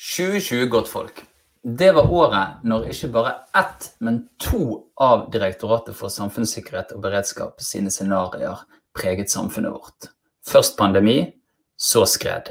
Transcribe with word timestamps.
2020, 0.00 0.66
godtfolk. 0.66 1.24
Det 1.62 1.92
var 1.92 2.12
året 2.12 2.62
når 2.64 2.86
ikke 2.88 3.10
bare 3.12 3.34
ett, 3.52 3.90
men 4.00 4.22
to 4.40 4.86
av 4.96 5.26
Direktoratet 5.32 5.92
for 5.98 6.08
samfunnssikkerhet 6.08 6.94
og 6.96 7.02
beredskap 7.04 7.60
sine 7.60 7.92
scenarioer 7.92 8.62
preget 8.96 9.28
samfunnet 9.28 9.74
vårt. 9.74 10.08
Først 10.46 10.78
pandemi, 10.78 11.18
så 11.76 12.06
skred. 12.08 12.48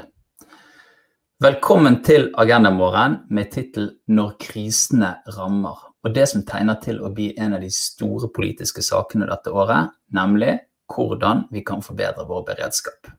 Velkommen 1.42 1.98
til 2.06 2.30
Agendamorgen 2.38 3.24
med 3.30 3.50
tittel 3.50 3.96
'Når 4.06 4.36
krisene 4.38 5.16
rammer', 5.26 5.90
og 6.04 6.14
det 6.14 6.28
som 6.28 6.46
tegner 6.46 6.78
til 6.80 7.02
å 7.02 7.10
bli 7.10 7.34
en 7.38 7.54
av 7.54 7.60
de 7.60 7.70
store 7.70 8.28
politiske 8.28 8.82
sakene 8.82 9.26
dette 9.26 9.50
året, 9.50 9.90
nemlig 10.14 10.60
hvordan 10.86 11.48
vi 11.50 11.64
kan 11.66 11.82
forbedre 11.82 12.28
vår 12.28 12.46
beredskap. 12.46 13.10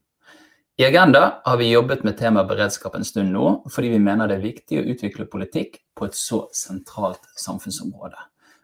I 0.78 0.86
Agenda 0.86 1.42
har 1.44 1.58
vi 1.58 1.72
jobbet 1.72 2.04
med 2.04 2.18
temaet 2.18 2.48
beredskap 2.48 2.96
en 2.96 3.06
stund 3.06 3.34
nå, 3.36 3.48
fordi 3.70 3.90
vi 3.92 4.00
mener 4.00 4.30
det 4.30 4.38
er 4.38 4.46
viktig 4.46 4.80
å 4.80 4.86
utvikle 4.94 5.28
politikk 5.28 5.82
på 5.98 6.08
et 6.08 6.16
så 6.16 6.46
sentralt 6.56 7.28
samfunnsområde. 7.36 8.16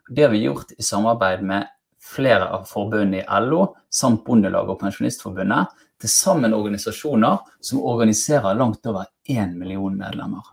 Det 0.10 0.24
har 0.24 0.32
vi 0.32 0.46
gjort 0.46 0.72
i 0.78 0.86
samarbeid 0.88 1.44
med 1.44 1.68
flere 2.00 2.48
av 2.56 2.64
forbundene 2.70 3.26
i 3.26 3.42
LO 3.44 3.74
samt 3.92 4.24
Bondelaget 4.26 4.78
og 4.78 4.80
Pensjonistforbundet, 4.86 5.76
til 6.00 6.14
sammen 6.14 6.54
organisasjoner 6.56 7.42
som 7.60 7.84
organiserer 7.84 8.56
langt 8.56 8.86
over 8.88 9.10
én 9.28 9.56
million 9.58 9.96
medlemmer. 9.98 10.46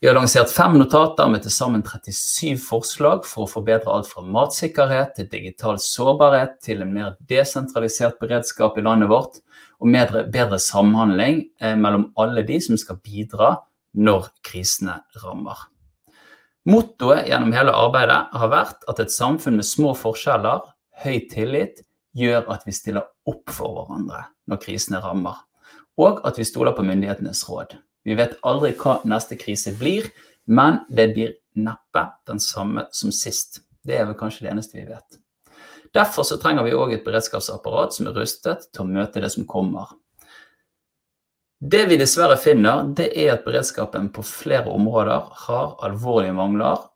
Vi 0.00 0.08
har 0.08 0.16
lansert 0.16 0.48
fem 0.52 0.78
notater 0.80 1.28
med 1.28 1.44
til 1.44 1.52
sammen 1.52 1.82
37 1.84 2.56
forslag 2.64 3.26
for 3.28 3.44
å 3.44 3.50
forbedre 3.50 3.92
alt 3.92 4.08
fra 4.08 4.24
matsikkerhet 4.24 5.12
til 5.16 5.28
digital 5.32 5.80
sårbarhet 5.80 6.56
til 6.64 6.80
en 6.84 6.94
mer 6.94 7.18
desentralisert 7.28 8.16
beredskap 8.20 8.78
i 8.80 8.84
landet 8.86 9.12
vårt, 9.12 9.42
og 9.80 9.92
bedre, 9.92 10.24
bedre 10.28 10.60
samhandling 10.60 11.42
eh, 11.60 11.76
mellom 11.76 12.10
alle 12.20 12.44
de 12.46 12.60
som 12.62 12.78
skal 12.80 13.00
bidra 13.02 13.54
når 13.96 14.28
krisene 14.46 15.00
rammer. 15.24 15.66
Mottoet 16.68 17.24
gjennom 17.30 17.54
hele 17.56 17.72
arbeidet 17.72 18.18
har 18.36 18.50
vært 18.52 18.84
at 18.90 19.00
et 19.00 19.12
samfunn 19.12 19.56
med 19.58 19.66
små 19.66 19.94
forskjeller, 19.96 20.66
høy 21.02 21.22
tillit, 21.32 21.80
gjør 22.16 22.50
at 22.52 22.66
vi 22.66 22.74
stiller 22.74 23.06
opp 23.30 23.52
for 23.54 23.72
hverandre 23.78 24.26
når 24.50 24.60
krisene 24.60 25.00
rammer, 25.02 25.38
og 26.00 26.20
at 26.26 26.38
vi 26.38 26.46
stoler 26.46 26.74
på 26.76 26.84
myndighetenes 26.84 27.42
råd. 27.48 27.78
Vi 28.04 28.16
vet 28.18 28.36
aldri 28.46 28.72
hva 28.76 28.98
neste 29.08 29.38
krise 29.40 29.72
blir, 29.78 30.10
men 30.50 30.82
det 30.88 31.10
blir 31.14 31.34
neppe 31.60 32.06
den 32.28 32.40
samme 32.42 32.86
som 32.96 33.12
sist. 33.14 33.62
Det 33.86 33.96
er 33.96 34.08
vel 34.08 34.18
kanskje 34.18 34.46
det 34.46 34.54
eneste 34.54 34.80
vi 34.80 34.88
vet. 34.88 35.19
Derfor 35.94 36.22
så 36.26 36.38
trenger 36.38 36.66
vi 36.66 36.76
òg 36.76 36.94
et 36.94 37.06
beredskapsapparat 37.06 37.96
som 37.96 38.06
er 38.06 38.14
rustet 38.14 38.68
til 38.70 38.84
å 38.84 38.90
møte 38.90 39.22
det 39.22 39.32
som 39.34 39.46
kommer. 39.48 39.90
Det 41.60 41.82
vi 41.90 41.98
dessverre 42.00 42.38
finner, 42.40 42.86
det 42.96 43.10
er 43.20 43.34
at 43.34 43.42
beredskapen 43.44 44.08
på 44.14 44.22
flere 44.24 44.70
områder 44.72 45.26
har 45.46 45.74
alvorlige 45.84 46.36
mangler. 46.38 46.86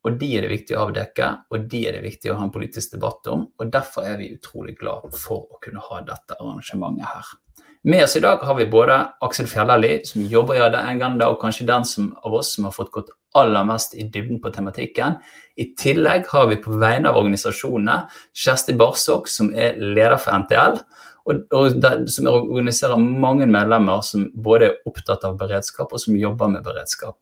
Og 0.00 0.16
de 0.16 0.30
er 0.34 0.46
det 0.46 0.54
viktig 0.54 0.74
å 0.74 0.86
avdekke, 0.86 1.26
og 1.52 1.68
de 1.70 1.82
er 1.86 1.98
det 1.98 2.06
viktig 2.06 2.32
å 2.32 2.38
ha 2.38 2.46
en 2.46 2.52
politisk 2.54 2.96
debatt 2.96 3.28
om. 3.30 3.44
Og 3.60 3.70
derfor 3.70 4.08
er 4.08 4.16
vi 4.18 4.32
utrolig 4.32 4.78
glad 4.80 5.12
for 5.12 5.44
å 5.44 5.60
kunne 5.60 5.84
ha 5.84 6.00
dette 6.08 6.38
arrangementet 6.40 7.06
her. 7.06 7.34
Med 7.82 8.04
oss 8.04 8.16
i 8.16 8.20
dag 8.20 8.36
har 8.36 8.54
vi 8.54 8.66
både 8.66 8.96
Aksel 9.24 9.46
Fjellerli, 9.48 10.02
som 10.04 10.26
jobber 10.28 10.58
i 10.58 10.60
Agenda, 10.60 11.30
og 11.30 11.38
kanskje 11.40 11.64
den 11.64 11.84
som, 11.88 12.10
av 12.20 12.34
oss 12.36 12.50
som 12.52 12.66
har 12.68 12.74
fått 12.76 12.90
gått 12.92 13.08
aller 13.32 13.64
mest 13.64 13.94
i 13.96 14.04
dybden 14.04 14.36
på 14.42 14.52
tematikken. 14.52 15.16
I 15.56 15.70
tillegg 15.80 16.28
har 16.28 16.50
vi 16.50 16.58
på 16.60 16.76
vegne 16.76 17.08
av 17.08 17.16
organisasjonene 17.22 18.02
Kjersti 18.36 18.76
Barsok, 18.76 19.30
som 19.32 19.48
er 19.56 19.80
leder 19.80 20.18
for 20.20 20.42
NTL, 20.42 20.76
og, 21.24 21.40
og 21.56 21.80
der, 21.80 22.04
som 22.12 22.28
organiserer 22.28 23.00
mange 23.00 23.48
medlemmer 23.48 24.04
som 24.04 24.28
både 24.34 24.68
er 24.68 24.76
opptatt 24.90 25.24
av 25.24 25.40
beredskap 25.40 25.92
og 25.92 26.04
som 26.04 26.20
jobber 26.20 26.52
med 26.52 26.66
beredskap. 26.66 27.16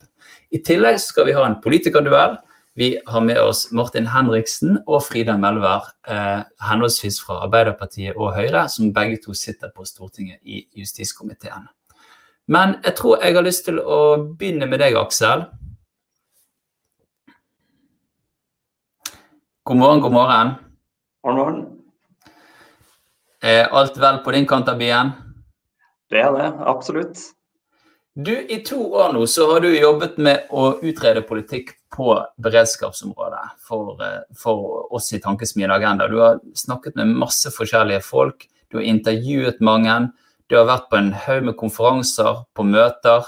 I 0.50 0.58
tillegg 0.64 0.98
skal 1.02 1.30
vi 1.30 1.38
ha 1.38 1.46
en 1.46 1.60
politikerduell 1.62 2.34
vi 2.78 3.00
har 3.06 3.20
med 3.20 3.40
oss 3.42 3.72
Martin 3.72 4.06
Henriksen 4.06 4.76
og 4.86 5.00
Frida 5.02 5.34
Melvær, 5.36 5.88
eh, 6.06 6.42
henholdsvis 6.62 7.16
fra 7.26 7.40
Arbeiderpartiet 7.42 8.14
og 8.14 8.36
Høyre, 8.36 8.68
som 8.70 8.92
begge 8.94 9.16
to 9.24 9.34
sitter 9.34 9.72
på 9.74 9.82
Stortinget 9.82 10.38
i 10.44 10.60
justiskomiteen. 10.78 11.66
Men 12.46 12.76
jeg 12.84 12.94
tror 12.94 13.24
jeg 13.24 13.34
har 13.34 13.42
lyst 13.42 13.64
til 13.64 13.80
å 13.82 13.98
begynne 14.38 14.68
med 14.70 14.78
deg, 14.78 14.94
Aksel. 14.94 15.42
God 19.64 19.76
morgen, 19.76 20.00
god 20.00 20.12
morgen. 20.12 20.54
God 21.24 21.34
morgen. 21.34 21.66
Er 23.42 23.74
alt 23.74 23.98
vel 23.98 24.22
på 24.22 24.32
din 24.32 24.46
kant 24.46 24.68
av 24.68 24.78
byen? 24.78 25.10
Det 26.10 26.22
er 26.22 26.30
det, 26.30 26.52
absolutt. 26.62 27.18
Du, 28.14 28.32
I 28.38 28.62
to 28.62 28.78
år 28.94 29.12
nå 29.18 29.26
så 29.26 29.50
har 29.50 29.66
du 29.66 29.68
jobbet 29.74 30.16
med 30.18 30.46
å 30.50 30.76
utrede 30.78 31.26
politikk 31.26 31.74
på 31.94 32.12
beredskapsområdet 32.42 33.44
for, 33.58 34.02
eh, 34.02 34.20
for 34.36 34.92
oss 34.94 35.12
i 35.12 35.20
Tankesmien 35.20 35.70
Agenda. 35.70 36.08
Du 36.08 36.18
har 36.18 36.40
snakket 36.54 36.96
med 36.96 37.16
masse 37.16 37.50
forskjellige 37.50 38.02
folk, 38.02 38.48
du 38.70 38.78
har 38.78 38.84
intervjuet 38.84 39.60
mange. 39.60 40.12
Du 40.48 40.56
har 40.56 40.66
vært 40.66 40.88
på 40.90 40.98
en 40.98 41.12
haug 41.12 41.44
med 41.44 41.56
konferanser, 41.56 42.44
på 42.54 42.64
møter. 42.64 43.24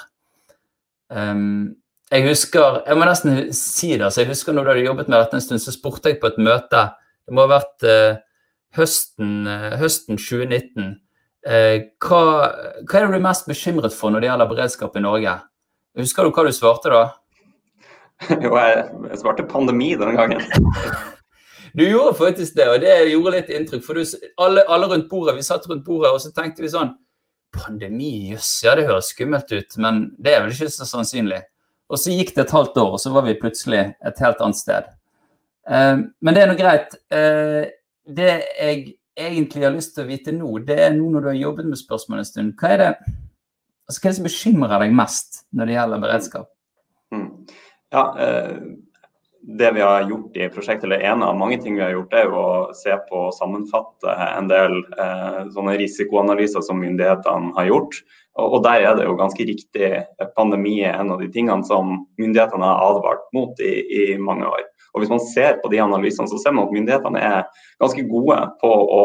Um, 1.11 1.77
jeg 2.11 2.27
husker 2.29 2.83
jeg 2.87 2.97
må 2.97 3.07
nesten 3.07 3.53
si 3.53 3.97
det, 3.97 4.13
så 4.13 4.23
jeg 4.23 4.31
husker 4.31 4.53
når 4.53 4.65
du 4.65 4.71
hadde 4.71 4.87
jobbet 4.87 5.09
med 5.09 5.19
dette 5.19 5.35
en 5.35 5.45
stund, 5.45 5.61
så 5.61 5.75
spurte 5.75 6.11
jeg 6.11 6.21
på 6.21 6.31
et 6.31 6.39
møte. 6.39 6.95
Det 7.27 7.35
må 7.35 7.47
ha 7.47 7.59
vært 7.59 7.87
uh, 7.87 8.21
høsten, 8.77 9.47
uh, 9.47 9.77
høsten, 9.81 10.19
2019. 10.21 10.99
Uh, 11.47 11.89
hva, 12.05 12.23
hva, 12.85 12.99
er 12.99 13.07
det 13.07 13.13
du 13.13 13.19
er 13.21 13.29
mest 13.29 13.49
bekymret 13.49 13.97
for 13.97 14.13
når 14.13 14.25
det 14.25 14.31
gjelder 14.31 14.53
beredskap 14.53 14.97
i 14.97 15.05
Norge? 15.05 15.37
Husker 16.01 16.25
du 16.25 16.35
hva 16.35 16.47
du 16.47 16.53
svarte 16.55 16.93
da? 16.93 17.05
Jo, 18.45 18.53
jeg 18.57 19.21
svarte 19.21 19.49
pandemi 19.49 19.95
den 19.99 20.19
gangen. 20.19 20.45
Du 21.71 21.85
gjorde 21.85 22.17
faktisk 22.19 22.57
det, 22.59 22.65
og 22.67 22.81
det 22.83 22.95
gjorde 23.13 23.37
litt 23.37 23.51
inntrykk. 23.55 23.83
For 23.87 23.95
du, 23.95 24.03
alle, 24.43 24.65
alle, 24.67 24.89
rundt 24.91 25.07
bordet, 25.07 25.37
vi 25.37 25.45
satt 25.47 25.69
rundt 25.71 25.85
bordet, 25.87 26.11
og 26.11 26.19
så 26.19 26.33
tenkte 26.35 26.65
vi 26.65 26.73
sånn 26.73 26.97
Pandemi, 27.55 28.31
jøss, 28.31 28.49
ja 28.63 28.77
det 28.79 28.87
høres 28.87 29.09
skummelt 29.11 29.51
ut, 29.51 29.77
men 29.83 30.05
det 30.23 30.33
er 30.35 30.45
vel 30.45 30.53
ikke 30.55 30.71
så 30.71 30.87
sannsynlig. 30.87 31.41
Og 31.91 31.99
så 31.99 32.15
gikk 32.15 32.33
det 32.37 32.45
et 32.45 32.55
halvt 32.55 32.79
år, 32.79 32.93
og 32.95 33.03
så 33.03 33.11
var 33.11 33.27
vi 33.27 33.39
plutselig 33.39 33.81
et 34.07 34.23
helt 34.23 34.45
annet 34.47 34.59
sted. 34.59 34.91
Eh, 35.67 35.97
men 35.99 36.37
det 36.37 36.45
er 36.45 36.51
nå 36.51 36.55
greit. 36.59 36.95
Eh, 37.11 37.73
det 38.07 38.29
jeg 38.31 38.85
egentlig 39.19 39.67
har 39.67 39.75
lyst 39.75 39.97
til 39.97 40.07
å 40.07 40.11
vite 40.11 40.35
nå, 40.35 40.53
det 40.67 40.79
er 40.87 40.95
nå 40.95 41.11
når 41.11 41.27
du 41.27 41.31
har 41.33 41.41
jobbet 41.41 41.71
med 41.73 41.81
spørsmålet 41.81 42.23
en 42.23 42.31
stund. 42.31 42.55
Hva 42.61 42.71
er 42.75 42.83
det, 42.85 42.93
altså, 43.91 43.99
hva 43.99 44.07
er 44.07 44.11
det 44.13 44.19
som 44.21 44.31
bekymrer 44.31 44.85
deg 44.85 44.97
mest 45.03 45.43
når 45.51 45.71
det 45.71 45.77
gjelder 45.79 46.07
beredskap? 46.07 46.51
Ja, 47.91 48.17
eh, 48.21 48.57
Det 49.43 49.71
vi 49.73 49.81
har 49.81 50.03
gjort 50.05 50.37
i 50.37 50.49
prosjektet, 50.53 50.85
eller 50.85 51.01
en 51.01 51.23
av 51.23 51.37
mange 51.39 51.57
ting 51.63 51.75
vi 51.75 51.81
har 51.81 51.95
gjort, 51.95 52.13
er 52.13 52.27
jo 52.29 52.37
å 52.37 52.75
se 52.77 52.93
på 53.09 53.23
og 53.31 53.33
sammenfatte 53.33 54.13
en 54.13 54.51
del 54.51 54.75
eh, 55.01 55.39
sånne 55.55 55.79
risikoanalyser 55.81 56.61
som 56.61 56.77
myndighetene 56.77 57.55
har 57.57 57.71
gjort. 57.71 57.97
Og 58.37 58.59
der 58.63 58.85
er 58.85 58.99
det 58.99 59.07
jo 59.09 59.17
ganske 59.17 59.47
riktig. 59.49 59.89
Pandemi 60.37 60.83
er 60.85 61.01
en 61.01 61.15
av 61.15 61.25
de 61.25 61.31
tingene 61.33 61.65
som 61.65 62.05
myndighetene 62.21 62.69
har 62.69 62.85
advart 62.91 63.25
mot 63.33 63.65
i, 63.65 63.73
i 63.81 64.05
mange 64.21 64.45
år. 64.45 64.69
Og 64.95 65.03
Hvis 65.03 65.13
man 65.13 65.23
ser 65.33 65.59
på 65.63 65.71
de 65.73 65.81
analysene, 65.83 66.29
så 66.31 66.39
ser 66.41 66.55
man 66.57 66.67
at 66.67 66.75
myndighetene 66.75 67.21
er 67.23 67.67
ganske 67.83 68.03
gode 68.11 68.39
på 68.63 68.71
å 68.71 69.05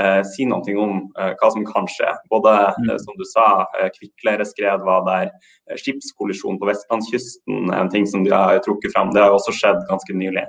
eh, 0.00 0.20
si 0.32 0.46
noe 0.48 0.74
om 0.82 0.96
eh, 1.18 1.32
hva 1.38 1.50
som 1.54 1.66
kan 1.68 1.88
skje. 1.90 2.10
Både 2.32 2.54
mm. 2.76 2.90
eh, 2.90 2.98
som 3.04 3.16
du 3.18 3.24
sa, 3.28 3.46
eh, 3.78 3.90
kvikkleireskred 3.96 4.84
var 4.86 5.06
der. 5.08 5.30
Eh, 5.70 5.78
skipskollisjon 5.80 6.58
på 6.60 6.68
vestlandskysten 6.70 7.72
en 7.76 7.92
ting 7.92 8.08
som 8.10 8.26
de 8.26 8.34
har 8.34 8.60
trukket 8.66 8.94
fram. 8.96 9.14
Det 9.14 9.22
har 9.22 9.36
også 9.36 9.54
skjedd 9.56 9.80
ganske 9.90 10.16
nylig. 10.16 10.44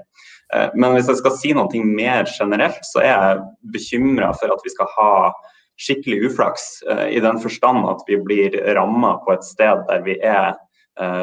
Eh, 0.56 0.68
men 0.76 0.98
hvis 0.98 1.12
jeg 1.12 1.22
skal 1.22 1.38
si 1.38 1.54
noe 1.58 1.86
mer 1.86 2.28
generelt, 2.32 2.82
så 2.90 3.04
er 3.06 3.14
jeg 3.14 3.46
bekymra 3.78 4.34
for 4.40 4.54
at 4.54 4.66
vi 4.66 4.74
skal 4.76 4.92
ha 4.98 5.14
skikkelig 5.82 6.28
uflaks, 6.28 6.66
i 7.10 7.18
den 7.24 7.40
forstand 7.42 7.88
at 7.90 8.04
vi 8.06 8.20
blir 8.22 8.54
ramma 8.78 9.16
på 9.24 9.32
et 9.34 9.46
sted 9.48 9.80
der 9.88 10.04
vi 10.06 10.14
er 10.22 10.52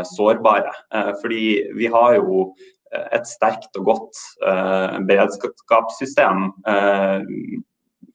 sårbare. 0.08 0.72
fordi 1.20 1.68
vi 1.78 1.86
har 1.86 2.16
jo 2.16 2.48
et 2.92 3.28
sterkt 3.28 3.76
og 3.80 3.90
godt 3.92 4.20
uh, 4.46 4.98
beredskapssystem 5.08 6.48
uh, 6.68 7.20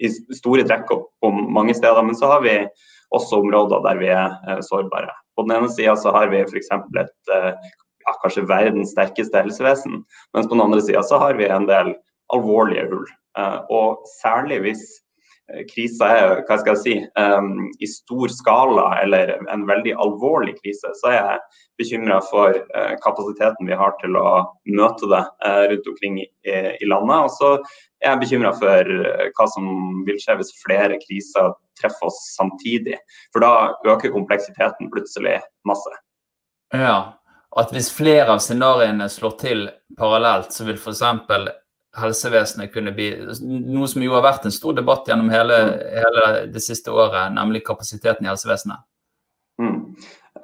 i 0.04 0.10
store 0.34 0.66
trekk 0.68 0.90
på 0.90 1.32
mange 1.32 1.76
steder. 1.78 2.02
Men 2.06 2.18
så 2.18 2.32
har 2.32 2.44
vi 2.46 2.56
også 3.14 3.44
områder 3.44 3.84
der 3.86 4.00
vi 4.02 4.10
er 4.10 4.64
sårbare. 4.66 5.14
På 5.38 5.46
den 5.46 5.56
ene 5.58 5.70
sida 5.70 5.94
så 6.00 6.14
har 6.16 6.32
vi 6.32 6.42
f.eks. 6.42 6.72
et 6.74 7.34
ja, 7.34 8.14
kanskje 8.24 8.48
verdens 8.50 8.92
sterkeste 8.96 9.44
helsevesen, 9.46 10.02
mens 10.34 10.50
på 10.50 10.58
den 10.58 10.64
andre 10.66 10.82
sida 10.82 11.04
så 11.06 11.22
har 11.22 11.38
vi 11.38 11.46
en 11.46 11.70
del 11.70 11.94
alvorlige 12.34 12.88
hull. 12.90 13.06
og 13.70 14.02
særlig 14.22 14.60
hvis 14.66 14.82
krisa 15.70 16.08
er 16.08 16.42
hva 16.48 16.58
skal 16.60 16.74
jeg 16.74 16.82
si, 16.82 16.94
um, 17.20 17.68
i 17.84 17.88
stor 17.90 18.32
skala 18.32 18.86
eller 19.02 19.34
en 19.52 19.66
veldig 19.68 19.96
alvorlig 20.00 20.56
krise, 20.62 20.92
så 21.02 21.12
er 21.12 21.18
jeg 21.18 21.42
bekymra 21.82 22.20
for 22.30 22.56
uh, 22.56 22.94
kapasiteten 23.04 23.68
vi 23.68 23.78
har 23.78 23.96
til 24.02 24.16
å 24.20 24.28
møte 24.72 25.10
det 25.12 25.24
uh, 25.46 25.64
rundt 25.72 25.90
omkring 25.94 26.22
i, 26.24 26.28
i, 26.48 26.88
landet. 26.88 27.28
Og 27.28 27.34
så 27.36 27.52
er 28.04 28.14
jeg 28.14 28.24
bekymra 28.24 28.54
for 28.60 28.94
hva 29.38 29.50
som 29.52 29.68
vil 30.08 30.22
skje 30.22 30.38
hvis 30.40 30.56
flere 30.64 31.00
kriser 31.04 31.52
treffer 31.80 32.10
oss 32.10 32.22
samtidig. 32.38 33.00
For 33.36 33.44
da 33.44 33.74
øker 33.96 34.14
kompleksiteten 34.16 34.92
plutselig 34.94 35.40
masse. 35.68 35.92
Ja, 36.74 37.20
at 37.60 37.74
hvis 37.74 37.92
flere 37.94 38.32
av 38.34 38.42
scenarioene 38.42 39.06
slår 39.12 39.36
til 39.42 39.68
parallelt, 40.00 40.54
så 40.56 40.66
vil 40.66 40.80
f.eks. 40.80 41.04
helsevesenet 41.98 42.74
kunne 42.74 42.94
bli 42.96 43.10
Noe 43.44 43.88
som 43.90 44.04
jo 44.04 44.16
har 44.16 44.26
vært 44.26 44.48
en 44.48 44.56
stor 44.56 44.74
debatt 44.78 45.08
gjennom 45.10 45.30
hele, 45.34 45.60
hele 45.94 46.26
det 46.54 46.64
siste 46.66 46.94
året, 46.94 47.34
nemlig 47.36 47.66
kapasiteten 47.68 48.26
i 48.26 48.32
helsevesenet. 48.32 48.80
Mm. 49.62 49.80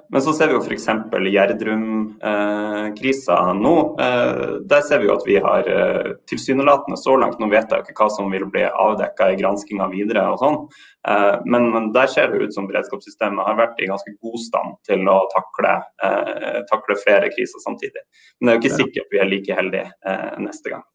Men 0.09 0.23
så 0.25 0.33
ser 0.33 0.47
vi 0.49 0.55
jo 0.55 0.61
f.eks. 0.63 0.87
Gjerdrum-krisa 1.33 3.35
nå. 3.57 3.73
Eh, 4.01 4.39
der 4.69 4.81
ser 4.85 4.99
vi 5.01 5.07
jo 5.09 5.13
at 5.13 5.25
vi 5.27 5.37
har 5.43 5.63
eh, 5.69 6.09
tilsynelatende 6.29 6.97
så 6.97 7.13
langt, 7.21 7.39
nå 7.41 7.47
vet 7.51 7.69
jeg 7.69 7.77
jo 7.77 7.83
ikke 7.85 7.99
hva 8.01 8.09
som 8.15 8.31
vil 8.33 8.45
bli 8.49 8.63
avdekka 8.69 9.23
i 9.29 9.37
granskinga 9.37 9.85
videre 9.93 10.21
og 10.33 10.37
sånn, 10.41 10.57
eh, 11.13 11.35
men, 11.45 11.93
der 11.93 12.07
ser 12.09 12.27
det 12.33 12.41
ut 12.41 12.53
som 12.57 12.67
beredskapssystemet 12.69 13.45
har 13.45 13.55
vært 13.61 13.79
i 13.81 13.91
ganske 13.91 14.11
god 14.17 14.39
stand 14.47 14.71
til 14.89 15.01
å 15.09 15.29
takle, 15.35 15.73
takle 16.71 16.93
flere 17.05 17.27
kriser 17.35 17.59
samtidig. 17.65 18.03
Men 18.39 18.45
det 18.45 18.51
er 18.51 18.55
jo 18.57 18.61
ikke 18.63 18.81
sikkert 18.81 19.11
vi 19.13 19.21
er 19.21 19.29
like 19.29 19.51
heldige 19.61 19.87
neste 20.41 20.67
gang. 20.73 20.85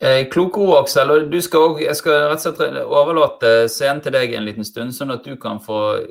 Eh, 0.00 0.28
kloke 0.32 0.60
ord, 0.64 0.78
Aksel. 0.78 1.10
og 1.12 1.34
skal 1.44 1.80
Jeg 1.82 1.96
skal 1.96 2.30
rett 2.30 2.46
og 2.48 2.56
slett 2.56 2.76
overlate 2.86 3.68
scenen 3.68 4.00
til 4.00 4.12
deg 4.12 4.32
en 4.32 4.46
liten 4.46 4.64
stund, 4.64 4.94
sånn 4.96 5.12
at 5.12 5.24
du 5.24 5.36
kan 5.36 5.60
få 5.60 6.06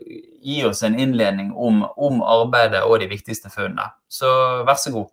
gi 0.46 0.64
oss 0.64 0.84
en 0.84 1.00
innledning 1.00 1.50
om, 1.58 1.82
om 1.98 2.22
arbeidet 2.22 2.84
og 2.86 3.00
de 3.02 3.08
viktigste 3.10 3.50
funnene. 3.50 3.90
Så 4.08 4.30
vær 4.68 4.78
så 4.78 4.94
god. 4.94 5.10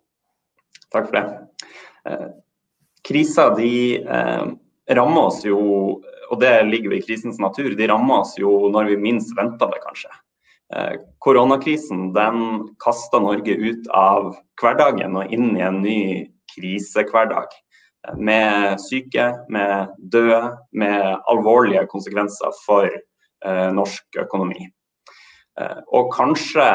Takk 0.93 1.09
for 1.09 1.17
det. 1.17 1.25
Eh, 2.05 2.29
Kriser 3.07 3.55
de 3.57 3.73
eh, 4.03 4.45
rammer 4.93 5.25
oss 5.31 5.41
jo, 5.45 5.57
og 6.29 6.39
det 6.41 6.53
ligger 6.69 6.91
jo 6.91 6.97
i 6.99 7.03
krisens 7.05 7.41
natur, 7.41 7.73
de 7.73 7.89
rammer 7.89 8.21
oss 8.21 8.35
jo 8.37 8.67
når 8.69 8.91
vi 8.91 9.03
minst 9.09 9.33
venter 9.37 9.73
det, 9.73 9.81
kanskje. 9.87 10.11
Eh, 10.75 10.97
koronakrisen 11.23 12.11
den 12.13 12.67
kasta 12.83 13.23
Norge 13.23 13.57
ut 13.57 13.89
av 13.95 14.35
hverdagen 14.61 15.17
og 15.17 15.33
inn 15.33 15.55
i 15.55 15.65
en 15.65 15.81
ny 15.81 16.01
krisehverdag 16.53 17.55
med 18.15 18.79
syke, 18.81 19.31
med 19.49 19.93
døde, 19.97 20.57
med 20.71 21.17
alvorlige 21.29 21.85
konsekvenser 21.91 22.53
for 22.65 22.87
eh, 22.87 23.69
norsk 23.73 24.19
økonomi. 24.23 24.69
Eh, 25.59 25.79
og 25.95 26.11
kanskje 26.15 26.67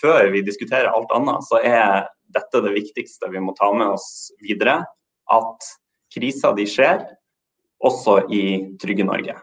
før 0.00 0.30
vi 0.34 0.44
diskuterer 0.46 0.92
alt 0.92 1.12
annet, 1.16 1.44
så 1.48 1.60
er 1.64 2.06
dette 2.34 2.62
det 2.64 2.74
viktigste 2.76 3.30
vi 3.32 3.42
må 3.42 3.54
ta 3.58 3.72
med 3.74 3.96
oss 3.96 4.30
videre. 4.44 4.82
At 5.32 5.70
kriser 6.14 6.54
de 6.56 6.68
skjer, 6.70 7.04
også 7.84 8.22
i 8.32 8.42
trygge 8.80 9.04
Norge. 9.04 9.36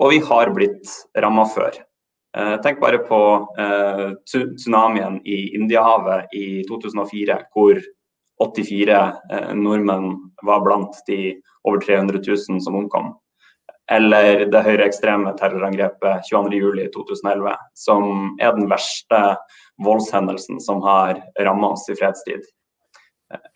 Og 0.00 0.14
vi 0.14 0.18
har 0.26 0.50
blitt 0.56 0.90
ramma 1.22 1.44
før. 1.52 1.76
Eh, 2.36 2.56
tenk 2.64 2.80
bare 2.82 3.02
på 3.06 3.20
tsunamien 4.26 5.20
i 5.26 5.50
Indiahavet 5.58 6.32
i 6.36 6.62
2004, 6.68 7.40
hvor 7.54 7.80
84 8.40 9.12
eh, 9.32 9.54
nordmenn 9.54 10.14
var 10.42 10.60
blant 10.64 11.02
de 11.06 11.40
over 11.68 11.80
300 11.80 12.20
000 12.48 12.60
som 12.60 12.76
omkom. 12.76 13.12
Eller 13.90 14.46
det 14.46 14.62
høyreekstreme 14.62 15.32
terrorangrepet 15.38 16.28
22.07.2011, 16.30 17.56
som 17.74 18.04
er 18.40 18.54
den 18.54 18.68
verste 18.70 19.20
voldshendelsen 19.82 20.60
som 20.62 20.82
har 20.84 21.18
ramma 21.42 21.72
oss 21.74 21.88
i 21.90 21.96
fredstid. 21.98 22.46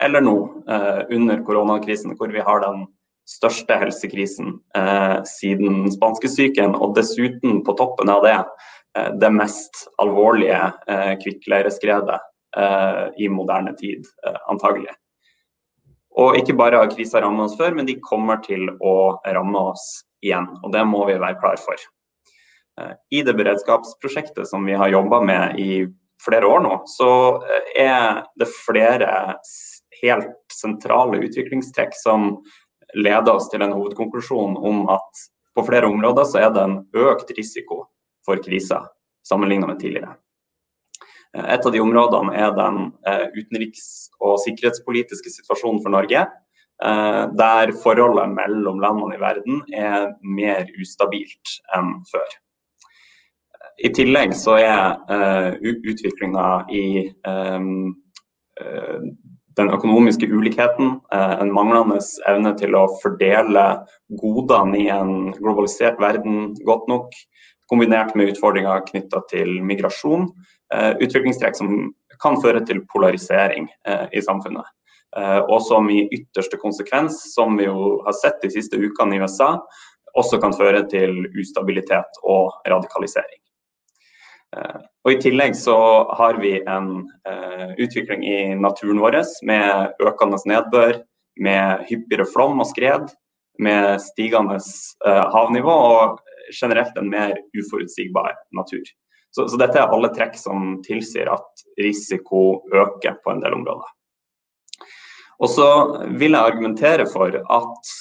Eller 0.02 0.20
nå, 0.20 0.36
eh, 0.68 1.00
under 1.16 1.40
koronakrisen, 1.46 2.16
hvor 2.18 2.34
vi 2.34 2.42
har 2.42 2.60
den 2.60 2.84
største 3.30 3.78
helsekrisen 3.80 4.58
eh, 4.76 5.22
siden 5.38 5.88
spanskesyken, 5.94 6.74
og 6.74 6.96
dessuten 6.98 7.62
på 7.64 7.76
toppen 7.78 8.12
av 8.12 8.26
det 8.26 8.36
eh, 8.36 9.10
det 9.22 9.32
mest 9.34 9.86
alvorlige 10.02 10.60
kvikkleireskredet 11.22 12.20
i 12.56 13.28
moderne 13.28 13.74
tid, 13.78 14.06
eh, 14.26 14.38
antagelig. 14.50 14.92
Og 16.14 16.36
ikke 16.38 16.54
bare 16.54 16.78
har 16.78 16.90
krisa 16.92 17.22
rammet 17.22 17.48
oss 17.48 17.58
før, 17.58 17.74
men 17.74 17.88
de 17.88 17.98
kommer 18.04 18.38
til 18.44 18.68
å 18.78 19.18
ramme 19.26 19.66
oss 19.72 20.04
igjen. 20.22 20.46
Og 20.62 20.70
det 20.74 20.84
må 20.86 21.02
vi 21.08 21.18
være 21.18 21.40
klar 21.40 21.58
for. 21.58 21.80
Eh, 22.80 22.94
I 23.10 23.22
det 23.26 23.34
beredskapsprosjektet 23.38 24.46
som 24.46 24.66
vi 24.66 24.78
har 24.78 24.92
jobba 24.94 25.20
med 25.24 25.58
i 25.58 25.84
flere 26.24 26.48
år 26.48 26.62
nå, 26.64 26.76
så 26.88 27.42
er 27.76 28.22
det 28.40 28.48
flere 28.64 29.34
helt 30.00 30.54
sentrale 30.54 31.20
utviklingstrekk 31.26 31.92
som 31.98 32.38
leder 32.94 33.34
oss 33.34 33.50
til 33.50 33.62
en 33.64 33.74
hovedkonklusjon 33.74 34.56
om 34.56 34.84
at 34.94 35.24
på 35.54 35.64
flere 35.66 35.90
områder 35.90 36.26
så 36.28 36.46
er 36.46 36.54
det 36.54 36.62
en 36.64 36.78
økt 37.10 37.30
risiko 37.36 37.84
for 38.26 38.40
kriser 38.42 38.86
sammenlignet 39.28 39.70
med 39.70 39.82
tidligere. 39.82 40.14
Et 41.34 41.66
av 41.66 41.72
de 41.74 41.82
områdene 41.82 42.34
er 42.38 42.54
den 42.54 42.80
eh, 43.10 43.26
utenriks- 43.34 44.08
og 44.22 44.38
sikkerhetspolitiske 44.44 45.32
situasjonen 45.34 45.82
for 45.82 45.94
Norge. 45.94 46.22
Eh, 46.84 47.22
der 47.40 47.74
forholdet 47.82 48.30
mellom 48.36 48.80
landene 48.82 49.18
i 49.18 49.22
verden 49.22 49.60
er 49.74 50.12
mer 50.22 50.70
ustabilt 50.78 51.58
enn 51.76 51.96
før. 52.10 52.38
I 53.82 53.90
tillegg 53.90 54.36
så 54.38 54.54
er 54.62 55.00
uh, 55.10 55.56
utviklinga 55.58 56.44
i 56.70 57.10
den 59.58 59.70
økonomiske 59.74 60.28
ulikheten, 60.30 60.92
en 61.10 61.50
manglende 61.50 61.98
evne 62.30 62.52
til 62.58 62.76
å 62.78 62.84
fordele 63.02 63.64
godene 64.22 64.78
i 64.78 64.86
en 64.94 65.32
globalisert 65.40 65.98
verden 65.98 66.52
godt 66.68 66.86
nok, 66.90 67.18
kombinert 67.74 68.14
med 68.14 68.30
utfordringer 68.32 68.86
knytta 68.86 69.26
til 69.34 69.58
migrasjon, 69.66 70.30
Eh, 70.74 70.92
utviklingstrekk 71.00 71.56
som 71.56 71.92
kan 72.22 72.38
føre 72.42 72.62
til 72.66 72.80
polarisering 72.90 73.68
eh, 73.88 74.06
i 74.16 74.22
samfunnet. 74.24 74.66
Eh, 75.16 75.40
og 75.44 75.60
som 75.62 75.90
i 75.92 76.06
ytterste 76.08 76.58
konsekvens, 76.60 77.20
som 77.34 77.58
vi 77.60 77.68
jo 77.68 77.98
har 78.06 78.16
sett 78.16 78.40
de 78.42 78.50
siste 78.54 78.80
ukene 78.80 79.18
i 79.18 79.22
USA, 79.22 79.54
også 80.18 80.40
kan 80.42 80.54
føre 80.56 80.84
til 80.90 81.26
ustabilitet 81.40 82.22
og 82.22 82.54
radikalisering. 82.70 83.40
Og 85.02 85.08
I 85.10 85.16
tillegg 85.18 85.56
så 85.58 85.74
har 86.14 86.36
vi 86.38 86.52
en 86.70 87.08
utvikling 87.82 88.20
i 88.22 88.36
naturen 88.54 89.00
vår 89.02 89.16
med 89.42 89.96
økende 89.98 90.38
nedbør, 90.46 91.00
med 91.42 91.82
hyppigere 91.88 92.28
flom 92.30 92.62
og 92.62 92.68
skred, 92.70 93.10
med 93.58 93.98
stigende 94.04 94.60
havnivå 95.34 95.74
og 95.74 96.22
generelt 96.52 96.96
en 96.98 97.10
mer 97.10 97.36
uforutsigbar 97.58 98.34
natur. 98.56 98.84
Så, 99.34 99.48
så, 99.48 99.58
dette 99.58 99.80
er 99.80 99.90
alle 99.90 100.12
trekk 100.14 100.36
som 100.38 100.76
tilsier 100.86 101.26
at 101.32 101.64
risiko 101.82 102.62
øker 102.70 103.18
på 103.24 103.32
en 103.32 103.42
del 103.42 103.56
områder. 103.56 103.88
Og 105.42 105.50
så 105.50 105.68
vil 106.14 106.36
jeg 106.36 106.52
argumentere 106.52 107.06
for 107.10 107.34
at 107.34 107.94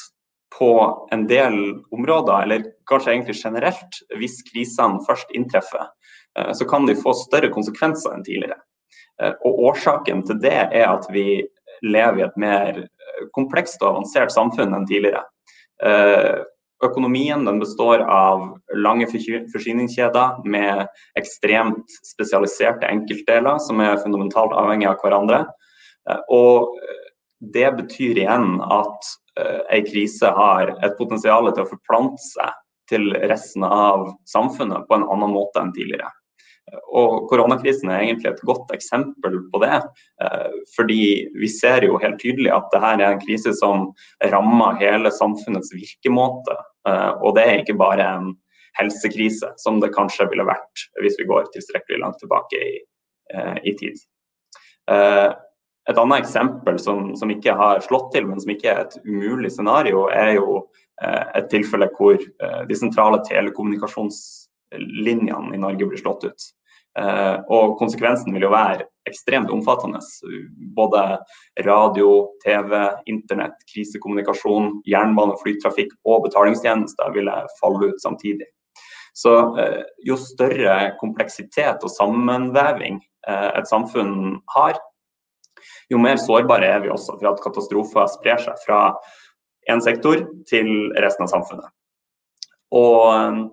på 0.53 0.69
en 1.11 1.25
del 1.27 1.55
områder, 1.91 2.43
eller 2.43 2.67
kanskje 2.89 3.15
egentlig 3.15 3.39
generelt, 3.39 3.97
hvis 4.19 4.43
krisene 4.51 5.01
først 5.07 5.33
inntreffer, 5.33 5.87
eh, 6.37 6.51
så 6.53 6.67
kan 6.69 6.85
de 6.85 6.95
få 6.99 7.15
større 7.17 7.49
konsekvenser 7.53 8.13
enn 8.13 8.25
tidligere. 8.27 8.59
Eh, 9.21 9.33
og 9.41 9.63
årsaken 9.71 10.21
til 10.27 10.41
det 10.45 10.59
er 10.69 10.85
at 10.91 11.09
vi 11.09 11.41
lever 11.81 12.21
i 12.21 12.27
et 12.27 12.37
mer 12.37 12.83
komplekst 13.33 13.81
og 13.81 13.95
avansert 13.95 14.31
samfunn 14.33 14.77
enn 14.77 14.85
tidligere. 14.87 15.25
Eh, 16.83 16.89
Økonomien 16.89 17.59
består 17.59 17.99
av 17.99 18.59
lange 18.75 19.07
forsyningskjeder 19.07 20.43
med 20.45 20.87
ekstremt 21.19 21.85
spesialiserte 22.05 22.87
enkeltdeler 22.87 23.59
som 23.59 23.79
er 23.81 24.01
fundamentalt 24.03 24.53
avhengig 24.53 24.87
av 24.87 24.99
hverandre. 25.01 25.45
Eh, 26.09 26.19
og 26.29 26.77
det 27.53 27.75
betyr 27.77 28.17
igjen 28.17 28.61
at 28.61 29.13
ei 29.35 29.79
en 29.79 29.87
krise 29.87 30.29
har 30.29 30.75
et 30.85 30.97
potensial 30.97 31.49
til 31.51 31.63
å 31.63 31.71
forplante 31.71 32.21
seg 32.21 32.51
til 32.91 33.09
resten 33.29 33.63
av 33.65 34.11
samfunnet 34.29 34.85
på 34.87 34.95
en 34.95 35.07
annen 35.09 35.33
måte 35.33 35.59
enn 35.59 35.73
tidligere. 35.73 36.11
Og 36.95 37.27
Koronakrisen 37.29 37.89
er 37.91 38.03
egentlig 38.05 38.29
et 38.31 38.43
godt 38.47 38.71
eksempel 38.75 39.39
på 39.51 39.59
det. 39.63 39.81
Eh, 40.23 40.53
fordi 40.75 41.29
vi 41.35 41.49
ser 41.51 41.83
jo 41.87 41.99
helt 42.01 42.21
tydelig 42.21 42.53
at 42.53 42.69
dette 42.71 42.93
er 42.93 43.03
en 43.07 43.23
krise 43.23 43.53
som 43.57 43.89
rammer 44.31 44.79
hele 44.79 45.11
samfunnets 45.11 45.73
virkemåte. 45.75 46.55
Eh, 46.89 47.13
og 47.21 47.35
det 47.37 47.43
er 47.45 47.55
ikke 47.61 47.77
bare 47.79 48.05
en 48.17 48.27
helsekrise, 48.79 49.47
som 49.61 49.73
det 49.81 49.95
kanskje 49.95 50.29
ville 50.31 50.49
vært 50.49 50.75
hvis 51.03 51.19
vi 51.19 51.29
går 51.29 51.43
tilstrekkelig 51.53 51.99
langt 52.01 52.19
tilbake 52.21 52.55
i, 52.57 52.59
eh, 53.33 53.57
i 53.69 53.71
tid. 53.79 53.97
Et 55.83 55.99
annet 55.99 56.19
eksempel 56.19 56.75
som, 56.79 57.15
som, 57.19 57.31
ikke 57.31 57.53
har 57.59 57.79
slått 57.83 58.13
til, 58.15 58.25
men 58.27 58.39
som 58.39 58.49
ikke 58.51 58.69
er 58.71 58.79
et 58.81 58.97
umulig 59.05 59.51
scenario, 59.51 60.09
er 60.11 60.33
jo 60.37 60.67
et 61.03 61.49
tilfelle 61.51 61.89
hvor 61.97 62.17
de 62.67 62.75
sentrale 62.77 63.19
telekommunikasjonslinjene 63.27 65.55
i 65.55 65.59
Norge 65.59 65.85
blir 65.87 65.99
slått 65.99 66.23
ut. 66.27 66.41
Eh, 66.99 67.37
og 67.49 67.77
konsekvensen 67.79 68.33
vil 68.35 68.45
jo 68.45 68.51
være 68.53 68.85
ekstremt 69.09 69.51
omfattende. 69.53 69.99
Både 70.75 71.03
radio, 71.65 72.09
TV, 72.43 72.75
internett, 73.11 73.55
krisekommunikasjon, 73.73 74.81
jernbane, 74.89 75.37
flytrafikk 75.43 75.93
og 76.07 76.27
betalingstjenester 76.27 77.15
ville 77.15 77.35
falle 77.59 77.91
ut 77.91 78.03
samtidig. 78.03 78.47
Så 79.13 79.35
eh, 79.61 79.83
jo 80.07 80.17
større 80.17 80.93
kompleksitet 81.01 81.83
og 81.83 81.91
sammenveving 81.93 83.01
et 83.23 83.69
samfunn 83.69 84.41
har, 84.51 84.75
jo 85.91 85.99
mer 86.01 86.17
sårbare 86.19 86.67
er 86.67 86.81
vi 86.83 86.91
også 86.91 87.17
for 87.19 87.29
at 87.29 87.41
katastrofer 87.43 88.09
sprer 88.11 88.41
seg 88.43 88.57
fra 88.65 88.79
én 89.71 89.79
sektor 89.83 90.25
til 90.49 90.69
resten 90.99 91.23
av 91.23 91.31
samfunnet. 91.31 91.69
Og 92.75 93.47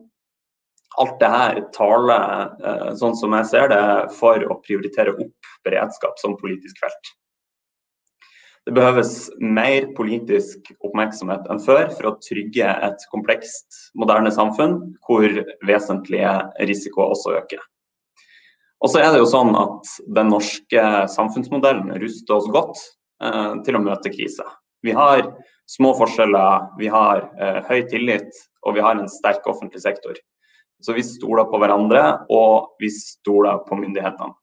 alt 0.99 1.20
det 1.20 1.30
her 1.30 1.61
taler, 1.76 2.50
sånn 2.99 3.14
som 3.16 3.35
jeg 3.38 3.47
ser 3.52 3.70
det, 3.70 3.85
for 4.18 4.42
å 4.50 4.59
prioritere 4.64 5.14
opp 5.14 5.50
beredskap 5.66 6.18
som 6.18 6.35
politisk 6.40 6.80
felt. 6.82 7.12
Det 8.68 8.75
behøves 8.76 9.30
mer 9.40 9.87
politisk 9.97 10.68
oppmerksomhet 10.85 11.47
enn 11.50 11.62
før 11.64 11.87
for 11.94 12.11
å 12.11 12.16
trygge 12.20 12.68
et 12.87 13.06
komplekst, 13.12 13.66
moderne 13.97 14.32
samfunn 14.35 14.76
hvor 15.06 15.32
vesentlige 15.66 16.35
risikoer 16.68 17.14
også 17.14 17.38
øker. 17.38 17.62
Og 18.80 18.92
så 18.92 19.00
er 19.00 19.12
det 19.12 19.23
jo 19.23 19.28
sånn 19.28 19.52
at 19.59 19.88
Den 20.16 20.30
norske 20.32 20.85
samfunnsmodellen 21.12 21.92
ruster 22.00 22.37
oss 22.37 22.49
godt 22.52 22.78
eh, 23.25 23.56
til 23.64 23.76
å 23.76 23.82
møte 23.85 24.12
kriser. 24.12 24.49
Vi 24.85 24.94
har 24.97 25.25
små 25.68 25.92
forskjeller, 25.99 26.70
vi 26.80 26.88
har 26.92 27.26
eh, 27.40 27.61
høy 27.68 27.85
tillit 27.92 28.30
og 28.66 28.76
vi 28.76 28.85
har 28.85 28.97
en 28.97 29.09
sterk 29.09 29.47
offentlig 29.49 29.82
sektor. 29.85 30.16
Så 30.81 30.97
vi 30.97 31.05
stoler 31.05 31.49
på 31.51 31.61
hverandre 31.61 32.03
og 32.33 32.77
vi 32.81 32.91
stoler 32.95 33.61
på 33.67 33.79
myndighetene. 33.81 34.35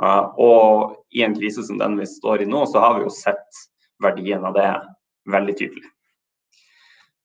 Uh, 0.00 0.32
og 0.40 0.92
i 1.12 1.24
en 1.26 1.36
krise 1.36 1.64
som 1.66 1.80
den 1.80 1.98
vi 2.00 2.08
står 2.08 2.44
i 2.44 2.48
nå, 2.48 2.64
så 2.70 2.80
har 2.80 2.96
vi 2.96 3.04
jo 3.04 3.12
sett 3.12 3.64
verdien 4.00 4.44
av 4.48 4.54
det 4.56 4.68
veldig 5.30 5.56
tydelig. 5.58 5.88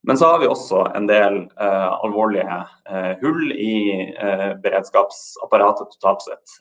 Men 0.05 0.17
så 0.17 0.27
har 0.29 0.39
vi 0.39 0.47
også 0.47 0.83
en 0.97 1.07
del 1.09 1.37
uh, 1.57 1.93
alvorlige 2.05 2.57
uh, 2.91 3.13
hull 3.23 3.53
i 3.53 3.77
uh, 4.19 4.51
beredskapsapparatet 4.61 5.95
totalt 5.95 6.27
sett. 6.27 6.57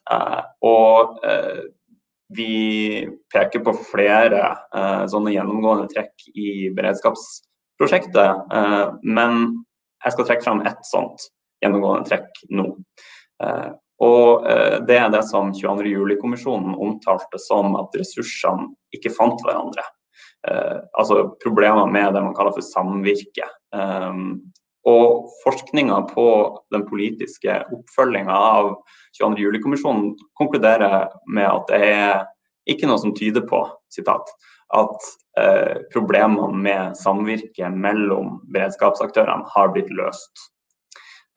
og 0.64 1.18
vi 2.34 3.04
peker 3.30 3.60
på 3.62 3.74
flere 3.90 4.40
sånne 5.12 5.34
gjennomgående 5.34 5.90
trekk 5.92 6.24
i 6.34 6.70
beredskapsprosjektet. 6.74 8.48
men 9.04 9.36
jeg 10.04 10.14
skal 10.14 10.26
trekke 10.26 10.46
fram 10.46 10.62
ett 10.66 10.80
sånt 10.88 11.28
gjennomgående 11.64 12.10
trekk 12.10 12.44
nå. 12.54 12.68
Og 14.04 14.46
Det 14.88 14.96
er 14.98 15.10
det 15.12 15.22
som 15.26 15.52
22.07-kommisjonen 15.54 16.74
omtalte 16.76 17.38
som 17.40 17.76
at 17.78 17.94
ressursene 17.98 18.68
ikke 18.94 19.12
fant 19.14 19.40
hverandre 19.46 19.84
eh, 20.48 20.80
altså 20.98 21.28
problemer 21.42 21.86
med 21.90 22.12
det 22.14 22.22
man 22.24 22.34
kaller 22.36 22.54
for 22.56 22.66
samvirke. 22.66 23.48
Og 24.84 25.30
forskninga 25.40 26.02
på 26.10 26.26
den 26.74 26.84
politiske 26.88 27.56
oppfølginga 27.72 28.34
av 28.34 28.74
22. 29.16 29.38
juli-kommisjonen 29.40 30.10
konkluderer 30.36 31.08
med 31.24 31.48
at 31.48 31.70
det 31.70 31.80
er 31.88 32.26
ikke 32.68 32.88
noe 32.88 33.00
som 33.00 33.14
tyder 33.16 33.46
på 33.48 33.62
citat, 33.92 34.28
at 34.76 35.08
eh, 35.40 35.80
problemene 35.92 36.60
med 36.66 36.98
samvirke 37.00 37.70
mellom 37.72 38.38
beredskapsaktørene 38.52 39.48
har 39.54 39.72
blitt 39.72 39.92
løst. 39.92 40.50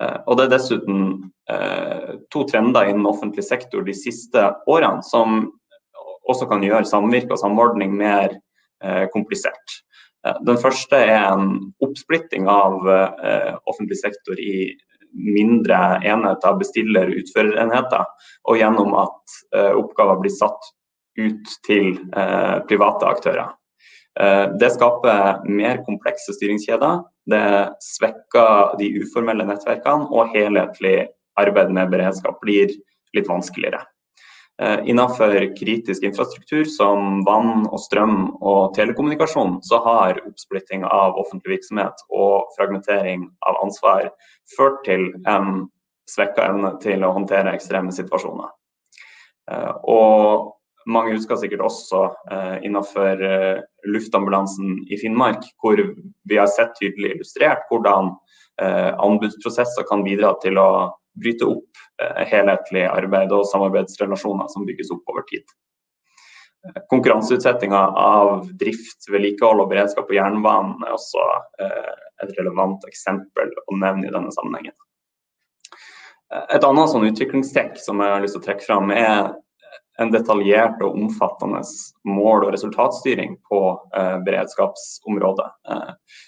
Eh, 0.03 0.17
og 0.25 0.37
Det 0.37 0.47
er 0.47 0.55
dessuten 0.55 1.05
eh, 1.49 2.17
to 2.33 2.43
trender 2.49 2.89
innen 2.89 3.09
offentlig 3.09 3.45
sektor 3.47 3.85
de 3.85 3.95
siste 3.97 4.49
årene 4.67 5.05
som 5.05 5.47
også 6.27 6.49
kan 6.49 6.63
gjøre 6.65 6.89
samvirke 6.89 7.33
og 7.33 7.41
samordning 7.41 7.93
mer 7.95 8.35
Eh, 8.83 9.07
komplisert. 9.09 9.77
Den 10.45 10.57
første 10.61 10.97
er 10.99 11.31
en 11.31 11.53
oppsplitting 11.81 12.49
av 12.51 12.83
offentlig 13.69 13.95
sektor 14.01 14.37
i 14.41 14.73
mindre 15.15 15.77
enheter, 16.05 16.57
bestiller- 16.59 17.07
og 17.07 17.21
utførerenheter, 17.21 18.03
og 18.49 18.59
gjennom 18.59 18.91
at 18.99 19.37
oppgaver 19.79 20.19
blir 20.19 20.33
satt 20.35 20.67
ut 21.21 21.53
til 21.65 21.95
private 22.67 23.07
aktører. 23.07 23.53
Det 24.17 24.69
skaper 24.73 25.43
mer 25.45 25.83
komplekse 25.85 26.33
styringskjeder. 26.33 27.03
Det 27.29 27.41
svekker 27.85 28.73
de 28.79 28.87
uformelle 29.03 29.45
nettverkene, 29.45 30.07
og 30.09 30.31
helhetlig 30.33 30.95
arbeid 31.37 31.69
med 31.75 31.91
beredskap 31.93 32.39
blir 32.41 32.73
litt 33.13 33.29
vanskeligere. 33.29 33.83
Eh, 34.61 34.79
innenfor 34.89 35.55
kritisk 35.55 36.03
infrastruktur 36.03 36.65
som 36.65 37.23
vann 37.25 37.67
og 37.69 37.77
strøm 37.77 38.15
og 38.41 38.73
telekommunikasjon, 38.73 39.59
så 39.61 39.77
har 39.85 40.17
oppsplitting 40.25 40.85
av 40.87 41.19
offentlig 41.21 41.59
virksomhet 41.59 42.01
og 42.09 42.49
fragmentering 42.55 43.27
av 43.45 43.59
ansvar 43.61 44.09
ført 44.55 44.81
til 44.87 45.11
en 45.29 45.67
svekka 46.09 46.47
evne 46.49 46.73
til 46.81 47.05
å 47.05 47.13
håndtere 47.13 47.53
ekstreme 47.53 47.93
situasjoner. 47.93 48.49
Eh, 49.51 49.73
og 49.85 50.56
mange 50.87 51.15
husker 51.17 51.39
sikkert 51.39 51.65
også 51.67 52.03
eh, 52.31 52.55
innenfor 52.67 53.23
luftambulansen 53.87 54.79
i 54.87 54.99
Finnmark, 54.99 55.43
hvor 55.61 55.79
vi 55.79 56.39
har 56.39 56.49
sett 56.51 56.75
tydelig 56.79 57.17
illustrert 57.17 57.67
hvordan 57.71 58.15
anbudsprosesser 58.57 59.85
kan 59.85 60.01
bidra 60.01 60.31
til 60.41 60.57
å 60.57 60.69
bryte 61.21 61.45
opp 61.45 61.81
eh, 62.01 62.25
helhetlig 62.31 62.85
arbeid 62.89 63.33
og 63.35 63.47
samarbeidsrelasjoner 63.51 64.49
som 64.53 64.65
bygges 64.67 64.91
opp 64.93 65.13
over 65.13 65.25
tid. 65.29 65.45
Eh, 66.67 66.81
konkurranseutsettinga 66.91 67.83
av 68.01 68.47
drift, 68.61 69.09
vedlikehold 69.11 69.63
og 69.63 69.71
beredskap 69.73 70.09
på 70.09 70.17
jernbanen 70.17 70.85
er 70.85 70.97
også 70.97 71.23
eh, 71.63 71.95
et 72.25 72.35
relevant 72.39 72.85
eksempel 72.89 73.53
å 73.65 73.79
nevne 73.79 74.07
i 74.07 74.13
denne 74.13 74.33
sammenhengen. 74.35 74.75
Et 76.51 76.63
annet 76.63 76.91
sånn 76.91 77.07
utviklingstrekk 77.07 77.77
som 77.79 78.01
jeg 78.03 78.11
har 78.11 78.19
lyst 78.19 78.35
til 78.35 78.41
å 78.41 78.45
trekke 78.49 78.65
fram, 78.65 78.89
er 78.91 79.29
en 80.01 80.11
detaljert 80.13 80.81
og 80.85 80.95
omfattende 80.95 81.63
mål- 82.05 82.45
og 82.45 82.53
resultatstyring 82.53 83.37
på 83.49 83.61
beredskapsområdet. 84.25 85.47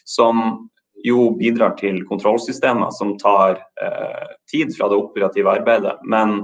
som 0.05 0.69
jo 1.03 1.29
bidrar 1.39 1.75
til 1.79 2.01
kontrollsystemer 2.07 2.91
som 2.95 3.15
tar 3.19 3.59
eh, 3.81 4.31
tid 4.51 4.73
fra 4.77 4.89
det 4.89 4.99
operative 4.99 5.51
arbeidet. 5.59 5.95
Men 6.03 6.43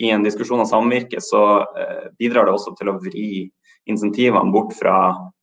i 0.00 0.10
en 0.12 0.24
diskusjon 0.24 0.62
av 0.62 0.70
samvirke 0.70 1.20
så 1.24 1.44
eh, 1.78 2.08
bidrar 2.18 2.48
det 2.48 2.56
også 2.56 2.74
til 2.78 2.92
å 2.92 2.98
vri 3.00 3.30
insentivene 3.86 4.52
bort 4.54 4.74
fra 4.76 4.98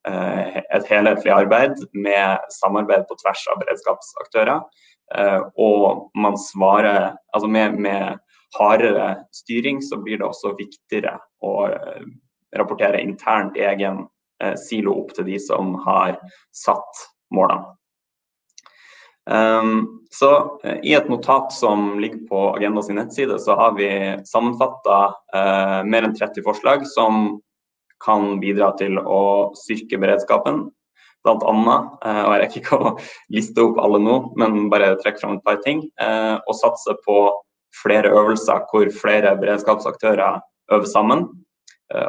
eh, 0.08 0.60
et 0.64 0.90
helhetlig 0.90 1.34
arbeid 1.34 1.80
med 1.94 2.50
samarbeid 2.60 3.08
på 3.10 3.18
tvers 3.22 3.46
av 3.54 3.62
beredskapsaktører. 3.64 4.66
Eh, 5.16 5.42
og 5.60 6.10
man 6.18 6.40
svarer 6.40 7.14
Altså 7.34 7.48
med, 7.50 7.80
med, 7.82 8.20
hardere 8.60 9.26
styring 9.32 9.82
så 9.82 9.98
blir 9.98 10.18
det 10.18 10.28
også 10.28 10.56
viktigere 10.58 11.18
å 11.44 11.54
eh, 11.68 12.04
rapportere 12.58 13.02
internt 13.02 13.58
egen 13.58 14.06
eh, 14.44 14.56
silo 14.60 14.98
opp 15.04 15.14
til 15.18 15.28
de 15.30 15.40
som 15.42 15.74
har 15.86 16.20
satt 16.56 17.08
målene. 17.34 17.74
Um, 19.24 20.02
så 20.12 20.30
uh, 20.66 20.80
I 20.84 20.98
et 20.98 21.06
notat 21.08 21.54
som 21.56 21.94
ligger 22.02 22.26
på 22.28 22.40
Agenda 22.58 22.82
sin 22.84 22.98
nettside, 23.00 23.38
så 23.40 23.56
har 23.56 23.78
vi 23.78 23.88
sammenfatta 24.28 24.98
mer 25.88 26.04
enn 26.04 26.16
30 26.18 26.44
forslag 26.44 26.84
som 26.92 27.38
kan 28.04 28.42
bidra 28.42 28.74
til 28.76 29.00
å 29.00 29.54
styrke 29.56 29.96
beredskapen. 30.02 30.66
Blant 31.24 31.46
annet, 31.48 31.88
og 32.04 32.34
jeg 32.36 32.42
rekker 32.42 32.60
ikke 32.60 32.78
å 32.84 32.92
liste 33.32 33.64
opp 33.64 33.80
alle 33.80 34.02
nå, 34.04 34.18
men 34.36 34.68
bare 34.68 34.98
trekke 35.00 35.24
fram 35.24 35.38
et 35.38 35.46
par 35.48 35.62
ting. 35.64 35.86
og 36.04 36.58
satse 36.60 36.98
på 37.06 37.16
flere 37.82 38.12
øvelser 38.14 38.66
hvor 38.70 38.92
flere 39.02 39.36
beredskapsaktører 39.40 40.42
øver 40.72 40.90
sammen. 40.90 41.26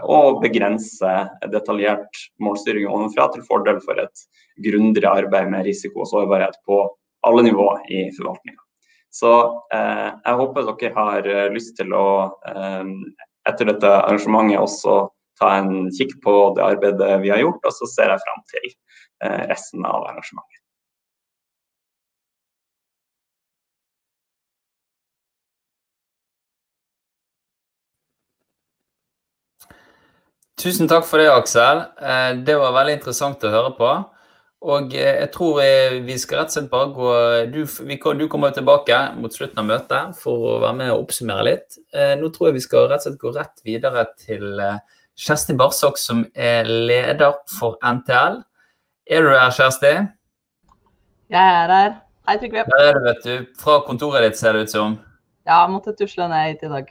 Og 0.08 0.38
begrense 0.40 1.10
detaljert 1.52 2.20
målstyring 2.40 2.86
ovenfra 2.88 3.26
til 3.34 3.42
fordel 3.44 3.82
for 3.84 3.98
et 4.00 4.22
grundigere 4.64 5.24
arbeid 5.24 5.50
med 5.52 5.66
risiko 5.66 6.04
og 6.04 6.08
sårbarhet 6.08 6.56
på 6.64 6.78
alle 7.26 7.42
nivåer 7.44 7.82
i 7.92 8.06
forvaltninga. 8.16 8.62
Så 9.14 9.32
eh, 9.74 10.08
jeg 10.08 10.38
håper 10.40 10.70
dere 10.70 10.94
har 10.96 11.28
eh, 11.30 11.50
lyst 11.54 11.76
til 11.78 11.92
å 11.94 12.06
eh, 12.48 12.88
etter 13.48 13.68
dette 13.70 13.90
arrangementet 14.00 14.58
også 14.62 14.96
ta 15.40 15.52
en 15.58 15.90
kikk 15.94 16.16
på 16.24 16.34
det 16.56 16.64
arbeidet 16.64 17.20
vi 17.22 17.32
har 17.32 17.42
gjort, 17.42 17.62
og 17.66 17.76
så 17.76 17.88
ser 17.90 18.12
jeg 18.12 18.22
fram 18.24 18.44
til 18.52 18.68
eh, 18.70 19.42
resten 19.50 19.86
av 19.86 20.06
arrangementet. 20.08 20.63
Tusen 30.64 30.88
takk 30.88 31.04
for 31.04 31.20
det, 31.20 31.28
Aksel. 31.28 31.82
Eh, 32.00 32.30
det 32.40 32.54
var 32.56 32.72
veldig 32.72 32.94
interessant 32.96 33.42
å 33.44 33.50
høre 33.52 33.72
på. 33.76 33.88
Og 34.64 34.94
eh, 34.96 35.18
jeg 35.20 35.28
tror 35.34 35.58
eh, 35.60 35.96
vi 36.06 36.14
skal 36.16 36.38
rett 36.40 36.52
og 36.52 36.54
slett 36.54 36.70
bare 36.70 36.86
gå 36.94 37.08
Du, 37.52 37.58
vi, 37.84 37.98
du 38.00 38.22
kommer 38.32 38.54
tilbake 38.56 39.00
mot 39.18 39.34
slutten 39.34 39.60
av 39.60 39.66
møtet 39.68 40.14
for 40.16 40.46
å 40.54 40.54
være 40.62 40.78
med 40.78 40.92
og 40.94 41.02
oppsummere 41.02 41.44
litt. 41.50 41.76
Nå 41.92 42.30
tror 42.32 42.48
jeg 42.48 42.56
vi 42.56 42.62
skal 42.64 42.88
rett 42.88 43.02
og 43.02 43.10
slett 43.10 43.18
gå 43.20 43.32
rett 43.34 43.60
videre 43.66 44.06
til 44.22 44.62
Kjersti 45.20 45.56
Barsok, 45.58 46.00
som 46.00 46.22
er 46.32 46.64
leder 46.64 47.36
for 47.58 47.76
NTL. 47.84 48.40
Er 49.04 49.26
du 49.26 49.34
her, 49.34 49.52
Kjersti? 49.52 49.90
Jeg 51.34 51.58
er 51.58 51.74
her. 51.74 51.92
Hei, 52.24 52.38
Trygve. 52.40 52.64
Der 52.72 52.86
er 52.86 52.96
du, 52.96 53.02
vet 53.04 53.26
du. 53.26 53.50
Fra 53.60 53.82
kontoret 53.84 54.24
ditt, 54.24 54.40
ser 54.40 54.56
det 54.56 54.64
ut 54.64 54.72
som. 54.72 54.96
Ja, 55.44 55.58
jeg 55.66 55.74
måtte 55.74 55.92
tusle 55.98 56.30
ned 56.32 56.54
hit 56.54 56.64
i 56.64 56.72
dag. 56.72 56.88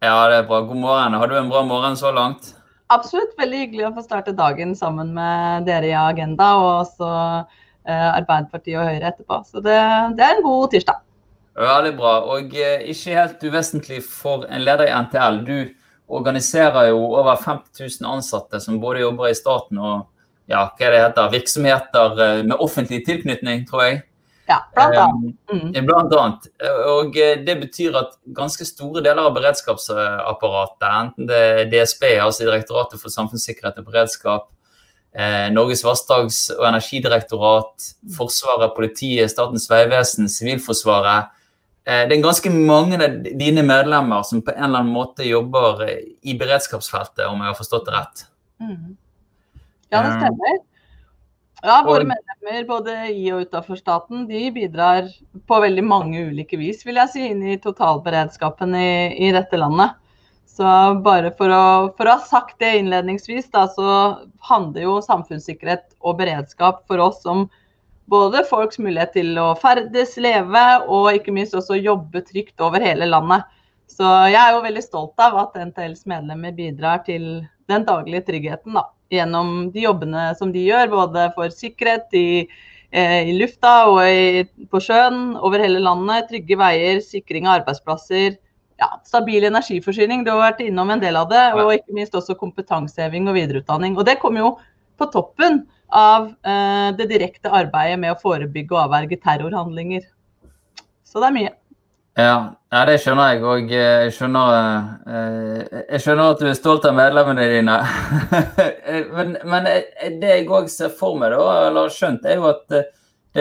Ja, 0.00 0.16
det 0.32 0.40
er 0.40 0.48
bra. 0.48 0.62
God 0.64 0.80
morgen. 0.86 1.18
Har 1.20 1.28
du 1.28 1.36
en 1.36 1.52
bra 1.52 1.60
morgen 1.68 2.00
så 2.00 2.14
langt? 2.16 2.54
Absolutt. 2.90 3.36
Veldig 3.38 3.64
hyggelig 3.64 3.86
å 3.88 3.94
få 3.94 4.04
starte 4.04 4.34
dagen 4.36 4.74
sammen 4.78 5.12
med 5.14 5.68
dere 5.68 5.92
i 5.92 5.96
Agenda, 5.96 6.52
og 6.58 6.70
også 6.84 7.10
eh, 7.10 8.08
Arbeiderpartiet 8.16 8.80
og 8.80 8.88
Høyre 8.88 9.12
etterpå. 9.12 9.42
Så 9.46 9.62
det, 9.64 9.78
det 10.18 10.26
er 10.26 10.38
en 10.38 10.46
god 10.46 10.72
tirsdag. 10.74 11.04
Veldig 11.60 11.92
bra. 11.98 12.14
Og 12.34 12.56
eh, 12.56 12.88
ikke 12.90 13.18
helt 13.18 13.44
uvesentlig 13.46 14.00
for 14.06 14.46
en 14.50 14.64
leder 14.66 14.88
i 14.88 14.96
NTL. 15.06 15.42
Du 15.46 15.58
organiserer 16.10 16.90
jo 16.90 17.04
over 17.14 17.38
50 17.38 18.02
000 18.02 18.10
ansatte 18.10 18.58
som 18.62 18.80
både 18.82 19.04
jobber 19.04 19.30
i 19.30 19.38
staten 19.38 19.78
og 19.78 20.08
ja, 20.50 20.64
hva 20.66 20.90
det 20.90 21.02
heter, 21.04 21.30
virksomheter 21.30 22.22
eh, 22.24 22.42
med 22.42 22.58
offentlig 22.58 23.04
tilknytning, 23.06 23.66
tror 23.70 23.86
jeg. 23.86 24.00
Ja, 24.50 24.66
blant 24.74 24.96
annet. 24.96 25.36
Mm. 25.52 25.86
Blant 25.86 26.14
annet. 26.18 26.46
Og 26.90 27.16
eh, 27.22 27.36
det 27.46 27.54
betyr 27.60 27.94
at 28.00 28.16
ganske 28.34 28.66
store 28.66 29.02
deler 29.04 29.28
av 29.28 29.34
beredskapsapparatet, 29.36 30.86
enten 30.88 31.28
det 31.28 31.42
er 31.50 31.68
DSB, 31.70 32.06
altså 32.18 32.48
Direktoratet 32.48 32.98
for 32.98 33.14
samfunnssikkerhet 33.14 33.78
og 33.78 33.86
beredskap, 33.92 34.48
eh, 35.14 35.46
Norges 35.54 35.84
vassdrags- 35.86 36.48
og 36.56 36.66
energidirektorat, 36.66 37.92
Forsvaret, 38.16 38.74
politiet, 38.74 39.30
Statens 39.30 39.68
vegvesen, 39.70 40.26
Sivilforsvaret 40.26 41.30
eh, 41.86 42.08
Det 42.10 42.16
er 42.18 42.24
ganske 42.24 42.50
mange 42.50 42.98
av 42.98 43.20
dine 43.30 43.62
medlemmer 43.62 44.26
som 44.26 44.42
på 44.42 44.56
en 44.56 44.66
eller 44.66 44.82
annen 44.82 44.96
måte 44.96 45.28
jobber 45.28 45.84
i 45.86 46.34
beredskapsfeltet, 46.34 47.28
om 47.28 47.38
jeg 47.38 47.52
har 47.52 47.60
forstått 47.60 47.86
det 47.86 47.94
rett? 48.00 48.26
Mm. 48.66 48.98
Ja, 49.94 50.02
det 50.02 50.18
stemmer. 50.18 50.58
Ja, 51.62 51.82
Våre 51.84 52.06
medlemmer 52.08 52.64
både 52.64 52.92
i 53.12 53.26
og 53.34 53.42
utenfor 53.44 53.76
staten 53.76 54.24
de 54.28 54.46
bidrar 54.54 55.10
på 55.48 55.58
veldig 55.60 55.82
mange 55.84 56.22
ulike 56.30 56.56
vis 56.56 56.86
vil 56.86 56.96
jeg 57.02 57.12
si, 57.12 57.24
inn 57.28 57.42
i 57.44 57.58
totalberedskapen 57.60 58.72
i, 58.78 58.92
i 59.28 59.32
dette 59.36 59.60
landet. 59.60 59.98
Så 60.48 60.70
bare 61.04 61.30
for 61.36 61.52
å, 61.52 61.64
for 61.98 62.08
å, 62.08 62.14
ha 62.16 62.28
sagt 62.28 62.56
det 62.64 62.78
innledningsvis, 62.78 63.50
da, 63.52 63.66
så 63.68 63.90
handler 64.48 64.86
jo 64.86 64.94
samfunnssikkerhet 65.04 65.84
og 66.00 66.16
beredskap 66.22 66.80
for 66.88 67.02
oss 67.04 67.20
om 67.28 67.44
både 68.10 68.42
folks 68.48 68.80
mulighet 68.80 69.12
til 69.18 69.36
å 69.38 69.52
ferdes, 69.60 70.16
leve 70.16 70.64
og 70.88 71.10
ikke 71.12 71.34
minst 71.36 71.54
også 71.56 71.76
jobbe 71.76 72.24
trygt 72.24 72.64
over 72.64 72.80
hele 72.82 73.08
landet. 73.08 73.44
Så 73.90 74.08
jeg 74.30 74.40
er 74.40 74.56
jo 74.56 74.64
veldig 74.64 74.84
stolt 74.86 75.20
av 75.22 75.36
at 75.44 75.60
NTLs 75.60 76.08
medlemmer 76.08 76.56
bidrar 76.56 77.04
til 77.04 77.44
den 77.70 77.84
daglige 77.86 78.24
tryggheten. 78.32 78.80
da 78.80 78.88
gjennom 79.10 79.70
de 79.74 79.86
jobbene 79.86 80.30
som 80.38 80.52
de 80.54 80.62
gjør, 80.68 80.90
både 80.92 81.26
for 81.36 81.52
sikkerhet 81.54 82.14
i, 82.16 82.46
eh, 82.92 83.30
i 83.30 83.34
lufta 83.38 83.74
og 83.90 84.02
i, 84.06 84.44
på 84.70 84.82
sjøen 84.84 85.34
over 85.38 85.62
hele 85.62 85.82
landet. 85.82 86.28
Trygge 86.30 86.58
veier, 86.60 87.02
sikring 87.04 87.48
av 87.48 87.60
arbeidsplasser. 87.60 88.38
Ja, 88.80 88.94
stabil 89.04 89.44
energiforsyning, 89.44 90.24
du 90.24 90.32
har 90.32 90.40
vært 90.46 90.62
innom 90.64 90.90
en 90.94 91.02
del 91.02 91.18
av 91.20 91.28
det. 91.32 91.42
Og 91.58 91.74
ikke 91.74 91.98
minst 91.98 92.16
også 92.16 92.38
kompetanseheving 92.40 93.28
og 93.28 93.36
videreutdanning. 93.36 93.98
Og 93.98 94.06
det 94.08 94.20
kommer 94.22 94.46
jo 94.46 94.54
på 95.00 95.10
toppen 95.12 95.64
av 95.90 96.30
eh, 96.46 96.88
det 96.96 97.10
direkte 97.10 97.50
arbeidet 97.50 97.98
med 98.00 98.14
å 98.14 98.20
forebygge 98.20 98.76
og 98.76 98.86
avverge 98.86 99.20
terrorhandlinger. 99.20 100.06
Så 101.04 101.20
det 101.20 101.28
er 101.30 101.36
mye. 101.36 101.56
Ja, 102.20 102.36
ja, 102.70 102.80
det 102.88 102.98
skjønner 103.02 103.32
jeg. 103.32 103.42
Og 103.46 103.74
eh, 103.74 104.06
jeg 104.06 104.14
skjønner, 104.16 104.56
eh, 105.08 105.82
jeg 105.94 106.04
skjønner 106.04 106.32
at 106.34 106.42
du 106.42 106.48
er 106.50 106.58
stolt 106.58 106.88
av 106.88 106.96
medlemmene 106.98 107.46
dine. 107.50 107.76
men, 109.16 109.36
men, 109.48 109.68
det 110.20 110.34
jeg 110.34 110.48
òg 110.50 110.68
ser 110.72 110.92
for 110.94 111.18
meg, 111.20 111.32
da, 111.34 111.68
eller 111.68 111.92
skjønt, 111.94 112.26
er 112.28 112.40
jo 112.40 112.50
at 112.50 112.82
i, 113.30 113.38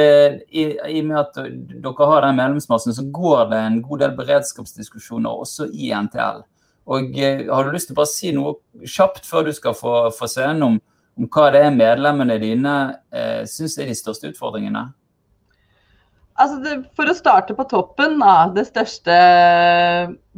i, 0.53 0.63
og 1.01 1.05
med 1.07 1.17
at 1.17 1.37
dere 1.81 2.07
har 2.11 2.21
den 2.21 2.37
medlemsmassen, 2.37 2.93
så 2.93 3.07
går 3.09 3.47
det 3.49 3.61
en 3.65 3.79
god 3.81 4.03
del 4.03 4.11
beredskapsdiskusjoner 4.19 5.43
også 5.43 5.65
i 5.73 5.89
NTL. 5.97 6.43
Og 6.89 7.17
eh, 7.19 7.45
Har 7.49 7.65
du 7.65 7.73
lyst 7.73 7.91
til 7.91 7.97
å 7.97 8.01
bare 8.01 8.11
si 8.11 8.31
noe 8.35 8.85
kjapt 8.87 9.27
før 9.29 9.47
du 9.47 9.53
skal 9.55 9.75
få, 9.77 9.95
få 10.15 10.29
scenen 10.29 10.65
om, 10.65 10.79
om 11.19 11.29
hva 11.29 11.49
det 11.53 11.63
er 11.65 11.75
medlemmene 11.75 12.39
dine 12.41 12.75
eh, 13.13 13.43
syns 13.49 13.77
er 13.77 13.89
de 13.89 13.97
største 13.97 14.31
utfordringene? 14.31 14.87
Altså 16.39 16.77
for 16.95 17.11
å 17.11 17.15
starte 17.17 17.55
på 17.55 17.65
toppen, 17.67 18.15
da, 18.21 18.63
største, 18.63 19.15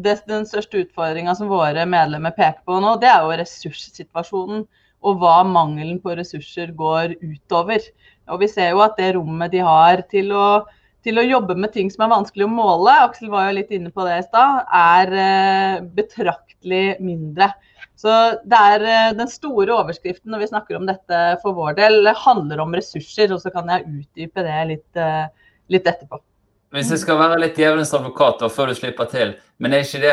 det, 0.01 0.15
den 0.29 0.47
største 0.49 0.81
utfordringa 0.81 1.35
som 1.37 1.51
våre 1.51 1.85
medlemmer 1.89 2.33
peker 2.33 2.63
på 2.65 2.79
nå, 2.81 2.95
det 3.01 3.09
er 3.11 3.21
jo 3.21 3.35
ressurssituasjonen. 3.41 4.63
Og 5.01 5.17
hva 5.21 5.39
mangelen 5.45 5.97
på 6.01 6.13
ressurser 6.13 6.73
går 6.77 7.15
utover. 7.21 7.85
Og 8.29 8.43
vi 8.43 8.49
ser 8.49 8.69
jo 8.73 8.83
at 8.85 8.99
det 8.99 9.15
rommet 9.15 9.53
de 9.53 9.63
har 9.65 10.03
til 10.13 10.29
å, 10.37 10.61
til 11.05 11.17
å 11.17 11.25
jobbe 11.25 11.55
med 11.57 11.73
ting 11.73 11.89
som 11.93 12.05
er 12.05 12.11
vanskelig 12.13 12.45
å 12.45 12.53
måle, 12.53 12.93
Aksel 13.07 13.31
var 13.33 13.47
jo 13.47 13.57
litt 13.57 13.73
inne 13.73 13.89
på 13.93 14.05
det 14.05 14.19
i 14.19 14.27
stad, 14.27 14.61
er 14.77 15.15
eh, 15.23 15.83
betraktelig 15.97 16.83
mindre. 17.01 17.49
Så 17.97 18.13
det 18.49 18.61
er 18.73 18.85
eh, 18.89 19.11
Den 19.17 19.29
store 19.29 19.73
overskriften 19.73 20.33
når 20.33 20.45
vi 20.45 20.51
snakker 20.53 20.77
om 20.77 20.89
dette 20.89 21.21
for 21.41 21.57
vår 21.57 21.77
del, 21.81 22.09
handler 22.21 22.61
om 22.61 22.77
ressurser. 22.77 23.33
Og 23.33 23.41
så 23.41 23.53
kan 23.53 23.69
jeg 23.73 23.89
utdype 23.89 24.45
det 24.45 24.59
litt 24.69 25.01
eh, 25.01 25.25
litt 25.71 25.88
etterpå. 25.88 26.19
Hvis 26.71 26.91
jeg 26.93 27.01
skal 27.01 27.17
være 27.19 27.39
litt 27.41 27.57
djevelens 27.60 27.91
advokat 27.97 28.45
før 28.53 28.69
du 28.71 28.77
slipper 28.77 29.10
til, 29.12 29.34
men 29.60 29.73
er 29.75 29.81
ikke, 29.84 29.99
det, 29.99 30.12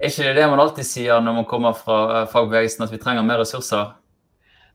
er 0.00 0.12
ikke 0.12 0.24
det 0.24 0.38
det 0.38 0.46
man 0.48 0.62
alltid 0.62 0.88
sier 0.88 1.20
når 1.20 1.34
man 1.42 1.48
kommer 1.50 1.74
fra 1.76 1.98
eh, 2.22 2.30
fagbevegelsen, 2.32 2.86
at 2.86 2.94
vi 2.94 3.00
trenger 3.02 3.26
mer 3.28 3.42
ressurser? 3.42 3.90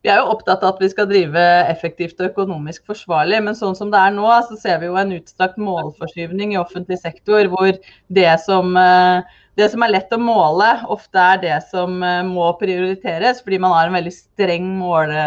Vi 0.06 0.12
er 0.13 0.21
jo 0.21 0.30
opptatt 0.36 0.62
av 0.62 0.75
at 0.75 0.84
vi 0.84 0.91
skal 0.91 1.08
drive 1.10 1.41
effektivt 1.71 2.21
og 2.21 2.30
økonomisk 2.30 2.86
forsvarlig, 2.86 3.39
men 3.47 3.58
sånn 3.58 3.73
som 3.80 3.89
det 3.89 3.97
er 3.97 4.13
nå, 4.13 4.27
så 4.45 4.60
ser 4.62 4.77
vi 4.84 4.91
jo 4.91 4.99
en 5.01 5.15
utstrakt 5.15 5.58
målforskyvning 5.58 6.53
i 6.53 6.62
offentlig 6.62 6.99
sektor, 7.01 7.49
hvor 7.49 7.73
det 8.13 8.30
som, 8.45 8.77
eh, 8.77 9.41
det 9.58 9.71
som 9.73 9.82
er 9.82 9.95
lett 9.95 10.13
å 10.13 10.21
måle, 10.21 10.69
ofte 10.86 11.17
er 11.34 11.41
det 11.41 11.58
som 11.73 11.97
eh, 12.06 12.21
må 12.30 12.51
prioriteres, 12.62 13.41
fordi 13.41 13.58
man 13.65 13.73
har 13.73 13.89
en 13.89 13.97
veldig 13.97 14.15
streng 14.21 14.69
mål, 14.77 15.17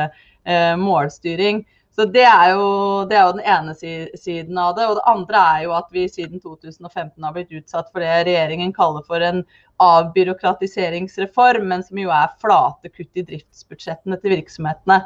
målstyring. 0.81 1.61
Så 1.91 2.07
det 2.07 2.23
er, 2.23 2.53
jo, 2.55 2.67
det 3.11 3.17
er, 3.19 3.25
jo, 3.27 3.35
den 3.35 3.49
ene 3.51 3.75
siden 3.75 4.59
av 4.63 4.77
det. 4.77 4.87
Og 4.87 5.01
det 5.01 5.09
andre 5.11 5.43
er 5.57 5.65
jo 5.65 5.75
at 5.75 5.91
vi 5.95 6.07
siden 6.09 6.41
2015 6.43 7.27
har 7.27 7.35
blitt 7.35 7.51
utsatt 7.59 7.91
for 7.91 8.05
det 8.05 8.13
regjeringen 8.29 8.73
kaller 8.77 9.05
for 9.09 9.25
en 9.27 9.43
avbyråkratiseringsreform, 9.81 11.67
men 11.73 11.83
som 11.85 11.99
jo 11.99 12.13
er 12.15 12.33
flate 12.41 12.93
kutt 12.93 13.21
i 13.21 13.27
driftsbudsjettene 13.27 14.21
til 14.23 14.37
virksomhetene. 14.37 15.01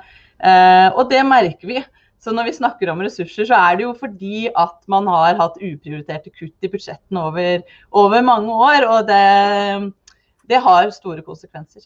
Eh, 0.45 0.89
og 0.93 1.09
det 1.13 1.23
merker 1.27 1.73
vi. 1.73 1.85
Så 2.25 2.33
når 2.33 2.49
vi 2.49 2.57
snakker 2.57 2.89
om 2.89 3.03
ressurser, 3.05 3.49
så 3.49 3.57
er 3.59 3.77
det 3.77 3.85
jo 3.85 3.97
fordi 3.97 4.47
at 4.49 4.79
man 4.89 5.09
har 5.13 5.37
hatt 5.41 5.59
uprioriterte 5.61 6.33
kutt 6.33 6.65
i 6.65 6.71
budsjettene 6.73 7.21
over, 7.21 7.65
over 7.93 8.25
mange 8.25 8.61
år. 8.69 8.87
Og 8.89 9.11
det, 9.11 10.23
det 10.49 10.63
har 10.65 10.93
store 10.95 11.25
konsekvenser. 11.27 11.85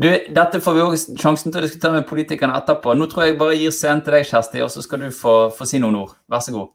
Du, 0.00 0.08
dette 0.08 0.62
får 0.64 0.74
vi 0.74 0.80
også 0.80 1.14
sjansen 1.20 1.52
til 1.52 1.60
å 1.60 1.66
diskutere 1.66 1.98
med 1.98 2.06
politikerne 2.08 2.54
etterpå. 2.56 2.94
Nå 2.96 3.04
tror 3.10 3.26
jeg 3.26 3.34
bare 3.40 3.56
gir 3.58 3.72
scenen 3.74 4.00
til 4.00 4.14
deg, 4.16 4.22
Kjersti, 4.24 4.62
og 4.64 4.70
så 4.72 4.80
skal 4.80 5.02
du 5.02 5.10
få, 5.12 5.34
få, 5.52 5.66
si 5.68 5.76
noen 5.82 5.98
ord. 5.98 6.14
Vær 6.30 6.40
så 6.40 6.54
god. 6.54 6.70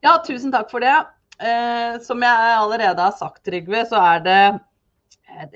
Ja, 0.00 0.14
tusen 0.24 0.54
takk 0.54 0.70
for 0.72 0.80
det. 0.80 0.94
Eh, 1.36 1.98
som 2.00 2.22
jeg 2.24 2.54
allerede 2.56 3.04
har 3.04 3.12
sagt, 3.18 3.42
Trygve, 3.44 3.82
så 3.90 4.00
er 4.00 4.22
det 4.24 4.38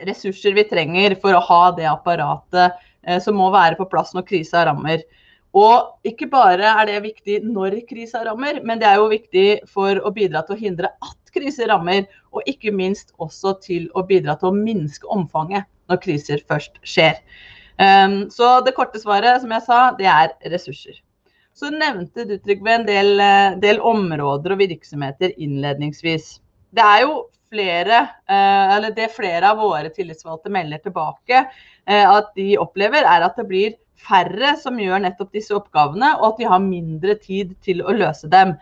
ressurser 0.05 0.53
vi 0.59 0.67
trenger 0.69 1.15
for 1.23 1.39
å 1.39 1.41
ha 1.47 1.63
det 1.79 1.87
apparatet 1.89 2.75
eh, 3.07 3.23
som 3.25 3.39
må 3.41 3.47
være 3.55 3.79
på 3.79 3.87
plass 3.95 4.13
når 4.13 4.27
krisa 4.29 4.67
rammer. 4.69 5.07
Og 5.57 6.11
ikke 6.11 6.29
bare 6.29 6.75
er 6.75 6.91
det 6.91 6.99
viktig 7.07 7.39
når 7.47 7.79
krisa 7.89 8.21
rammer, 8.27 8.59
men 8.61 8.83
det 8.83 8.91
er 8.91 9.01
jo 9.01 9.09
viktig 9.15 9.47
for 9.73 9.97
å 10.05 10.13
bidra 10.13 10.45
til 10.45 10.59
å 10.59 10.61
hindre 10.61 10.93
at 10.93 11.33
kriser 11.33 11.73
rammer, 11.73 12.05
og 12.37 12.45
ikke 12.53 12.75
minst 12.77 13.15
også 13.17 13.55
til 13.65 13.89
å 13.97 14.05
bidra 14.05 14.37
til 14.37 14.51
å 14.51 14.59
minske 14.61 15.09
omfanget 15.17 15.65
når 15.91 16.03
kriser 16.03 16.43
først 16.49 16.81
skjer. 16.87 17.21
Um, 17.77 18.27
så 18.33 18.61
det 18.65 18.75
korte 18.77 19.01
svaret, 19.01 19.43
som 19.43 19.53
jeg 19.53 19.65
sa, 19.67 19.81
det 19.99 20.09
er 20.09 20.33
ressurser. 20.53 21.01
Så 21.57 21.71
nevnte 21.73 22.27
du 22.29 22.37
Trygve, 22.37 22.75
en 22.75 22.85
del, 22.85 23.15
eh, 23.21 23.55
del, 23.63 23.79
områder 23.81 24.53
og 24.53 24.61
virksomheter 24.61 25.33
innledningsvis. 25.41 26.35
Det 26.77 26.85
er 26.85 27.07
jo 27.07 27.15
flere, 27.49 28.03
uh, 28.29 28.75
eller 28.77 28.93
det 28.93 29.09
flere 29.15 29.55
av 29.55 29.63
våre 29.63 29.89
tillitsvalgte 29.95 30.53
melder 30.53 30.83
tilbake 30.85 31.45
uh, 31.47 32.07
at 32.11 32.33
de 32.37 32.59
opplever, 32.61 33.07
er 33.09 33.25
at 33.25 33.39
det 33.41 33.47
blir 33.49 33.77
færre 33.97 34.53
som 34.61 34.77
gjør 34.81 35.01
nettopp 35.07 35.33
disse 35.33 35.55
oppgavene, 35.57 36.13
og 36.19 36.33
at 36.33 36.43
de 36.43 36.51
har 36.51 36.65
mindre 36.65 37.17
tid 37.23 37.55
til 37.65 37.81
å 37.81 37.95
løse 37.97 38.29
dem. 38.33 38.53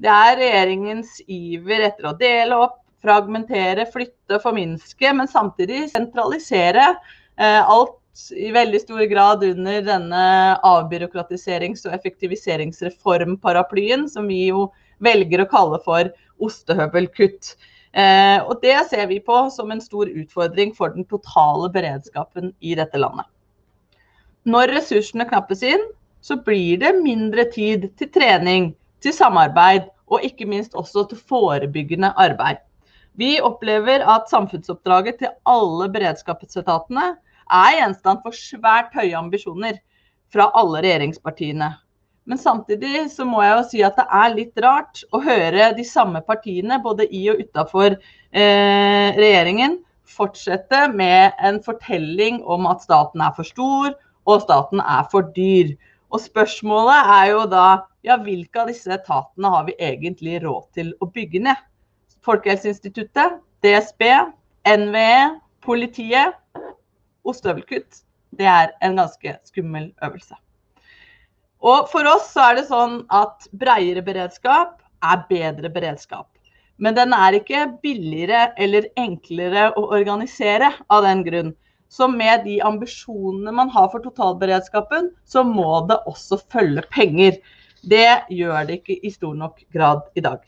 Det 0.00 0.10
er 0.10 0.38
regjeringens 0.40 1.20
iver 1.30 1.86
etter 1.90 2.10
å 2.10 2.16
dele 2.18 2.58
opp, 2.66 2.80
fragmentere, 3.02 3.86
flytte, 3.92 4.38
forminske, 4.42 5.12
men 5.16 5.28
samtidig 5.28 5.90
sentralisere 5.92 6.94
eh, 7.40 7.64
alt 7.64 7.96
i 8.36 8.50
veldig 8.52 8.80
stor 8.82 9.04
grad 9.08 9.44
under 9.46 9.82
denne 9.86 10.56
avbyråkratiserings- 10.66 11.86
og 11.86 11.94
effektiviseringsreformparaplyen, 11.96 14.08
som 14.10 14.28
vi 14.28 14.46
jo 14.50 14.72
velger 15.00 15.40
å 15.42 15.50
kalle 15.50 15.78
for 15.84 16.10
ostehøvelkutt. 16.42 17.56
Eh, 17.92 18.38
og 18.44 18.60
Det 18.62 18.76
ser 18.90 19.06
vi 19.10 19.20
på 19.20 19.50
som 19.50 19.70
en 19.70 19.80
stor 19.80 20.06
utfordring 20.06 20.74
for 20.76 20.88
den 20.94 21.04
totale 21.04 21.70
beredskapen 21.72 22.52
i 22.60 22.74
dette 22.78 22.98
landet. 22.98 23.26
Når 24.44 24.76
ressursene 24.76 25.28
knappes 25.28 25.62
inn, 25.66 25.82
så 26.20 26.36
blir 26.36 26.78
det 26.80 27.02
mindre 27.02 27.44
tid 27.52 27.90
til 27.96 28.08
trening, 28.12 28.74
til 29.00 29.12
samarbeid 29.16 29.88
og 30.10 30.24
ikke 30.26 30.48
minst 30.48 30.74
også 30.76 31.06
til 31.08 31.20
forebyggende 31.30 32.12
arbeid. 32.16 32.60
Vi 33.18 33.40
opplever 33.42 34.04
at 34.06 34.30
samfunnsoppdraget 34.30 35.20
til 35.20 35.32
alle 35.48 35.88
beredskapsetatene 35.92 37.12
er 37.50 37.76
gjenstand 37.80 38.22
for 38.24 38.36
svært 38.36 38.94
høye 38.94 39.16
ambisjoner 39.18 39.80
fra 40.30 40.50
alle 40.56 40.82
regjeringspartiene. 40.84 41.72
Men 42.30 42.38
samtidig 42.38 43.08
så 43.10 43.24
må 43.26 43.40
jeg 43.42 43.54
jo 43.56 43.62
si 43.72 43.80
at 43.82 43.96
det 43.98 44.06
er 44.14 44.34
litt 44.36 44.60
rart 44.62 45.02
å 45.10 45.22
høre 45.24 45.72
de 45.74 45.84
samme 45.88 46.20
partiene, 46.22 46.78
både 46.82 47.08
i 47.10 47.24
og 47.32 47.40
utafor 47.42 47.96
eh, 47.96 49.08
regjeringen, 49.16 49.80
fortsette 50.10 50.84
med 50.94 51.34
en 51.42 51.58
fortelling 51.64 52.42
om 52.46 52.68
at 52.70 52.84
staten 52.86 53.22
er 53.24 53.34
for 53.34 53.48
stor 53.48 53.94
og 54.28 54.44
staten 54.44 54.82
er 54.82 55.08
for 55.10 55.32
dyr. 55.34 55.72
Og 56.10 56.22
spørsmålet 56.22 57.10
er 57.16 57.26
jo 57.32 57.42
da 57.50 57.66
ja, 58.06 58.16
hvilke 58.20 58.62
av 58.62 58.70
disse 58.70 58.90
etatene 58.94 59.50
har 59.54 59.66
vi 59.66 59.76
egentlig 59.78 60.40
råd 60.44 60.70
til 60.76 60.94
å 61.00 61.10
bygge 61.10 61.42
ned? 61.48 61.66
Folkehelseinstituttet, 62.26 63.40
DSB, 63.64 64.02
NVE, 64.68 65.40
politiet. 65.64 66.36
Ostehøvelkutt. 67.24 68.02
Det 68.36 68.46
er 68.46 68.70
en 68.84 68.96
ganske 68.96 69.34
skummel 69.48 69.90
øvelse. 70.04 70.36
Og 71.60 71.88
for 71.92 72.08
oss 72.08 72.30
så 72.32 72.50
er 72.50 72.60
det 72.60 72.68
sånn 72.70 73.02
at 73.12 73.48
breiere 73.52 74.04
beredskap 74.04 74.78
er 75.04 75.24
bedre 75.28 75.70
beredskap. 75.72 76.28
Men 76.80 76.96
den 76.96 77.12
er 77.12 77.36
ikke 77.36 77.66
billigere 77.84 78.54
eller 78.56 78.88
enklere 79.00 79.68
å 79.76 79.90
organisere 79.92 80.70
av 80.88 81.04
den 81.04 81.24
grunn. 81.26 81.50
Så 81.90 82.06
med 82.08 82.46
de 82.46 82.60
ambisjonene 82.64 83.52
man 83.52 83.68
har 83.74 83.90
for 83.92 84.00
totalberedskapen, 84.04 85.10
så 85.26 85.42
må 85.44 85.82
det 85.90 85.98
også 86.08 86.38
følge 86.52 86.86
penger. 86.94 87.36
Det 87.82 88.22
gjør 88.32 88.68
det 88.68 88.80
ikke 88.80 88.96
i 89.02 89.12
stor 89.12 89.34
nok 89.36 89.60
grad 89.74 90.06
i 90.16 90.24
dag. 90.24 90.40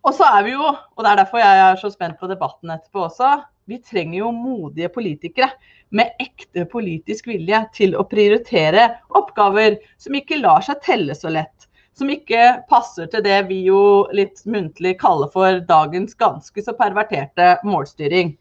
Og 0.00 0.14
så 0.16 0.24
er 0.38 0.44
vi 0.46 0.54
jo, 0.54 0.64
og 0.64 1.04
det 1.04 1.10
er 1.10 1.18
derfor 1.20 1.42
jeg 1.42 1.62
er 1.64 1.80
så 1.80 1.90
spent 1.92 2.16
på 2.20 2.28
debatten 2.30 2.72
etterpå 2.72 3.04
også, 3.04 3.34
vi 3.68 3.78
trenger 3.84 4.22
jo 4.22 4.30
modige 4.34 4.88
politikere 4.90 5.50
med 5.94 6.14
ekte 6.22 6.64
politisk 6.70 7.28
vilje 7.30 7.60
til 7.76 7.94
å 7.98 8.06
prioritere 8.08 8.88
oppgaver 9.18 9.76
som 10.00 10.16
ikke 10.16 10.40
lar 10.40 10.64
seg 10.66 10.80
telle 10.86 11.14
så 11.14 11.30
lett. 11.30 11.68
Som 11.94 12.10
ikke 12.10 12.62
passer 12.70 13.10
til 13.12 13.22
det 13.26 13.36
vi 13.50 13.60
jo 13.66 14.08
litt 14.16 14.40
muntlig 14.48 14.96
kaller 15.02 15.30
for 15.34 15.60
dagens 15.68 16.16
ganske 16.18 16.64
så 16.64 16.74
perverterte 16.78 17.58
målstyring. 17.66 18.32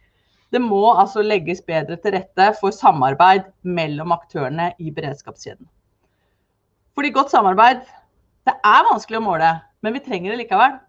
Det 0.50 0.62
må 0.64 0.96
altså 0.96 1.22
legges 1.26 1.62
bedre 1.66 2.00
til 2.00 2.16
rette 2.16 2.52
for 2.62 2.74
samarbeid 2.74 3.50
mellom 3.68 4.16
aktørene 4.16 4.72
i 4.80 4.94
beredskapskjeden. 4.96 5.68
Fordi 6.96 7.14
godt 7.14 7.36
samarbeid, 7.36 7.84
det 8.48 8.56
er 8.66 8.88
vanskelig 8.88 9.20
å 9.20 9.28
måle, 9.28 9.58
men 9.84 9.94
vi 9.98 10.08
trenger 10.08 10.34
det 10.34 10.46
likevel 10.46 10.80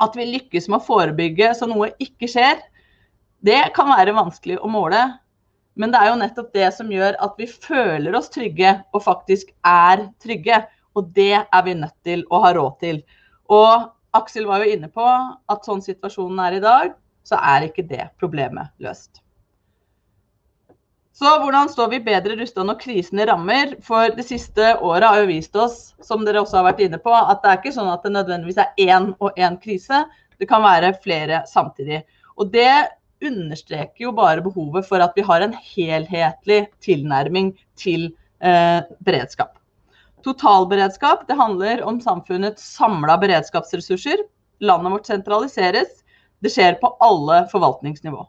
at 0.00 0.16
vi 0.16 0.26
lykkes 0.30 0.68
med 0.68 0.80
å 0.80 0.86
forebygge 0.86 1.52
så 1.58 1.68
noe 1.68 1.92
ikke 2.02 2.28
skjer, 2.30 2.60
det 3.44 3.60
kan 3.76 3.88
være 3.92 4.16
vanskelig 4.16 4.58
å 4.60 4.68
måle. 4.70 5.00
Men 5.80 5.92
det 5.92 6.00
er 6.00 6.10
jo 6.10 6.18
nettopp 6.20 6.50
det 6.56 6.68
som 6.76 6.90
gjør 6.92 7.16
at 7.24 7.38
vi 7.40 7.46
føler 7.48 8.16
oss 8.18 8.28
trygge 8.32 8.74
og 8.92 9.04
faktisk 9.04 9.52
er 9.66 10.08
trygge. 10.20 10.58
Og 10.98 11.12
det 11.16 11.38
er 11.40 11.64
vi 11.64 11.76
nødt 11.78 11.96
til 12.04 12.26
å 12.28 12.42
ha 12.44 12.52
råd 12.56 12.76
til. 12.82 13.00
Og 13.48 13.88
Aksel 14.16 14.48
var 14.48 14.64
jo 14.64 14.74
inne 14.74 14.90
på 14.92 15.06
at 15.06 15.66
sånn 15.66 15.82
situasjonen 15.84 16.40
er 16.42 16.58
i 16.58 16.64
dag, 16.64 16.94
så 17.24 17.38
er 17.38 17.68
ikke 17.68 17.86
det 17.86 18.08
problemet 18.20 18.72
løst. 18.82 19.22
Så 21.16 21.30
hvordan 21.42 21.68
står 21.68 21.90
vi 21.92 22.00
bedre 22.04 22.36
rusta 22.38 22.62
når 22.64 22.78
krisene 22.80 23.26
rammer? 23.28 23.74
For 23.84 24.12
det 24.14 24.24
siste 24.28 24.76
året 24.78 25.08
har 25.08 25.20
jo 25.20 25.30
vist 25.30 25.56
oss, 25.58 25.78
som 26.04 26.24
dere 26.24 26.40
også 26.44 26.60
har 26.60 26.68
vært 26.70 26.84
inne 26.86 27.00
på, 27.02 27.12
at 27.12 27.42
det 27.42 27.50
er 27.50 27.60
ikke 27.60 27.74
sånn 27.74 27.90
at 27.92 28.06
det 28.06 28.14
nødvendigvis 28.14 28.60
er 28.62 28.86
én 28.86 29.10
og 29.18 29.36
én 29.36 29.58
krise. 29.60 30.04
Det 30.40 30.48
kan 30.48 30.64
være 30.64 30.94
flere 31.02 31.42
samtidig. 31.50 32.04
Og 32.40 32.52
det 32.54 32.70
understreker 33.20 34.06
jo 34.06 34.14
bare 34.16 34.40
behovet 34.44 34.86
for 34.88 35.02
at 35.04 35.16
vi 35.18 35.24
har 35.26 35.44
en 35.44 35.52
helhetlig 35.52 36.62
tilnærming 36.84 37.52
til 37.76 38.08
eh, 38.40 38.80
beredskap. 39.04 39.58
Totalberedskap 40.24 41.26
det 41.28 41.36
handler 41.36 41.82
om 41.84 42.00
samfunnets 42.00 42.64
samla 42.76 43.18
beredskapsressurser. 43.20 44.24
Landet 44.64 44.94
vårt 44.94 45.08
sentraliseres. 45.08 46.00
Det 46.40 46.52
skjer 46.52 46.78
på 46.80 46.94
alle 47.04 47.42
forvaltningsnivå. 47.52 48.24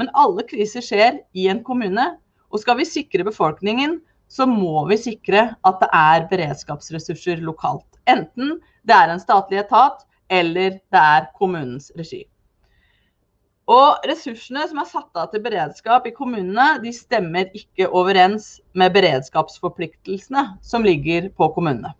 Men 0.00 0.10
alle 0.18 0.42
kriser 0.48 0.82
skjer 0.82 1.20
i 1.36 1.48
en 1.52 1.62
kommune, 1.66 2.06
og 2.52 2.60
skal 2.60 2.78
vi 2.78 2.88
sikre 2.88 3.24
befolkningen, 3.26 4.00
så 4.28 4.46
må 4.48 4.84
vi 4.88 4.96
sikre 5.00 5.48
at 5.64 5.80
det 5.80 5.88
er 5.96 6.26
beredskapsressurser 6.30 7.40
lokalt. 7.44 7.88
Enten 8.08 8.58
det 8.88 8.96
er 8.96 9.12
en 9.12 9.22
statlig 9.22 9.62
etat 9.62 10.04
eller 10.32 10.78
det 10.92 11.00
er 11.00 11.28
kommunens 11.36 11.90
regi. 11.98 12.22
Og 13.72 14.04
ressursene 14.08 14.64
som 14.68 14.80
er 14.82 14.88
satt 14.90 15.18
av 15.20 15.28
til 15.32 15.42
beredskap 15.44 16.06
i 16.08 16.14
kommunene, 16.16 16.80
de 16.82 16.90
stemmer 16.96 17.52
ikke 17.56 17.88
overens 17.88 18.56
med 18.74 18.92
beredskapsforpliktelsene 18.96 20.46
som 20.64 20.84
ligger 20.84 21.28
på 21.36 21.48
kommunene. 21.54 21.92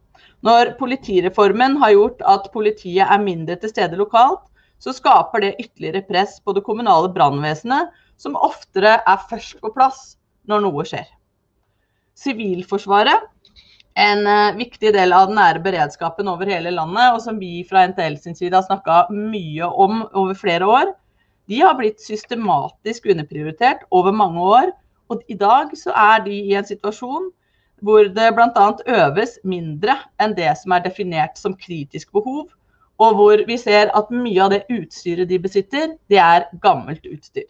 Når 0.43 0.75
politireformen 0.81 1.77
har 1.79 1.95
gjort 1.95 2.25
at 2.27 2.49
politiet 2.55 3.07
er 3.07 3.23
mindre 3.23 3.55
til 3.62 3.71
stede 3.71 4.01
lokalt, 4.01 4.43
så 4.83 4.91
skaper 4.97 5.45
det 5.45 5.53
ytterligere 5.62 6.03
press 6.09 6.41
på 6.43 6.57
det 6.57 6.65
kommunale 6.67 7.12
brannvesenet, 7.15 7.93
som 8.19 8.35
oftere 8.35 8.97
er 8.99 9.29
først 9.31 9.61
på 9.62 9.71
plass 9.77 10.17
når 10.48 10.64
noe 10.64 10.87
skjer. 10.88 11.07
Sivilforsvaret, 12.18 13.28
en 14.02 14.24
uh, 14.24 14.57
viktig 14.57 14.92
del 14.94 15.12
av 15.12 15.28
den 15.28 15.37
nære 15.37 15.61
beredskapen 15.64 16.28
over 16.33 16.48
hele 16.48 16.72
landet, 16.72 17.12
og 17.12 17.20
som 17.24 17.38
vi 17.40 17.61
fra 17.68 17.85
NTL 17.90 18.16
sin 18.20 18.37
side 18.38 18.57
har 18.57 18.64
snakka 18.64 19.07
mye 19.12 19.68
om 19.68 20.05
over 20.09 20.35
flere 20.38 20.68
år, 20.68 20.94
de 21.50 21.61
har 21.61 21.76
blitt 21.76 22.00
systematisk 22.00 23.11
underprioritert 23.12 23.85
over 23.90 24.14
mange 24.16 24.40
år. 24.40 24.72
Og 25.12 25.20
i 25.28 25.37
dag 25.37 25.72
så 25.76 25.92
er 25.98 26.22
de 26.24 26.33
i 26.33 26.55
en 26.57 26.66
situasjon 26.66 27.31
hvor 27.83 28.07
det 28.14 28.28
bl.a. 28.37 28.66
øves 29.02 29.38
mindre 29.44 29.96
enn 30.22 30.37
det 30.38 30.52
som 30.61 30.72
er 30.72 30.85
definert 30.85 31.40
som 31.40 31.57
kritisk 31.59 32.12
behov, 32.14 32.46
og 33.02 33.16
hvor 33.18 33.42
vi 33.48 33.57
ser 33.59 33.90
at 33.98 34.12
mye 34.14 34.44
av 34.44 34.52
det 34.55 34.62
utstyret 34.70 35.28
de 35.28 35.40
besitter, 35.42 35.96
det 36.09 36.20
er 36.22 36.46
gammelt 36.62 37.05
utstyr. 37.11 37.48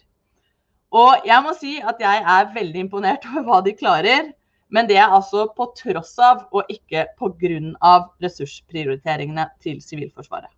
Og 0.92 1.24
jeg 1.24 1.44
må 1.44 1.55
si 1.57 1.78
at 1.81 2.00
jeg 2.02 2.24
er 2.35 2.50
veldig 2.52 2.87
imponert 2.87 3.24
over 3.31 3.44
hva 3.46 3.61
de 3.64 3.72
klarer. 3.76 4.33
Men 4.72 4.88
det 4.88 4.96
er 5.00 5.12
altså 5.12 5.46
på 5.57 5.68
tross 5.76 6.14
av 6.20 6.46
og 6.52 6.68
ikke 6.72 7.07
pga. 7.20 7.94
ressursprioriteringene 8.24 9.48
til 9.61 9.81
Sivilforsvaret. 9.85 10.50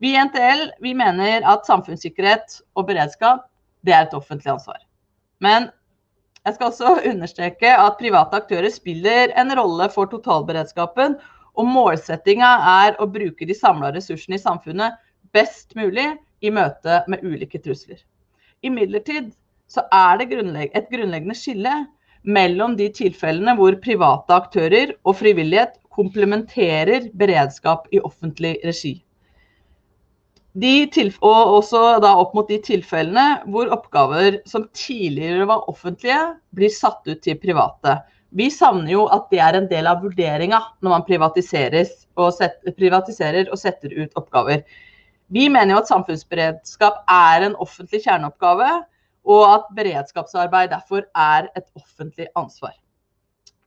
Vi 0.00 0.14
i 0.14 0.20
NTL 0.20 0.70
vi 0.80 0.92
mener 0.94 1.44
at 1.48 1.66
samfunnssikkerhet 1.66 2.60
og 2.76 2.86
beredskap 2.88 3.46
det 3.84 3.92
er 3.92 4.06
et 4.06 4.16
offentlig 4.16 4.52
ansvar. 4.52 4.80
Men 5.40 5.70
jeg 6.44 6.56
skal 6.56 6.70
også 6.70 6.96
understreke 7.08 7.70
at 7.72 8.00
private 8.00 8.36
aktører 8.36 8.72
spiller 8.72 9.32
en 9.40 9.52
rolle 9.56 9.88
for 9.92 10.08
totalberedskapen. 10.12 11.16
Og 11.54 11.68
målsettinga 11.70 12.50
er 12.84 12.96
å 12.98 13.06
bruke 13.08 13.46
de 13.46 13.54
samla 13.56 13.92
ressursene 13.94 14.36
i 14.36 14.42
samfunnet 14.42 14.96
best 15.32 15.76
mulig 15.78 16.08
i 16.44 16.50
møte 16.52 17.04
med 17.08 17.22
ulike 17.24 17.60
trusler. 17.62 18.00
Imidlertid 18.64 19.32
så 19.70 19.84
er 19.92 20.20
det 20.20 20.30
grunnlegg 20.32 20.74
et 20.76 20.90
grunnleggende 20.92 21.36
skille 21.38 21.72
mellom 22.24 22.76
de 22.78 22.88
tilfellene 22.96 23.54
hvor 23.58 23.76
private 23.84 24.36
aktører 24.36 24.94
og 25.04 25.18
frivillighet 25.20 25.76
komplementerer 25.94 27.10
beredskap 27.16 27.88
i 27.92 28.00
offentlig 28.02 28.56
regi. 28.64 28.94
og 30.54 31.56
også 31.58 31.82
opp 32.14 32.34
mot 32.36 32.48
de 32.48 32.60
tilfellene 32.62 33.42
hvor 33.50 33.72
oppgaver 33.74 34.38
som 34.46 34.68
tidligere 34.72 35.48
var 35.50 35.68
offentlige, 35.70 36.20
blir 36.54 36.70
satt 36.70 37.02
ut 37.10 37.20
til 37.26 37.40
private. 37.42 37.98
Vi 38.34 38.50
savner 38.50 38.92
jo 38.92 39.04
at 39.14 39.26
det 39.30 39.40
er 39.42 39.58
en 39.58 39.68
del 39.70 39.86
av 39.90 40.02
vurderinga 40.02 40.60
når 40.82 40.90
man 40.90 41.06
privatiserer 41.06 41.86
og 43.50 43.58
setter 43.58 43.94
ut 43.98 44.14
oppgaver. 44.18 44.62
Vi 45.32 45.48
mener 45.48 45.74
jo 45.74 45.82
at 45.82 45.90
samfunnsberedskap 45.90 47.04
er 47.10 47.46
en 47.46 47.56
offentlig 47.62 48.02
kjerneoppgave, 48.04 48.70
og 49.24 49.44
at 49.48 49.68
beredskapsarbeid 49.76 50.72
derfor 50.74 51.06
er 51.16 51.48
et 51.56 51.66
offentlig 51.78 52.26
ansvar. 52.36 52.74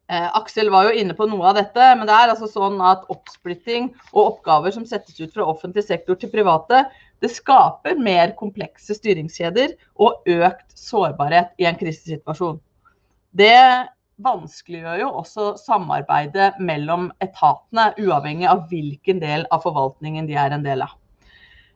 Eh, 0.08 0.28
Aksel 0.38 0.70
var 0.72 0.88
jo 0.88 1.00
inne 1.02 1.16
på 1.18 1.26
noe 1.28 1.50
av 1.50 1.58
dette, 1.58 1.88
men 1.98 2.08
det 2.08 2.16
er 2.16 2.32
altså 2.32 2.48
sånn 2.48 2.78
at 2.86 3.04
oppsplitting 3.12 3.90
og 4.14 4.22
oppgaver 4.22 4.72
som 4.72 4.86
settes 4.88 5.18
ut 5.20 5.34
fra 5.34 5.48
offentlig 5.50 5.84
sektor 5.84 6.16
til 6.20 6.32
private, 6.32 6.86
det 7.20 7.34
skaper 7.34 7.98
mer 8.00 8.32
komplekse 8.38 8.96
styringskjeder 8.96 9.74
og 10.06 10.28
økt 10.30 10.78
sårbarhet 10.78 11.52
i 11.60 11.68
en 11.68 11.80
krisesituasjon. 11.80 12.62
Det 13.38 13.58
vanskeliggjør 14.24 15.02
jo 15.02 15.10
også 15.20 15.50
samarbeidet 15.62 16.56
mellom 16.62 17.10
etatene, 17.22 17.92
uavhengig 18.02 18.48
av 18.50 18.64
hvilken 18.72 19.20
del 19.22 19.46
av 19.54 19.66
forvaltningen 19.66 20.30
de 20.30 20.38
er 20.40 20.56
en 20.56 20.66
del 20.66 20.86
av. 20.86 20.96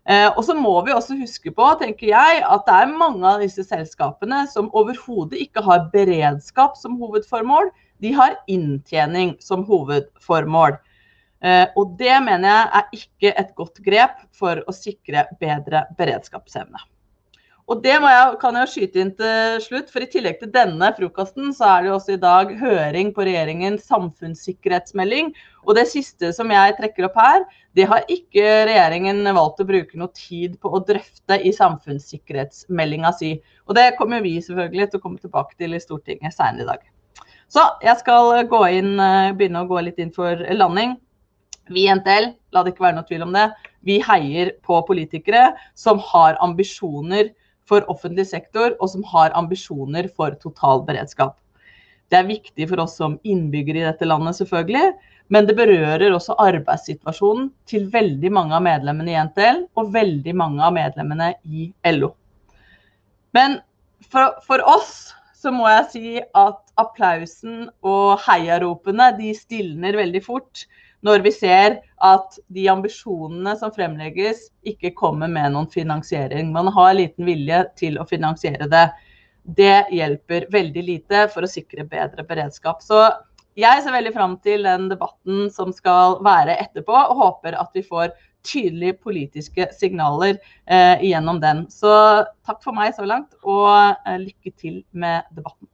Eh, 0.09 0.29
og 0.33 0.41
så 0.45 0.55
må 0.57 0.73
vi 0.85 0.93
også 0.95 1.15
huske 1.19 1.51
på, 1.53 1.67
tenker 1.77 2.09
jeg, 2.09 2.41
at 2.41 2.63
det 2.65 2.77
er 2.77 2.93
mange 2.97 3.25
av 3.27 3.43
disse 3.43 3.65
selskapene 3.67 4.43
som 4.49 4.71
overhodet 4.77 5.37
ikke 5.43 5.61
har 5.65 5.89
beredskap 5.93 6.79
som 6.79 6.97
hovedformål. 7.01 7.69
De 8.01 8.13
har 8.17 8.39
inntjening 8.49 9.35
som 9.43 9.65
hovedformål. 9.67 10.79
Eh, 11.45 11.67
og 11.77 11.93
det 12.01 12.15
mener 12.25 12.49
jeg 12.49 12.71
er 12.79 12.97
ikke 12.97 13.35
et 13.43 13.53
godt 13.57 13.81
grep 13.85 14.17
for 14.37 14.63
å 14.65 14.73
sikre 14.75 15.27
bedre 15.41 15.85
beredskapsevne. 15.97 16.81
Og 17.71 17.79
det 17.79 17.93
jeg, 17.93 18.31
kan 18.41 18.57
jeg 18.59 18.67
skyte 18.67 18.99
inn 18.99 19.11
til 19.15 19.61
slutt, 19.63 19.91
for 19.93 20.03
i 20.03 20.09
tillegg 20.11 20.41
til 20.41 20.49
denne 20.51 20.89
frokosten, 20.97 21.53
så 21.55 21.69
er 21.69 21.83
det 21.85 21.87
jo 21.87 21.93
også 21.95 22.17
i 22.17 22.19
dag 22.19 22.49
høring 22.59 23.13
på 23.15 23.23
regjeringens 23.23 23.85
samfunnssikkerhetsmelding. 23.87 25.29
Og 25.63 25.77
det 25.77 25.85
siste 25.87 26.33
som 26.35 26.51
jeg 26.51 26.75
trekker 26.75 27.07
opp 27.07 27.15
her, 27.21 27.45
det 27.79 27.85
har 27.87 28.03
ikke 28.11 28.43
regjeringen 28.67 29.23
valgt 29.37 29.63
å 29.63 29.67
bruke 29.69 29.99
noe 30.01 30.11
tid 30.17 30.57
på 30.59 30.73
å 30.75 30.83
drøfte 30.83 31.37
i 31.47 31.53
samfunnssikkerhetsmeldinga 31.55 33.13
si. 33.15 33.37
Og 33.69 33.79
det 33.79 33.93
kommer 33.95 34.19
vi 34.25 34.35
selvfølgelig 34.43 34.89
til 34.89 34.99
å 34.99 35.05
komme 35.05 35.23
tilbake 35.23 35.55
til 35.55 35.77
i 35.77 35.79
Stortinget 35.79 36.35
senere 36.35 36.65
i 36.65 36.71
dag. 36.73 36.83
Så 37.51 37.63
jeg 37.83 38.03
skal 38.03 38.35
inn, 38.75 38.97
eh, 38.99 39.31
begynne 39.31 39.63
å 39.63 39.69
gå 39.71 39.79
litt 39.79 39.99
inn 39.99 40.11
for 40.11 40.35
landing. 40.35 40.97
Vi 41.71 41.87
i 41.87 41.93
NTL, 41.95 42.33
la 42.51 42.63
det 42.63 42.73
ikke 42.73 42.89
være 42.89 42.99
noe 42.99 43.07
tvil 43.07 43.23
om 43.23 43.31
det, 43.31 43.47
vi 43.81 44.01
heier 44.03 44.57
på 44.61 44.81
politikere 44.83 45.53
som 45.73 45.99
har 46.11 46.35
ambisjoner 46.43 47.31
for 47.71 47.87
offentlig 47.91 48.27
sektor, 48.27 48.75
og 48.79 48.91
som 48.91 49.05
har 49.13 49.31
ambisjoner 49.39 50.09
for 50.11 50.35
total 50.43 50.83
beredskap. 50.87 51.37
Det 52.11 52.19
er 52.19 52.27
viktig 52.27 52.67
for 52.67 52.83
oss 52.83 52.97
som 52.99 53.15
innbyggere 53.23 53.79
i 53.79 53.87
dette 53.87 54.07
landet, 54.07 54.35
selvfølgelig. 54.41 54.91
Men 55.31 55.47
det 55.47 55.55
berører 55.55 56.11
også 56.11 56.35
arbeidssituasjonen 56.43 57.47
til 57.71 57.87
veldig 57.93 58.33
mange 58.35 58.57
av 58.57 58.65
medlemmene 58.65 59.13
i 59.13 59.21
NTL 59.29 59.63
og 59.79 59.93
veldig 59.93 60.33
mange 60.35 60.65
av 60.67 60.75
medlemmene 60.75 61.29
i 61.47 61.69
LO. 61.95 62.11
Men 63.31 63.61
for, 64.11 64.35
for 64.43 64.59
oss 64.67 65.13
så 65.39 65.53
må 65.55 65.69
jeg 65.71 65.87
si 65.93 66.09
at 66.19 66.59
applausen 66.81 67.69
og 67.87 68.19
heiaropene 68.27 69.07
de 69.15 69.31
stilner 69.37 69.95
veldig 69.97 70.21
fort 70.25 70.65
når 71.05 71.23
vi 71.25 71.31
ser 71.33 71.79
at 72.05 72.37
de 72.53 72.67
ambisjonene 72.71 73.55
som 73.59 73.73
fremlegges, 73.73 74.47
ikke 74.67 74.93
kommer 74.97 75.31
med 75.31 75.55
noen 75.55 75.69
finansiering. 75.71 76.51
Man 76.53 76.69
har 76.73 76.93
liten 76.97 77.27
vilje 77.29 77.63
til 77.79 77.97
å 78.01 78.07
finansiere 78.09 78.69
det. 78.71 78.87
Det 79.41 79.87
hjelper 79.93 80.45
veldig 80.53 80.83
lite 80.85 81.25
for 81.33 81.45
å 81.45 81.49
sikre 81.49 81.87
bedre 81.89 82.25
beredskap. 82.27 82.83
Så 82.85 83.01
jeg 83.59 83.83
ser 83.83 83.95
veldig 83.95 84.13
fram 84.15 84.37
til 84.45 84.67
den 84.67 84.87
debatten 84.91 85.49
som 85.51 85.73
skal 85.75 86.19
være 86.23 86.59
etterpå, 86.61 86.93
og 86.93 87.19
håper 87.19 87.57
at 87.59 87.73
vi 87.75 87.83
får 87.83 88.13
tydelige 88.47 88.97
politiske 89.03 89.67
signaler 89.77 90.37
eh, 90.65 91.01
gjennom 91.05 91.41
den. 91.41 91.65
Så 91.73 91.91
takk 92.47 92.61
for 92.63 92.77
meg 92.77 92.95
så 92.97 93.05
langt, 93.09 93.33
og 93.43 93.97
eh, 94.05 94.21
lykke 94.21 94.53
til 94.55 94.81
med 94.93 95.27
debatten. 95.35 95.70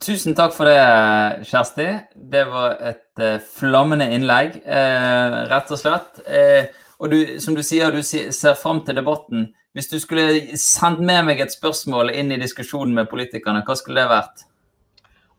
Tusen 0.00 0.32
takk 0.32 0.54
for 0.56 0.64
det, 0.64 1.44
Kjersti. 1.44 1.86
Det 2.32 2.46
var 2.48 2.78
et 2.88 3.20
uh, 3.20 3.36
flammende 3.58 4.06
innlegg, 4.16 4.54
uh, 4.64 5.42
rett 5.50 5.72
og 5.74 5.76
slett. 5.76 6.22
Uh, 6.24 6.70
og 7.00 7.12
du, 7.12 7.18
som 7.44 7.56
du 7.56 7.60
sier, 7.64 7.92
du 7.92 8.00
ser 8.00 8.56
fram 8.56 8.80
til 8.86 8.96
debatten. 8.96 9.50
Hvis 9.76 9.90
du 9.92 9.98
skulle 10.00 10.56
sendt 10.56 11.02
med 11.04 11.28
meg 11.28 11.42
et 11.44 11.52
spørsmål 11.52 12.14
inn 12.16 12.32
i 12.32 12.40
diskusjonen 12.40 12.96
med 12.96 13.10
politikerne, 13.12 13.60
hva 13.66 13.76
skulle 13.76 14.00
det 14.00 14.08
vært? 14.14 14.46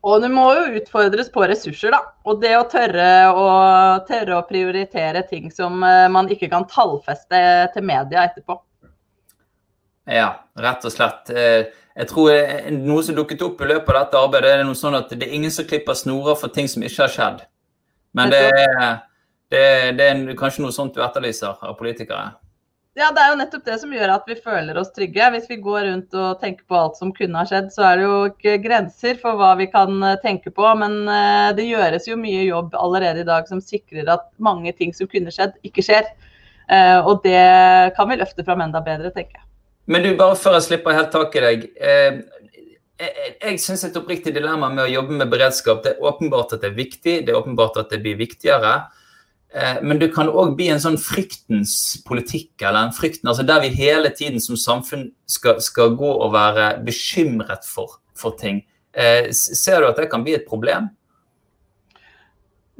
Og 0.06 0.22
du 0.22 0.30
må 0.34 0.46
jo 0.54 0.78
utfordres 0.78 1.34
på 1.34 1.46
ressurser, 1.50 1.98
da. 1.98 2.04
Og 2.30 2.38
det 2.42 2.54
å 2.58 2.66
tørre 2.70 3.10
å, 3.34 3.48
tørre 4.06 4.38
å 4.38 4.46
prioritere 4.50 5.26
ting 5.30 5.50
som 5.54 5.82
man 5.82 6.30
ikke 6.34 6.50
kan 6.54 6.70
tallfeste 6.70 7.42
til 7.74 7.86
media 7.86 8.30
etterpå. 8.30 8.62
Ja, 10.10 10.32
rett 10.58 10.86
og 10.88 10.94
slett 10.94 11.30
jeg 11.32 12.08
tror 12.08 12.32
Noe 12.74 13.04
som 13.04 13.18
dukket 13.18 13.42
opp 13.46 13.62
i 13.62 13.68
løpet 13.68 13.92
av 13.92 14.06
dette 14.06 14.20
arbeidet, 14.20 14.52
er 14.56 14.64
noe 14.66 14.80
sånn 14.80 14.96
at 14.98 15.12
det 15.12 15.28
er 15.28 15.36
ingen 15.36 15.52
som 15.54 15.68
klipper 15.68 15.98
snorer 15.98 16.38
for 16.40 16.54
ting 16.54 16.70
som 16.72 16.84
ikke 16.88 17.04
har 17.04 17.12
skjedd. 17.12 17.42
Men 18.16 18.32
det 18.32 18.40
er, 18.48 19.02
det, 19.52 19.66
det 20.00 20.08
er 20.08 20.22
kanskje 20.40 20.64
noe 20.64 20.76
sånt 20.76 20.96
du 20.96 21.04
etterlyser 21.04 21.60
av 21.60 21.76
politikere? 21.80 22.32
Ja, 23.00 23.08
det 23.16 23.22
er 23.24 23.30
jo 23.32 23.38
nettopp 23.40 23.68
det 23.68 23.78
som 23.80 23.92
gjør 23.96 24.12
at 24.18 24.26
vi 24.28 24.36
føler 24.36 24.76
oss 24.80 24.90
trygge. 24.92 25.30
Hvis 25.32 25.46
vi 25.48 25.62
går 25.64 25.86
rundt 25.88 26.16
og 26.20 26.42
tenker 26.42 26.66
på 26.68 26.76
alt 26.76 26.98
som 27.00 27.14
kunne 27.16 27.40
ha 27.40 27.48
skjedd, 27.48 27.70
så 27.72 27.86
er 27.88 28.00
det 28.00 28.08
jo 28.08 28.18
ikke 28.28 28.58
grenser 28.66 29.20
for 29.22 29.40
hva 29.40 29.54
vi 29.60 29.70
kan 29.72 29.96
eh, 30.04 30.18
tenke 30.24 30.52
på. 30.52 30.66
Men 30.80 30.98
eh, 31.08 31.52
det 31.56 31.70
gjøres 31.70 32.10
jo 32.10 32.20
mye 32.20 32.44
jobb 32.50 32.76
allerede 32.80 33.24
i 33.24 33.30
dag 33.30 33.48
som 33.48 33.64
sikrer 33.64 34.12
at 34.12 34.28
mange 34.44 34.76
ting 34.76 34.92
som 34.96 35.08
kunne 35.12 35.32
skjedd, 35.32 35.56
ikke 35.68 35.86
skjer. 35.88 36.12
Eh, 36.68 37.00
og 37.00 37.24
det 37.24 37.40
kan 37.96 38.12
vi 38.12 38.20
løfte 38.20 38.44
fram 38.48 38.64
enda 38.68 38.84
bedre, 38.84 39.14
tenker 39.16 39.40
jeg. 39.40 39.48
Men 39.90 40.06
du, 40.06 40.14
bare 40.20 40.38
før 40.40 40.60
jeg 40.60 40.68
slipper 40.70 40.96
helt 40.96 41.12
tak 41.14 41.36
i 41.36 41.44
deg. 41.44 41.68
Eh, 41.82 42.22
jeg, 43.02 43.60
syns 43.64 43.84
et 43.88 43.98
oppriktig 43.98 44.34
dilemma 44.36 44.70
med 44.70 44.86
å 44.86 44.92
jobbe 44.92 45.18
med 45.18 45.32
beredskap 45.32 45.82
det 45.86 45.96
er 45.96 46.06
åpenbart 46.06 46.54
at 46.56 46.64
det 46.64 46.72
er 46.72 46.78
viktig, 46.78 47.16
det 47.26 47.34
er 47.34 47.40
åpenbart 47.40 47.80
at 47.82 47.94
det 47.94 48.02
blir 48.04 48.20
viktigere. 48.20 48.76
Eh, 49.54 49.82
men 49.84 50.00
det 50.00 50.12
kan 50.16 50.30
òg 50.30 50.54
bli 50.60 50.70
en 50.72 50.82
sånn 50.84 51.00
fryktens 51.02 51.74
politikk, 52.08 52.54
eller 52.62 52.86
en 52.86 52.96
frykten, 52.96 53.28
altså 53.32 53.46
der 53.48 53.64
vi 53.66 53.74
hele 53.76 54.14
tiden 54.16 54.44
som 54.44 54.60
samfunn 54.60 55.10
skal, 55.30 55.60
skal 55.64 55.96
gå 56.00 56.12
og 56.14 56.32
være 56.36 56.76
bekymret 56.86 57.68
for, 57.68 58.00
for 58.18 58.38
ting. 58.40 58.64
Eh, 58.94 59.32
ser 59.32 59.82
du 59.82 59.90
at 59.90 60.00
det 60.00 60.12
kan 60.12 60.24
bli 60.24 60.38
et 60.38 60.48
problem? 60.48 60.92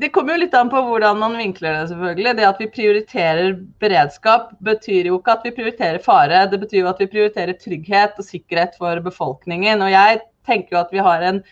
Det 0.02 0.10
kommer 0.10 0.34
jo 0.34 0.42
litt 0.42 0.56
an 0.58 0.70
på 0.72 0.80
hvordan 0.82 1.20
man 1.22 1.36
vinkler 1.38 1.76
det, 1.76 1.90
selvfølgelig. 1.92 2.32
Det 2.40 2.46
at 2.48 2.62
vi 2.62 2.68
prioriterer 2.74 3.52
beredskap, 3.84 4.48
betyr 4.66 5.12
jo 5.12 5.20
ikke 5.20 5.36
at 5.36 5.44
vi 5.46 5.52
prioriterer 5.60 6.02
fare. 6.02 6.40
Det 6.50 6.58
betyr 6.64 6.80
jo 6.80 6.90
at 6.90 7.04
vi 7.04 7.10
prioriterer 7.12 7.60
trygghet 7.60 8.18
og 8.18 8.26
sikkerhet 8.26 8.80
for 8.82 9.04
befolkningen. 9.06 9.84
Og 9.86 9.94
jeg 9.94 10.24
tenker 10.50 10.74
jo 10.74 10.82
at 10.82 10.96
vi 10.96 11.06
har 11.06 11.28
en, 11.28 11.44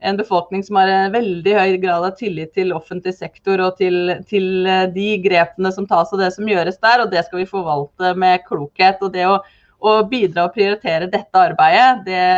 en 0.00 0.20
befolkning 0.20 0.64
som 0.64 0.80
har 0.80 0.88
en 0.94 1.12
veldig 1.12 1.56
høy 1.58 1.76
grad 1.84 2.08
av 2.08 2.16
tillit 2.16 2.54
til 2.56 2.72
offentlig 2.72 3.12
sektor 3.18 3.60
og 3.66 3.76
til, 3.82 4.14
til, 4.30 4.64
de 4.96 5.08
grepene 5.28 5.74
som 5.76 5.88
tas 5.90 6.14
og 6.14 6.24
det 6.24 6.32
som 6.38 6.48
gjøres 6.48 6.80
der. 6.80 7.04
Og 7.04 7.12
det 7.12 7.26
skal 7.28 7.42
vi 7.42 7.50
forvalte 7.52 8.14
med 8.16 8.46
klokhet. 8.48 9.04
Og 9.04 9.12
det 9.18 9.28
å, 9.28 9.42
å 9.84 9.98
bidra 10.08 10.48
og 10.48 10.56
prioritere 10.56 11.12
dette 11.12 11.48
arbeidet, 11.50 12.06
det 12.08 12.28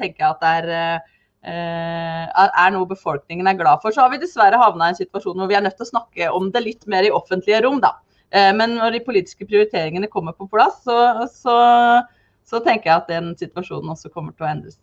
tenker 0.00 0.24
jeg 0.24 0.30
at 0.32 0.52
er 0.56 0.72
Eh, 0.72 1.00
er 1.42 2.70
noe 2.70 2.86
befolkningen 2.86 3.48
er 3.50 3.58
glad 3.58 3.82
for. 3.82 3.90
Så 3.90 4.04
har 4.04 4.12
vi 4.12 4.20
dessverre 4.22 4.60
havna 4.60 4.88
i 4.88 4.94
en 4.94 4.98
situasjon 5.00 5.38
hvor 5.40 5.50
vi 5.50 5.56
er 5.58 5.64
nødt 5.64 5.74
til 5.78 5.88
å 5.88 5.92
snakke 5.92 6.30
om 6.30 6.50
det 6.54 6.62
litt 6.62 6.86
mer 6.86 7.06
i 7.06 7.10
offentlige 7.10 7.64
rom. 7.64 7.80
da. 7.82 7.96
Eh, 8.32 8.52
men 8.56 8.78
når 8.78 8.96
de 8.96 9.04
politiske 9.04 9.46
prioriteringene 9.48 10.08
kommer 10.12 10.36
på 10.36 10.48
plass, 10.50 10.80
så, 10.86 10.96
så, 11.28 11.56
så 12.48 12.60
tenker 12.64 12.90
jeg 12.90 12.96
at 13.02 13.10
den 13.12 13.32
situasjonen 13.38 13.92
også 13.92 14.12
kommer 14.12 14.32
til 14.36 14.46
å 14.46 14.52
endres. 14.52 14.78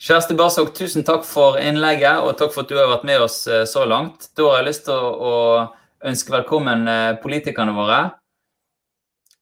Kjersti 0.00 0.32
Barsok, 0.38 0.72
tusen 0.72 1.04
takk 1.04 1.26
for 1.28 1.58
innlegget, 1.60 2.22
og 2.24 2.38
takk 2.40 2.54
for 2.54 2.64
at 2.64 2.72
du 2.72 2.78
har 2.80 2.88
vært 2.88 3.04
med 3.08 3.26
oss 3.26 3.42
eh, 3.50 3.66
så 3.68 3.84
langt. 3.88 4.30
Da 4.32 4.48
har 4.48 4.62
jeg 4.62 4.70
lyst 4.70 4.86
til 4.88 4.96
å 4.96 5.34
ønske 6.08 6.32
velkommen 6.32 6.88
politikerne 7.20 7.74
våre. 7.76 7.98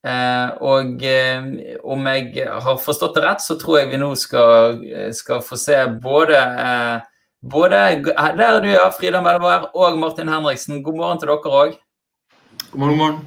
Eh, 0.07 0.51
og 0.63 1.03
eh, 1.03 1.47
om 1.83 2.05
jeg 2.07 2.45
har 2.47 2.77
forstått 2.79 3.17
det 3.19 3.25
rett, 3.25 3.43
så 3.43 3.57
tror 3.59 3.81
jeg 3.81 3.91
vi 3.91 3.99
nå 3.99 4.13
skal, 4.19 4.79
skal 5.17 5.43
få 5.43 5.59
se 5.59 5.79
både, 6.03 6.39
eh, 6.39 7.09
både 7.43 7.81
Der 8.05 8.45
er 8.45 8.61
du, 8.63 8.69
ja, 8.71 8.87
Frida 8.95 9.23
Melvær 9.23 9.71
og 9.75 9.99
Martin 9.99 10.31
Henriksen. 10.31 10.83
God 10.83 11.01
morgen 11.01 11.19
til 11.19 11.33
dere 11.33 11.59
òg. 11.63 11.75
God 12.71 12.79
morgen, 12.79 12.95
god 12.95 13.03
morgen. 13.03 13.27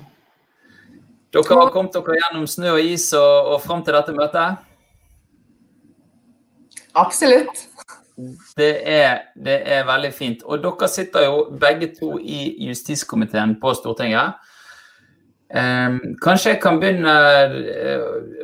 Dere 1.32 1.60
har 1.60 1.72
kommet 1.72 1.94
dere 1.96 2.20
gjennom 2.20 2.48
snø 2.48 2.76
og 2.76 2.86
is 2.86 3.12
og, 3.16 3.54
og 3.56 3.62
fram 3.64 3.84
til 3.84 3.96
dette 3.96 4.16
møtet? 4.16 4.64
Absolutt. 6.96 7.68
Det 8.60 8.72
er, 8.88 9.22
det 9.36 9.62
er 9.64 9.86
veldig 9.88 10.12
fint. 10.14 10.44
Og 10.44 10.60
dere 10.64 10.90
sitter 10.92 11.28
jo 11.28 11.46
begge 11.60 11.94
to 11.96 12.18
i 12.20 12.68
justiskomiteen 12.68 13.56
på 13.62 13.74
Stortinget. 13.80 14.40
Um, 15.52 15.98
kanskje 16.24 16.54
jeg 16.54 16.60
kan 16.64 16.78
begynne 16.80 17.12
uh, 17.12 18.04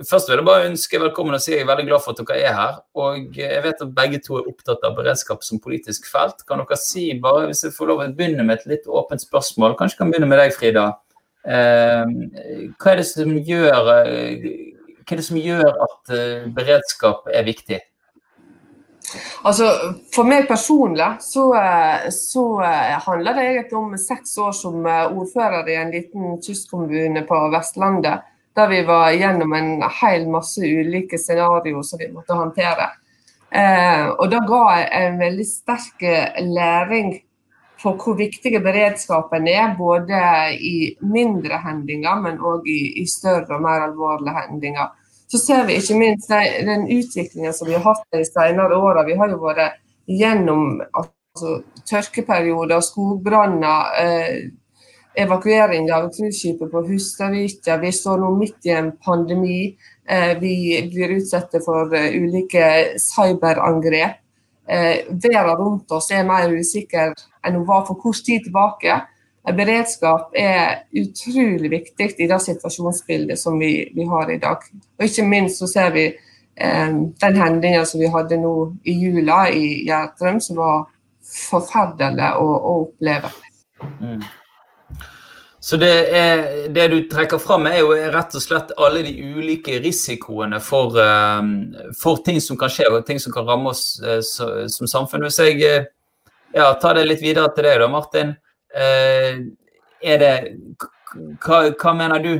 Først 0.09 0.27
vil 0.27 0.41
jeg 0.41 0.47
bare 0.49 0.65
ønske 0.67 0.99
velkommen 0.99 1.37
og 1.37 1.39
si 1.39 1.53
jeg 1.53 1.63
er 1.63 1.69
veldig 1.69 1.85
glad 1.87 2.03
for 2.03 2.11
at 2.11 2.19
dere 2.19 2.41
er 2.49 2.57
her. 2.57 2.73
Og 2.99 3.37
jeg 3.37 3.61
vet 3.63 3.83
at 3.85 3.93
begge 3.95 4.19
to 4.25 4.41
er 4.41 4.49
opptatt 4.51 4.83
av 4.83 4.97
beredskap 4.97 5.45
som 5.47 5.61
politisk 5.63 6.09
felt. 6.11 6.43
Kan 6.49 6.59
dere 6.63 6.79
si, 6.81 7.07
bare 7.23 7.45
hvis 7.47 7.63
jeg 7.63 7.75
får 7.77 7.91
lov 7.93 8.03
å 8.03 8.09
begynne 8.17 8.43
med 8.43 8.59
et 8.59 8.71
litt 8.73 8.89
åpent 8.91 9.23
spørsmål, 9.23 9.77
kanskje 9.79 9.95
jeg 9.95 10.03
kan 10.03 10.11
begynne 10.11 10.31
med 10.33 10.41
deg, 10.43 10.55
Frida. 10.57 10.87
Um, 11.47 12.15
hva, 12.75 12.91
er 12.91 12.99
det 12.99 13.07
som 13.07 13.31
gjør, 13.31 13.87
uh, 13.87 14.47
hva 14.99 15.15
er 15.15 15.21
det 15.21 15.27
som 15.29 15.39
gjør 15.39 15.69
at 15.87 16.11
uh, 16.11 16.49
beredskap 16.57 17.31
er 17.31 17.47
viktig? 17.47 17.79
Altså, 19.47 19.67
For 20.11 20.27
meg 20.27 20.47
personlig 20.49 21.07
så, 21.23 21.45
så, 22.11 22.43
handler 23.05 23.37
det 23.37 23.45
egentlig 23.45 23.77
om 23.79 23.93
seks 24.01 24.33
år 24.43 24.55
som 24.55 24.83
ordfører 24.83 25.69
i 25.71 25.77
en 25.79 25.93
liten 25.93 26.41
kystkommune 26.43 27.23
på 27.27 27.39
Vestlandet. 27.53 28.25
Der 28.57 28.67
vi 28.67 28.81
var 28.87 29.11
gjennom 29.13 29.53
en 29.53 29.83
hel 30.01 30.25
masse 30.33 30.65
ulike 30.65 31.19
scenarioer 31.21 31.85
som 31.85 32.01
vi 32.01 32.09
måtte 32.11 32.35
håndtere. 32.35 32.89
Eh, 33.47 34.07
og 34.09 34.27
da 34.31 34.41
ga 34.43 34.61
jeg 34.75 34.87
en 34.97 35.19
veldig 35.21 35.45
sterk 35.47 36.03
læring 36.43 37.13
for 37.77 37.99
hvor 38.01 38.17
viktig 38.17 38.57
beredskapen 38.63 39.47
er. 39.47 39.75
Både 39.77 40.19
i 40.57 40.95
mindre 41.05 41.61
hendinger, 41.63 42.17
men 42.23 42.41
òg 42.41 42.67
i, 42.67 42.79
i 43.03 43.05
større 43.07 43.59
og 43.59 43.63
mer 43.63 43.87
alvorlige 43.87 44.35
hendinger 44.41 44.95
så 45.27 45.39
ser 45.41 45.65
vi 45.67 45.77
ikke 45.79 45.97
minst 45.99 46.29
den 46.29 46.87
utviklingen 46.87 47.53
som 47.53 47.67
vi 47.67 47.75
har 47.75 47.83
hatt 47.83 48.05
de 48.15 48.23
senere 48.25 48.77
åra. 48.79 49.03
Vi 49.07 49.17
har 49.19 49.31
jo 49.31 49.41
vært 49.41 49.81
gjennom 50.07 50.79
altså 50.95 51.57
tørkeperioder, 51.89 52.79
skogbranner, 52.81 53.97
eh, 54.01 54.37
evakuering 55.17 55.89
av 55.91 56.09
cruiseskipet 56.13 56.71
på 56.71 56.83
Hustadvika. 56.87 57.77
Vi 57.81 57.91
står 57.91 58.21
nå 58.21 58.31
midt 58.37 58.69
i 58.69 58.75
en 58.77 58.91
pandemi. 59.03 59.75
Eh, 60.07 60.37
vi 60.39 60.53
blir 60.93 61.17
utsatt 61.17 61.57
for 61.65 61.93
eh, 61.95 62.15
ulike 62.15 62.69
cyberangrep. 63.01 64.23
Eh, 64.67 65.07
verden 65.09 65.55
rundt 65.57 65.91
oss 65.91 66.11
er 66.11 66.27
mer 66.27 66.51
usikker 66.51 67.13
enn 67.43 67.55
hun 67.55 67.67
var 67.67 67.85
for 67.87 67.99
kort 67.99 68.23
tid 68.25 68.45
tilbake. 68.47 69.01
Beredskap 69.55 70.33
er 70.35 70.83
utrolig 70.99 71.69
viktig 71.71 72.09
i 72.19 72.27
det 72.27 72.39
situasjonsbildet 72.43 73.39
som 73.39 73.59
vi, 73.59 73.87
vi 73.95 74.07
har 74.09 74.31
i 74.31 74.39
dag. 74.41 74.65
Og 74.99 75.05
Ikke 75.05 75.23
minst 75.27 75.61
så 75.61 75.69
ser 75.71 75.93
vi 75.95 76.07
eh, 76.09 76.89
den 77.21 77.39
hendingen 77.39 77.85
som 77.87 78.01
vi 78.01 78.11
hadde 78.11 78.41
nå 78.41 78.53
i 78.83 78.97
jula 78.97 79.45
i 79.53 79.85
Gjerdrum, 79.87 80.41
som 80.43 80.59
var 80.59 80.83
forferdelig 81.27 82.33
å, 82.39 82.47
å 82.47 82.73
oppleve. 82.87 83.31
Mm. 84.01 84.19
Så 85.67 85.75
det, 85.77 85.93
er, 86.15 86.41
det, 86.71 86.87
du 86.87 87.01
trekker 87.11 87.41
fram, 87.43 87.65
er 87.67 87.81
jo 87.81 87.91
rett 87.91 88.35
og 88.39 88.43
slett 88.43 88.69
alle 88.79 89.01
de 89.03 89.11
ulike 89.35 89.81
risikoene 89.83 90.61
for, 90.63 90.95
uh, 90.95 91.41
for 91.97 92.21
ting 92.23 92.39
som 92.43 92.59
kan 92.59 92.71
skje 92.71 92.87
og 92.91 93.03
ting 93.07 93.19
som 93.19 93.35
kan 93.35 93.47
ramme 93.47 93.73
oss 93.73 93.97
uh, 93.99 94.21
som 94.23 94.87
samfunn. 94.87 95.25
Hvis 95.27 95.41
jeg 95.43 95.59
uh, 95.67 95.87
ja, 96.55 96.69
tar 96.79 96.95
det 96.95 97.07
litt 97.09 97.23
videre 97.23 97.51
til 97.55 97.67
deg, 97.67 97.81
da, 97.83 97.89
Martin. 97.91 98.35
Eh, 98.77 99.39
er 100.05 100.21
det 100.21 100.33
hva, 101.41 101.63
hva 101.73 101.93
mener 101.97 102.23
du? 102.23 102.33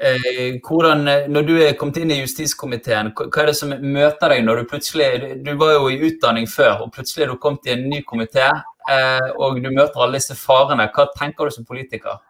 Eh, 0.00 0.56
hvordan, 0.64 1.04
når 1.28 1.44
du 1.44 1.52
er 1.60 1.76
kommet 1.76 1.98
inn 2.00 2.12
i 2.14 2.22
justiskomiteen, 2.22 3.10
hva 3.12 3.42
er 3.42 3.50
det 3.50 3.56
som 3.58 3.74
møter 3.74 4.32
deg 4.32 4.46
når 4.46 4.62
du 4.62 4.70
plutselig 4.70 5.10
Du 5.44 5.50
var 5.60 5.74
jo 5.74 5.90
i 5.92 5.98
utdanning 6.08 6.48
før, 6.48 6.86
og 6.86 6.94
plutselig 6.94 7.26
er 7.26 7.34
du 7.34 7.40
kommet 7.42 7.68
i 7.68 7.74
en 7.74 7.84
ny 7.90 8.00
komité, 8.08 8.48
eh, 8.88 9.28
og 9.36 9.60
du 9.60 9.68
møter 9.68 10.00
alle 10.00 10.16
disse 10.16 10.38
farene. 10.38 10.88
Hva 10.94 11.10
tenker 11.18 11.44
du 11.44 11.56
som 11.58 11.68
politiker? 11.68 12.22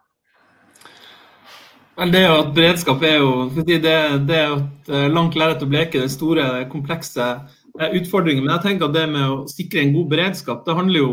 Vel, 2.01 2.11
det 2.11 2.25
jo 2.25 2.37
at 2.41 2.53
Beredskap 2.57 3.03
er 3.05 3.19
jo 3.21 3.33
det, 3.55 3.81
det 3.85 4.37
er 4.41 4.53
et 4.57 4.93
langt 5.13 5.37
lerret 5.37 5.63
å 5.63 5.69
bleke, 5.69 6.01
det 6.01 6.11
store, 6.11 6.65
komplekse 6.73 7.27
utfordringer. 7.77 8.43
Men 8.43 8.55
jeg 8.57 8.65
tenker 8.65 8.89
at 8.89 8.97
det 8.97 9.05
med 9.13 9.27
å 9.29 9.43
sikre 9.51 9.85
en 9.85 9.93
god 9.95 10.09
beredskap, 10.15 10.63
det 10.65 10.79
handler 10.79 11.05
jo 11.05 11.13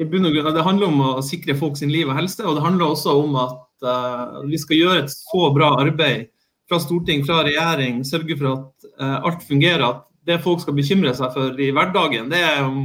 det 0.00 0.62
handler 0.64 0.86
om 0.88 1.00
å 1.04 1.22
sikre 1.22 1.56
folk 1.58 1.76
sin 1.76 1.90
liv 1.92 2.08
og 2.08 2.16
helse, 2.16 2.40
og 2.46 2.56
det 2.56 2.64
handler 2.64 2.88
også 2.88 3.12
om 3.20 3.34
at 3.36 3.84
uh, 3.84 4.40
vi 4.48 4.56
skal 4.58 4.78
gjøre 4.78 5.02
et 5.02 5.12
så 5.12 5.50
bra 5.52 5.74
arbeid 5.82 6.30
fra 6.70 6.78
storting, 6.80 7.24
fra 7.26 7.42
regjering, 7.44 8.00
sørge 8.04 8.38
for 8.38 8.48
at 8.54 8.88
uh, 9.00 9.18
alt 9.28 9.44
fungerer. 9.44 9.84
At 9.84 10.06
det 10.24 10.38
folk 10.44 10.62
skal 10.62 10.76
bekymre 10.76 11.12
seg 11.16 11.34
for 11.34 11.60
i 11.60 11.68
hverdagen, 11.74 12.30
det 12.32 12.40
er 12.40 12.62
om 12.64 12.80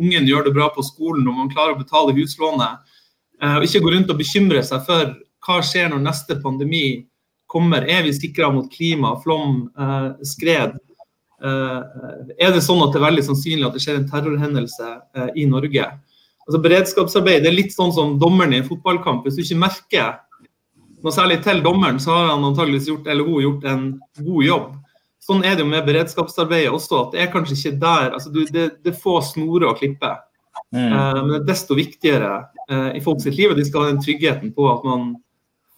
ungen 0.00 0.26
gjør 0.26 0.48
det 0.48 0.54
bra 0.56 0.70
på 0.74 0.82
skolen, 0.86 1.28
om 1.28 1.38
man 1.38 1.52
klarer 1.52 1.76
å 1.76 1.80
betale 1.82 2.16
huslånet. 2.18 2.82
Uh, 3.38 3.60
og 3.60 3.68
ikke 3.68 3.84
gå 3.86 3.94
rundt 3.94 4.10
og 4.10 4.18
bekymre 4.18 4.66
seg 4.66 4.82
for 4.90 5.14
hva 5.46 5.62
skjer 5.62 5.94
når 5.94 6.02
neste 6.02 6.40
pandemi 6.42 6.84
kommer. 7.50 7.86
Er 7.86 8.02
vi 8.06 8.14
sikra 8.18 8.50
mot 8.50 8.66
klima, 8.70 9.14
flom, 9.22 9.64
skred? 10.22 10.76
Er 11.40 12.52
det 12.52 12.60
sånn 12.62 12.82
at 12.84 12.92
det 12.92 13.00
er 13.00 13.06
veldig 13.08 13.24
sannsynlig 13.26 13.66
at 13.66 13.74
det 13.74 13.82
skjer 13.82 13.96
en 13.98 14.06
terrorhendelse 14.12 14.90
i 15.40 15.48
Norge? 15.50 15.86
Altså 16.48 16.60
Beredskapsarbeid 16.64 17.44
det 17.44 17.50
er 17.50 17.56
litt 17.56 17.74
sånn 17.74 17.92
som 17.94 18.16
dommeren 18.20 18.54
i 18.54 18.60
en 18.60 18.68
fotballkamp. 18.68 19.26
Hvis 19.26 19.36
du 19.38 19.42
ikke 19.44 19.60
merker 19.60 20.18
noe 21.00 21.14
særlig 21.14 21.40
til 21.44 21.62
dommeren, 21.64 22.00
så 22.02 22.12
har 22.12 22.32
han 22.32 22.44
antageligvis 22.44 22.90
gjort, 22.90 23.08
eller 23.08 23.28
hun 23.28 23.44
gjort 23.44 23.68
en 23.70 23.84
god 24.20 24.46
jobb. 24.46 24.66
Sånn 25.20 25.44
er 25.44 25.54
det 25.54 25.64
jo 25.64 25.70
med 25.70 25.86
beredskapsarbeidet 25.86 26.72
også. 26.74 27.04
at 27.04 27.14
Det 27.14 27.22
er 27.22 27.32
kanskje 27.32 27.56
ikke 27.56 27.80
der 27.84 28.16
altså 28.16 28.32
du, 28.32 28.42
det, 28.48 28.66
det 28.84 28.92
er 28.94 29.00
få 29.02 29.20
snorer 29.24 29.70
å 29.70 29.76
klippe. 29.78 30.12
Mm. 30.74 30.90
Uh, 30.92 31.18
men 31.20 31.32
det 31.32 31.40
er 31.40 31.48
desto 31.50 31.76
viktigere 31.78 32.34
uh, 32.70 32.90
i 32.96 33.02
folks 33.04 33.28
liv, 33.28 33.52
og 33.52 33.58
de 33.58 33.66
skal 33.68 33.84
ha 33.84 33.92
den 33.92 34.02
tryggheten 34.02 34.54
på 34.56 34.68
at 34.70 34.86
man 34.86 35.12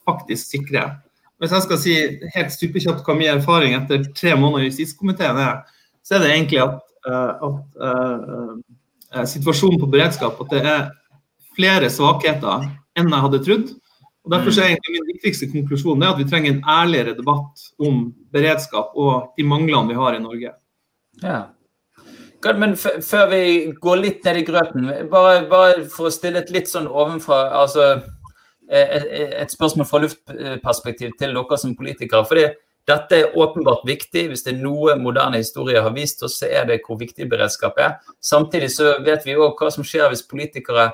faktisk 0.09 0.57
sikrer. 0.57 0.96
Hvis 1.42 1.55
jeg 1.55 1.66
skal 1.66 1.81
si 1.83 1.94
helt 2.37 2.55
stupekjapt 2.55 3.03
hva 3.07 3.16
min 3.18 3.33
erfaring 3.33 3.75
etter 3.77 4.05
tre 4.14 4.37
måneder 4.38 4.68
i 4.68 4.70
justiskomiteen 4.70 5.38
er, 5.42 5.64
så 6.07 6.16
er 6.16 6.22
det 6.22 6.33
egentlig 6.37 6.62
at, 6.62 6.79
uh, 7.09 7.51
at 7.51 7.83
Eh, 7.83 8.55
situasjonen 9.29 9.81
på 9.81 9.90
beredskap 9.92 10.40
at 10.44 10.53
det 10.53 10.62
er 10.66 10.90
flere 11.57 11.90
svakheter 11.92 12.68
enn 12.98 13.11
jeg 13.12 13.25
hadde 13.27 13.40
trodd. 13.46 13.72
Og 14.22 14.31
Derfor 14.31 14.55
er 14.55 14.70
egentlig 14.70 14.94
min 14.94 15.09
viktigste 15.16 15.48
konklusjon 15.51 16.05
at 16.07 16.18
vi 16.20 16.29
trenger 16.31 16.53
en 16.53 16.62
ærligere 16.68 17.16
debatt 17.18 17.64
om 17.83 18.05
beredskap 18.33 18.94
og 18.94 19.35
de 19.37 19.46
manglene 19.46 19.90
vi 19.90 19.98
har 19.98 20.14
i 20.14 20.22
Norge. 20.22 20.53
Ja. 21.22 21.40
God, 22.42 22.59
men 22.59 22.77
før 22.77 23.29
vi 23.31 23.42
går 23.83 24.01
litt 24.01 24.25
ned 24.27 24.40
i 24.40 24.46
grøten, 24.46 24.88
bare, 25.11 25.42
bare 25.51 25.85
for 25.90 26.09
å 26.09 26.14
stille 26.14 26.42
et 26.42 26.51
litt 26.55 26.70
sånn 26.70 26.88
ovenfra 26.90 27.44
altså 27.61 27.92
et, 28.72 29.07
et 29.42 29.53
spørsmål 29.53 29.87
fra 29.87 30.01
luftperspektiv 30.03 31.14
til 31.18 31.35
dere 31.37 31.59
som 31.59 31.77
politikere. 31.79 32.25
fordi 32.27 32.48
dette 32.88 33.18
er 33.18 33.36
åpenbart 33.38 33.84
viktig. 33.86 34.26
Hvis 34.32 34.42
det 34.46 34.56
er 34.56 34.62
noe 34.62 34.96
moderne 34.98 35.38
historie 35.38 35.82
har 35.82 35.94
vist 35.94 36.22
oss, 36.26 36.40
så 36.40 36.50
er 36.50 36.66
det 36.68 36.80
hvor 36.86 36.98
viktig 36.98 37.28
beredskap 37.30 37.78
er. 37.78 37.98
Samtidig 38.20 38.72
så 38.74 38.96
vet 39.06 39.26
vi 39.26 39.38
òg 39.38 39.54
hva 39.60 39.70
som 39.70 39.86
skjer 39.86 40.10
hvis 40.10 40.26
politikere 40.26 40.90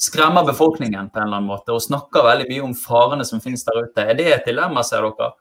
skremmer 0.00 0.44
befolkningen 0.48 1.10
på 1.10 1.20
en 1.20 1.26
eller 1.26 1.40
annen 1.40 1.50
måte 1.50 1.74
og 1.76 1.82
snakker 1.84 2.24
veldig 2.24 2.48
mye 2.48 2.66
om 2.70 2.74
farene 2.76 3.24
som 3.28 3.40
finnes 3.44 3.64
der 3.66 3.82
ute. 3.84 4.04
Er 4.04 4.16
det 4.16 4.28
et 4.32 4.48
dilemma, 4.48 4.84
ser 4.84 5.04
dere? 5.04 5.32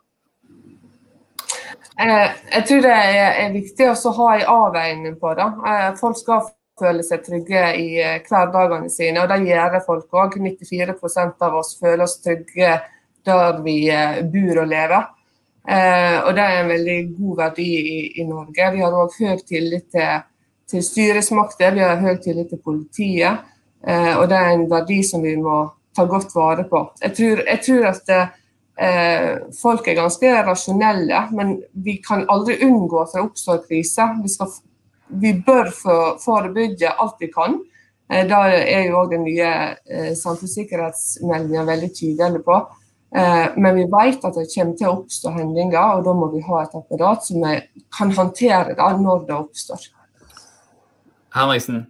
Eh, 1.99 2.31
jeg 2.55 2.65
tror 2.67 2.83
det 2.83 2.95
er 2.95 3.51
viktig 3.55 3.89
å 3.91 4.15
ha 4.19 4.29
en 4.37 4.49
avveining 4.55 5.19
på 5.19 5.35
det. 5.35 5.47
Eh, 5.71 5.89
folk 5.99 6.19
skal 6.19 6.47
føle 6.79 7.03
seg 7.03 7.23
trygge 7.25 7.63
i 7.75 7.87
eh, 7.99 8.19
hverdagene 8.27 8.91
sine, 8.91 9.23
og 9.23 9.31
det 9.31 9.41
gjør 9.47 9.79
folk 9.87 10.19
òg. 10.23 10.39
94% 10.39 11.47
av 11.47 11.59
oss 11.59 11.75
føler 11.79 12.03
oss 12.07 12.19
trygge 12.23 12.77
der 13.27 13.63
vi 13.63 13.79
bor 14.31 14.61
og 14.63 14.69
lever. 14.71 15.07
Eh, 15.69 16.17
og 16.25 16.33
det 16.33 16.43
er 16.43 16.59
en 16.63 16.71
veldig 16.71 16.97
god 17.13 17.37
verdi 17.43 17.67
i, 17.77 17.97
i 18.21 18.25
Norge. 18.25 18.71
Vi 18.73 18.81
har 18.81 18.95
òg 18.97 19.13
høy 19.19 19.41
tillit 19.45 19.91
til, 19.93 20.23
til, 20.69 20.85
styresmakter, 20.85 21.75
vi 21.75 21.83
har 21.85 22.01
høy 22.01 22.15
tillit 22.23 22.49
til 22.49 22.61
politiet. 22.63 23.45
Eh, 23.85 24.15
og 24.17 24.25
det 24.31 24.39
er 24.39 24.55
en 24.55 24.65
verdi 24.71 25.03
som 25.05 25.21
vi 25.21 25.35
må 25.37 25.61
ta 25.95 26.07
godt 26.09 26.33
vare 26.35 26.65
på. 26.69 26.81
Jeg 27.03 27.15
tror, 27.19 27.43
jeg 27.45 27.61
tror 27.67 27.87
at 27.91 28.11
eh, 28.15 29.29
folk 29.61 29.87
er 29.87 29.99
ganske 29.99 30.33
rasjonelle, 30.49 31.21
men 31.37 31.59
vi 31.85 31.99
kan 32.01 32.25
aldri 32.33 32.57
unngå 32.65 33.03
at 33.03 33.13
det 33.13 33.25
oppstår 33.27 33.63
kriser. 33.69 34.17
Vi, 34.23 34.51
vi 35.21 35.35
bør 35.45 35.69
forebygge 36.23 36.95
alt 36.97 37.21
vi 37.21 37.29
kan. 37.35 37.59
Eh, 38.09 38.25
da 38.29 38.41
er 38.49 38.87
jo 38.87 39.03
òg 39.03 39.13
den 39.13 39.25
nye 39.27 39.53
eh, 39.85 40.13
samfunnssikkerhetsmeldinga 40.17 41.65
veldig 41.69 41.93
tydelig 41.93 42.41
på. 42.45 42.57
Eh, 43.15 43.45
men 43.57 43.75
vi 43.75 43.85
vet 43.89 44.25
at 44.25 44.35
det 44.37 44.49
kommer 44.53 44.75
til 44.77 44.89
å 44.89 44.97
oppstå 44.99 45.31
hendinger, 45.33 45.79
og 45.97 46.03
da 46.05 46.13
må 46.17 46.29
vi 46.33 46.43
ha 46.45 46.63
et 46.63 46.75
apparat 46.77 47.25
som 47.25 47.45
kan 47.97 48.11
håndtere 48.13 48.75
det 48.77 48.89
når 49.01 49.23
det 49.29 49.37
oppstår. 49.37 49.87
Henriksen? 51.33 51.87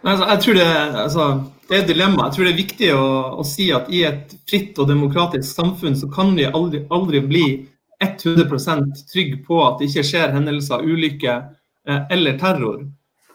Altså, 0.00 0.26
jeg 0.30 0.42
tror 0.42 0.56
det, 0.56 0.68
altså, 1.02 1.24
det, 1.68 1.74
er 1.74 1.82
et 1.82 1.90
dilemma. 1.90 2.28
Jeg 2.28 2.36
tror 2.36 2.46
det 2.46 2.52
er 2.52 2.60
viktig 2.60 2.92
å, 2.96 3.08
å, 3.40 3.44
si 3.44 3.68
at 3.76 3.90
i 3.92 4.04
et 4.08 4.32
fritt 4.48 4.78
og 4.80 4.88
demokratisk 4.88 5.52
samfunn 5.52 5.96
så 5.98 6.08
kan 6.12 6.32
vi 6.36 6.48
aldri, 6.48 6.86
aldri 6.92 7.20
bli 7.24 7.46
100% 8.00 9.04
trygg 9.12 9.42
på 9.44 9.60
at 9.66 9.80
det 9.80 9.90
ikke 9.90 10.06
skjer 10.08 10.32
hendelser, 10.32 10.84
ulykker 10.84 11.42
eh, 11.88 12.06
eller 12.16 12.38
terror. 12.40 12.86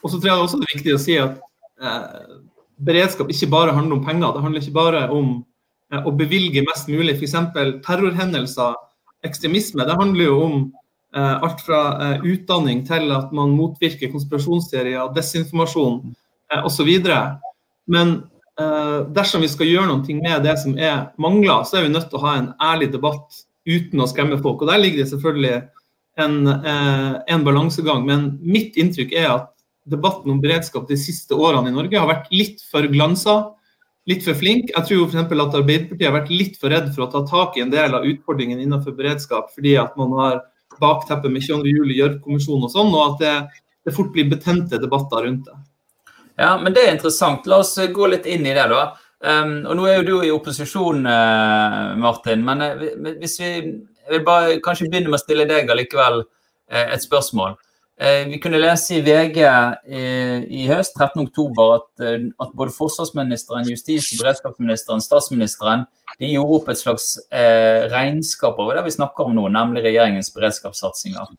Og 0.02 0.12
så 0.12 0.18
tror 0.18 0.32
jeg 0.32 0.46
også 0.46 0.62
det 0.62 0.68
er 0.68 0.78
viktig 0.78 0.96
å 0.96 1.02
si 1.02 1.20
at 1.22 1.38
eh, 1.82 2.40
beredskap 2.86 3.30
ikke 3.34 3.52
bare 3.54 3.76
handler 3.78 4.00
om 4.00 4.06
penger. 4.06 4.34
Det 4.34 4.46
handler 4.48 4.66
ikke 4.66 4.80
bare 4.80 5.04
om 5.14 5.36
å 5.94 6.14
bevilge 6.18 6.64
mest 6.66 6.90
mulig. 6.90 7.18
F.eks. 7.18 7.36
terrorhendelser, 7.86 8.76
ekstremisme. 9.26 9.86
Det 9.86 9.98
handler 10.00 10.30
jo 10.30 10.38
om 10.44 10.56
eh, 11.16 11.36
alt 11.46 11.62
fra 11.66 11.82
eh, 11.96 12.28
utdanning 12.34 12.84
til 12.88 13.12
at 13.16 13.34
man 13.36 13.56
motvirker 13.58 14.14
konspirasjonsteorier, 14.14 15.14
desinformasjon 15.16 16.00
eh, 16.52 16.62
osv. 16.66 16.92
Men 17.92 18.16
eh, 18.60 19.00
dersom 19.16 19.46
vi 19.46 19.52
skal 19.52 19.70
gjøre 19.70 19.92
noe 19.94 20.20
med 20.22 20.46
det 20.46 20.58
som 20.62 20.78
er 20.78 21.10
mangler, 21.22 21.66
så 21.68 21.80
er 21.80 21.88
vi 21.88 21.96
nødt 21.96 22.10
til 22.12 22.22
å 22.22 22.26
ha 22.26 22.38
en 22.40 22.52
ærlig 22.74 22.92
debatt 22.96 23.44
uten 23.66 24.02
å 24.02 24.10
skremme 24.10 24.42
folk. 24.42 24.62
Og 24.62 24.70
Der 24.70 24.82
ligger 24.82 25.04
det 25.04 25.12
selvfølgelig 25.14 25.64
en, 26.22 26.48
eh, 26.48 27.14
en 27.28 27.44
balansegang. 27.44 28.06
Men 28.06 28.40
mitt 28.42 28.78
inntrykk 28.78 29.14
er 29.14 29.30
at 29.34 29.52
debatten 29.86 30.32
om 30.32 30.42
beredskap 30.42 30.88
de 30.90 30.98
siste 30.98 31.38
årene 31.38 31.70
i 31.70 31.76
Norge 31.76 32.00
har 32.00 32.10
vært 32.10 32.32
litt 32.34 32.64
for 32.72 32.88
glansa 32.90 33.55
litt 34.10 34.26
for 34.26 34.38
flink. 34.38 34.72
Jeg 34.72 34.88
tror 34.88 35.06
f.eks. 35.08 35.22
at 35.22 35.60
Arbeiderpartiet 35.60 36.08
har 36.08 36.18
vært 36.18 36.34
litt 36.34 36.60
for 36.62 36.74
redd 36.74 36.92
for 36.96 37.06
å 37.06 37.12
ta 37.14 37.24
tak 37.30 37.58
i 37.58 37.64
en 37.66 37.74
del 37.74 37.98
av 37.98 38.06
utfordringen 38.08 38.62
innenfor 38.62 38.98
beredskap, 38.98 39.52
fordi 39.56 39.76
at 39.82 39.96
man 40.00 40.14
har 40.20 40.44
bakteppet 40.82 41.32
med 41.32 41.46
22. 41.46 41.72
juli, 41.72 41.98
Gjørv-kommisjonen 42.02 42.68
og 42.68 42.74
sånn, 42.74 42.92
og 42.94 43.06
at 43.06 43.24
det, 43.24 43.64
det, 43.88 43.96
fort 43.96 44.12
blir 44.14 44.30
betente 44.30 44.80
debatter 44.82 45.26
rundt 45.26 45.50
det. 45.50 45.58
Ja, 46.36 46.56
men 46.62 46.76
Det 46.76 46.84
er 46.84 46.94
interessant. 46.94 47.48
La 47.48 47.62
oss 47.64 47.78
gå 47.78 48.08
litt 48.12 48.28
inn 48.28 48.46
i 48.46 48.56
det, 48.56 48.68
da. 48.72 48.86
Um, 49.26 49.62
og 49.66 49.78
Nå 49.80 49.86
er 49.88 50.02
jo 50.02 50.08
du 50.10 50.16
i 50.28 50.34
opposisjon, 50.36 51.06
uh, 51.08 51.96
Martin. 51.98 52.44
Men 52.46 52.62
uh, 52.62 53.14
hvis 53.22 53.40
vi 53.42 53.52
jeg 54.06 54.20
vil 54.20 54.26
bare 54.26 54.58
kanskje 54.62 54.86
begynne 54.86 55.10
med 55.10 55.18
å 55.18 55.24
stille 55.24 55.48
deg 55.50 55.72
allikevel 55.74 56.20
et 56.70 57.02
spørsmål. 57.02 57.56
Eh, 57.98 58.28
vi 58.28 58.40
kunne 58.44 58.60
lese 58.60 58.98
i 58.98 59.04
VG 59.06 59.38
eh, 59.40 60.42
i 60.52 60.66
høst, 60.68 60.98
13.10, 61.00 61.54
at, 61.64 61.86
eh, 62.04 62.26
at 62.44 62.50
både 62.52 62.74
forsvarsministeren, 62.76 63.70
justis- 63.72 64.10
og 64.12 64.26
beredskapsministeren, 64.26 65.04
statsministeren 65.04 65.86
de 66.20 66.34
gjorde 66.34 66.58
opp 66.58 66.74
et 66.74 66.82
slags 66.82 67.14
eh, 67.32 67.88
regnskap 67.92 68.60
over 68.60 68.76
det 68.76 68.84
vi 68.90 68.98
snakker 68.98 69.30
om 69.30 69.38
nå, 69.38 69.48
nemlig 69.54 69.86
regjeringens 69.88 70.34
beredskapssatsinger. 70.36 71.32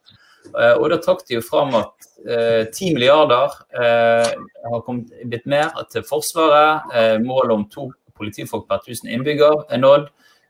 Eh, 0.49 0.73
og 0.79 0.89
Da 0.95 1.01
trakk 1.05 1.27
de 1.29 1.37
jo 1.37 1.45
fram 1.45 1.77
at 1.77 2.09
eh, 2.25 2.65
10 2.73 2.97
milliarder 2.97 3.53
har 3.77 4.85
kommet, 4.89 5.13
blitt 5.29 5.45
mer 5.45 5.77
til 5.93 6.09
Forsvaret. 6.09 6.89
målet 7.21 7.53
om 7.53 7.69
to 7.69 7.91
politifolk 8.17 8.65
per 8.69 8.81
1000 8.81 9.13
innbygger 9.13 9.67
er 9.69 9.85
nådd. 9.85 10.09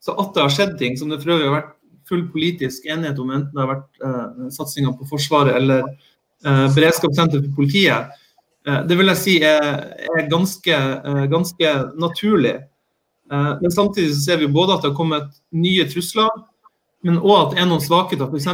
Så 0.04 0.16
at 0.16 0.32
det 0.36 0.46
har 0.46 0.54
skjedd 0.54 0.78
ting 0.80 0.96
som 1.00 1.12
det 1.12 1.20
for 1.24 1.36
øvrig 1.36 1.50
har 1.50 1.58
vært 1.58 1.74
full 2.08 2.24
politisk 2.32 2.86
enighet 2.88 3.20
om, 3.20 3.34
enten 3.36 3.52
det 3.56 3.64
har 3.64 3.74
vært 3.74 4.06
eh, 4.08 4.48
satsinga 4.56 4.94
på 4.96 5.08
Forsvaret 5.10 5.58
eller 5.60 5.84
eh, 5.84 6.66
beredskapssenter 6.76 7.44
for 7.44 7.60
politiet, 7.60 8.16
uh, 8.68 8.82
det 8.88 8.98
vil 9.00 9.12
jeg 9.12 9.20
si 9.20 9.36
er, 9.44 9.68
er 10.16 10.30
ganske, 10.32 10.78
uh, 11.04 11.26
ganske, 11.32 11.74
naturlig. 12.00 12.58
men 13.28 13.72
samtidig 13.72 14.14
så 14.16 14.22
ser 14.22 14.38
vi 14.40 14.48
både 14.48 14.72
at 14.72 14.86
det 14.86 14.90
har 14.94 14.96
kommet 14.96 15.34
nye 15.52 15.84
trusler, 15.92 16.30
men 17.06 17.20
òg 17.22 17.38
at 17.38 17.54
det 17.54 17.62
er 17.62 17.70
noen 17.70 17.84
svakheter, 17.84 18.30
f.eks. 18.30 18.48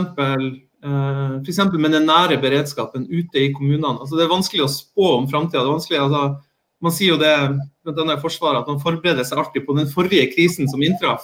Uh, 0.84 1.39
f.eks. 1.39 1.60
med 1.80 1.94
den 1.96 2.10
nære 2.10 2.39
beredskapen 2.44 3.06
ute 3.08 3.39
i 3.39 3.54
kommunene. 3.56 4.02
Altså, 4.02 4.18
det 4.20 4.26
er 4.26 4.34
vanskelig 4.34 4.66
å 4.66 4.72
spå 4.72 5.14
om 5.20 5.30
framtida. 5.32 5.64
Altså, 5.64 6.26
man 6.84 6.96
sier 6.96 7.14
jo 7.14 7.22
det 7.22 7.32
bl.a. 7.88 8.04
i 8.12 8.20
Forsvaret 8.20 8.64
at 8.64 8.72
man 8.72 8.82
forbereder 8.84 9.24
seg 9.28 9.39
alltid 9.39 9.64
på 9.68 9.78
den 9.78 9.88
forrige 9.91 10.28
krisen 10.34 10.68
som 10.72 10.84
inntraff. 10.84 11.24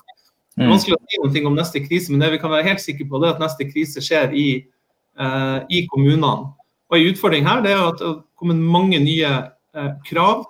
Det 0.55 0.63
er 0.63 0.69
mm. 0.69 0.73
vanskelig 0.73 0.95
å 0.95 1.31
si 1.31 1.41
noe 1.43 1.51
om 1.51 1.59
neste 1.59 1.81
krise, 1.83 2.11
men 2.11 2.23
det 2.23 2.31
vi 2.33 2.39
kan 2.41 2.51
være 2.51 2.67
helt 2.67 2.83
sikre 2.83 3.07
på, 3.07 3.19
det 3.19 3.29
er 3.29 3.35
at 3.35 3.43
neste 3.43 3.67
krise 3.67 4.03
skjer 4.03 4.33
i, 4.35 4.47
uh, 5.19 5.59
i 5.71 5.83
kommunene. 5.91 6.53
Og 6.89 6.97
En 6.97 7.11
utfordring 7.11 7.45
her 7.45 7.61
det 7.63 7.75
er 7.75 7.83
at 7.83 7.99
det 7.99 8.07
har 8.07 8.17
kommet 8.39 8.63
mange 8.63 8.99
nye 9.03 9.29
uh, 9.75 9.91
krav 10.07 10.47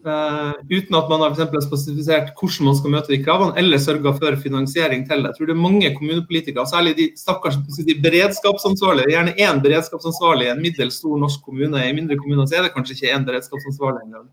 Uh, 0.00 0.56
uten 0.72 0.96
at 0.96 1.10
man 1.12 1.20
har 1.20 1.34
for 1.36 1.60
spesifisert 1.60 2.30
hvordan 2.32 2.70
man 2.70 2.76
skal 2.78 2.92
møte 2.94 3.12
de 3.12 3.18
kravene, 3.20 3.52
eller 3.60 3.80
sørga 3.82 4.14
for 4.16 4.36
finansiering 4.40 5.02
til 5.04 5.20
det. 5.20 5.28
Jeg 5.28 5.36
tror 5.36 5.50
det 5.50 5.52
er 5.52 5.60
mange 5.60 5.90
kommunepolitikere, 5.92 6.64
særlig 6.70 6.94
de 6.96 7.10
stakkars 7.20 7.58
de 7.76 7.96
beredskapsansvarlige, 8.00 9.10
gjerne 9.12 9.34
én 9.36 9.60
beredskapsansvarlig 9.60 10.48
i 10.48 10.52
en 10.54 10.62
middels 10.64 10.96
stor 11.02 11.20
norsk 11.20 11.44
kommune. 11.44 11.82
I 11.84 11.92
mindre 11.92 12.16
kommuner 12.16 12.48
så 12.48 12.56
er 12.56 12.64
det 12.64 12.72
kanskje 12.72 12.96
ikke 12.96 13.12
én 13.12 13.26
beredskapsansvarlig 13.28 14.06
engang. 14.06 14.30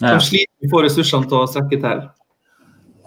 Som 0.00 0.24
sliter 0.24 0.52
med 0.56 0.70
å 0.70 0.72
få 0.72 0.82
ressursene 0.86 1.28
til 1.28 1.42
å 1.42 1.50
strekke 1.52 1.80
til. 1.84 2.02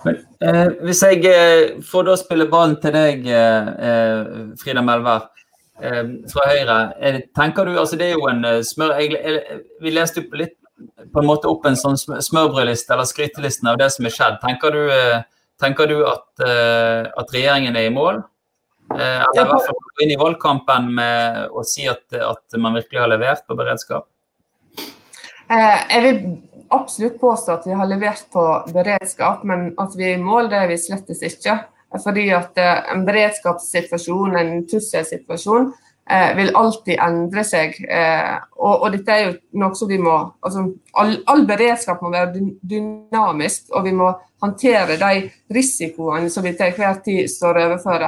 Eh, 0.05 0.67
hvis 0.85 1.01
jeg 1.01 1.25
eh, 1.25 1.81
får 1.83 2.05
da 2.05 2.15
spille 2.21 2.45
ballen 2.51 2.77
til 2.83 2.93
deg, 2.93 3.25
eh, 3.25 3.71
eh 3.89 4.53
Frida 4.61 4.85
Melvær 4.85 5.25
eh, 5.81 6.13
fra 6.29 6.45
Høyre. 6.51 6.77
tenker 7.35 7.65
du, 7.65 7.73
altså 7.73 7.97
Det 7.97 8.11
er 8.11 8.13
jo 8.13 8.29
en 8.29 8.45
smør... 8.63 8.99
Jeg, 9.01 9.17
jeg, 9.17 9.61
vi 9.81 9.97
leste 9.97 10.21
opp 10.21 10.37
litt 10.37 10.55
på 11.13 11.21
en 11.21 11.27
måte 11.27 11.49
opp 11.49 11.65
en 11.65 11.77
sånn 11.79 11.97
smørbrødliste 11.97 12.93
eller 12.93 13.09
skrytelisten 13.09 13.69
av 13.71 13.79
det 13.81 13.89
som 13.93 14.07
er 14.07 14.13
skjedd. 14.13 14.39
Tenker 14.43 14.75
du, 14.75 14.81
eh, 14.93 15.21
tenker 15.61 15.89
du 15.89 16.01
at, 16.05 16.27
eh, 16.45 17.07
at, 17.09 17.31
regjeringen 17.33 17.75
er 17.75 17.87
i 17.89 17.93
mål? 17.93 18.23
Eh, 18.93 19.21
eller 19.21 19.45
i 19.45 19.49
hvert 19.51 19.65
fall 19.67 19.79
gå 19.83 20.03
inn 20.05 20.13
i 20.13 20.19
valgkampen 20.19 20.91
med 20.99 21.49
å 21.49 21.63
si 21.65 21.87
at, 21.87 22.05
at 22.13 22.59
man 22.61 22.77
virkelig 22.77 23.01
har 23.01 23.11
levert 23.11 23.47
på 23.47 23.57
beredskap? 23.57 24.07
Jeg 25.47 26.03
vil 26.03 26.21
absolutt 26.75 27.19
påstå 27.21 27.53
at 27.53 27.65
vi 27.67 27.75
har 27.79 27.87
levert 27.87 28.25
på 28.31 28.43
beredskap, 28.75 29.43
men 29.47 29.73
at 29.79 29.95
vi 29.95 30.11
er 30.11 30.17
i 30.17 30.23
mål, 30.23 30.49
det 30.51 30.59
er 30.59 30.71
vi 30.71 30.77
slettes 30.77 31.23
ikke. 31.23 31.57
Fordi 32.03 32.25
at 32.35 32.57
en 32.59 33.05
beredskapssituasjon, 33.07 34.35
en 34.35 34.65
trusselsituasjon, 34.67 35.69
vil 36.37 36.53
alltid 36.55 37.01
endre 37.03 37.43
seg. 37.43 37.73
Eh, 37.83 38.35
og, 38.55 38.73
og, 38.73 38.87
dette 38.93 39.11
er 39.11 39.23
jo 39.25 39.33
noe 39.59 39.75
som 39.75 39.89
vi 39.91 39.97
må 39.99 40.13
altså, 40.15 40.63
all, 40.95 41.17
all, 41.27 41.43
beredskap 41.49 42.01
må 42.03 42.13
være 42.13 42.45
dynamisk, 42.63 43.67
og 43.75 43.87
vi 43.87 43.95
må 43.97 44.13
håndtere 44.43 44.95
de 45.01 45.27
risikoene 45.53 46.31
som 46.31 46.45
vi 46.47 46.55
til 46.55 46.75
hver 46.77 47.01
tid 47.03 47.27
står 47.31 47.59
overfor. 47.65 48.07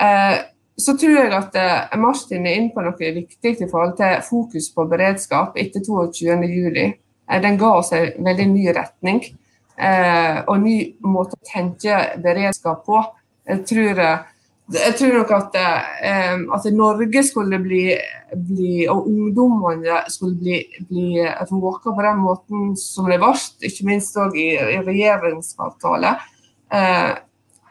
Eh, 0.00 0.36
så 0.76 0.92
tror 1.00 1.16
jeg 1.16 1.32
at 1.32 1.56
eh, 1.60 1.98
Martin 2.00 2.46
er 2.46 2.58
inne 2.58 2.72
på 2.74 2.84
noe 2.84 3.12
viktig 3.20 3.54
i 3.64 3.68
forhold 3.70 3.96
til 4.00 4.20
fokus 4.26 4.68
på 4.74 4.84
beredskap 4.90 5.56
etter 5.60 5.84
22.07. 5.84 6.80
Eh, 7.30 7.42
den 7.42 7.60
ga 7.60 7.72
oss 7.78 7.92
en 7.96 8.24
veldig 8.24 8.48
ny 8.52 8.66
retning 8.76 9.22
eh, 9.76 10.42
og 10.44 10.60
ny 10.62 10.76
måte 11.04 11.38
å 11.38 11.48
tenke 11.48 12.00
beredskap 12.24 12.84
på. 12.86 13.00
Jeg 13.48 13.64
tror 13.68 14.02
eh, 14.04 14.26
jeg 14.74 14.96
tror 14.98 15.12
nok 15.14 15.30
at, 15.30 15.56
eh, 16.02 16.40
at 16.54 16.64
Norge 16.74 17.22
skulle 17.22 17.58
bli, 17.62 17.84
bli 18.48 18.86
og 18.90 19.06
ungdommene 19.06 20.00
skulle 20.10 20.34
bli, 20.40 20.58
bli 20.88 21.22
råka 21.22 21.94
på 21.94 22.02
den 22.02 22.18
måten 22.18 22.72
som 22.80 23.06
det 23.06 23.20
ble, 23.22 23.30
ikke 23.62 23.86
minst 23.86 24.18
òg 24.18 24.34
i, 24.34 24.48
i 24.58 24.80
regjeringskvartalet. 24.82 26.24
Eh, 26.74 27.12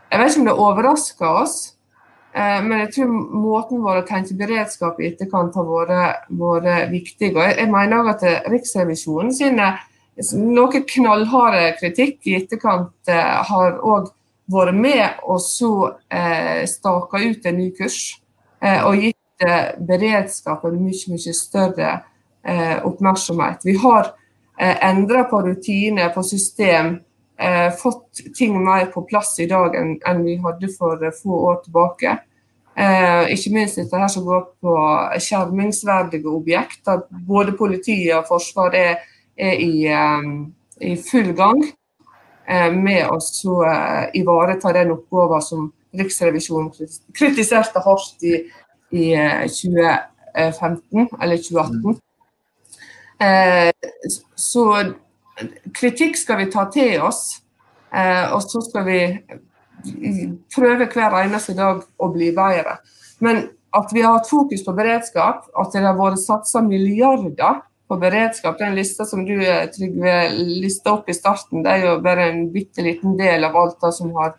jeg 0.08 0.22
vet 0.22 0.32
ikke 0.32 0.44
om 0.46 0.48
det 0.48 0.56
overrasker 0.68 1.42
oss, 1.44 1.58
eh, 2.32 2.62
men 2.64 2.86
jeg 2.86 2.94
tror 2.96 3.12
måten 3.44 3.84
vår 3.84 4.04
å 4.06 4.08
tenke 4.08 4.40
beredskap 4.40 5.02
i 5.02 5.12
etterkant 5.12 5.60
har 5.60 5.68
vært, 5.68 6.30
vært 6.32 6.96
viktig. 6.96 7.34
Og 7.36 7.44
jeg, 7.44 7.58
jeg 7.60 7.74
mener 7.76 8.14
at 8.16 8.24
Riksrevisjonen 8.48 9.36
sine 9.36 9.74
noe 10.40 10.80
knallharde 10.88 11.74
kritikk 11.82 12.22
i 12.24 12.38
etterkant 12.40 13.12
har 13.12 13.82
òg 13.84 14.14
vært 14.52 14.78
med 14.78 15.24
og 15.26 15.40
så 15.42 15.72
eh, 16.10 16.66
staka 16.70 17.22
ut 17.22 17.46
en 17.46 17.58
ny 17.58 17.72
kurs 17.78 18.18
eh, 18.62 18.84
og 18.86 19.02
gitt 19.02 19.46
eh, 19.46 19.74
beredskapen 19.88 20.78
mye, 20.82 21.02
mye 21.12 21.34
større 21.34 21.90
eh, 22.46 22.78
oppmerksomhet. 22.86 23.66
Vi 23.66 23.78
har 23.82 24.12
eh, 24.60 24.78
endra 24.90 25.26
på 25.30 25.42
rutiner, 25.48 26.14
på 26.14 26.24
system, 26.24 27.00
eh, 27.40 27.72
fått 27.82 28.24
ting 28.38 28.58
mer 28.64 28.86
på 28.94 29.06
plass 29.10 29.34
i 29.42 29.50
dag 29.50 29.76
enn, 29.80 29.96
enn 30.06 30.24
vi 30.28 30.38
hadde 30.44 30.70
for 30.78 31.02
eh, 31.02 31.16
få 31.24 31.42
år 31.52 31.62
tilbake. 31.66 32.18
ikke 33.32 33.52
minst 33.54 33.78
dette 33.80 33.96
her 33.96 34.10
som 34.12 34.26
går 34.28 34.42
på 34.60 34.72
skjermingsverdige 35.24 36.28
objekter. 36.28 37.06
Både 37.28 37.54
politiet 37.56 38.18
og 38.18 38.26
Forsvaret 38.28 38.76
er, 38.76 39.06
er 39.38 39.62
i, 39.64 39.88
i 40.84 40.98
full 41.00 41.32
gang. 41.38 41.62
Eh, 42.48 42.72
med 42.72 43.08
å 43.10 43.18
eh, 43.66 44.10
ivareta 44.20 44.74
den 44.76 44.92
oppgaven 44.94 45.42
som 45.42 45.70
Riksrevisjonen 45.96 46.70
kritiserte 47.16 47.82
hardt 47.82 48.26
i, 48.28 48.36
i 48.94 49.06
2015 49.50 51.00
eh, 51.00 51.16
eller 51.26 51.42
2018. 51.42 52.02
Så 54.36 54.66
kritikk 55.74 56.20
skal 56.20 56.42
vi 56.42 56.50
ta 56.52 56.66
til 56.72 57.00
oss, 57.08 57.22
og 57.96 58.42
så 58.44 58.60
skal 58.66 58.84
vi 58.88 59.00
prøve 60.52 60.90
hver 60.92 61.16
eneste 61.22 61.56
dag 61.56 61.80
å 61.80 62.10
bli 62.12 62.34
bedre. 62.36 62.76
Men 63.24 63.46
at 63.76 63.96
vi 63.96 64.04
har 64.04 64.18
hatt 64.18 64.28
fokus 64.30 64.66
på 64.68 64.76
beredskap, 64.76 65.48
at 65.48 65.72
det 65.72 65.86
har 65.88 65.96
vært 65.96 66.20
satsa 66.24 66.60
milliarder 66.64 67.64
på 67.88 67.98
beredskap. 67.98 68.58
Den 68.60 68.76
lista 68.76 69.06
som 69.06 69.26
du 69.26 69.36
eh, 69.48 69.66
Trygve, 69.70 70.30
lista 70.36 70.94
opp 70.94 71.10
i 71.10 71.14
starten, 71.14 71.64
det 71.64 71.74
er 71.74 71.86
jo 71.86 72.00
bare 72.06 72.30
en 72.32 72.48
bitte 72.54 72.86
liten 72.86 73.18
del 73.20 73.46
av 73.46 73.58
alt 73.58 73.78
det 73.82 73.92
som 73.98 74.14
har 74.18 74.34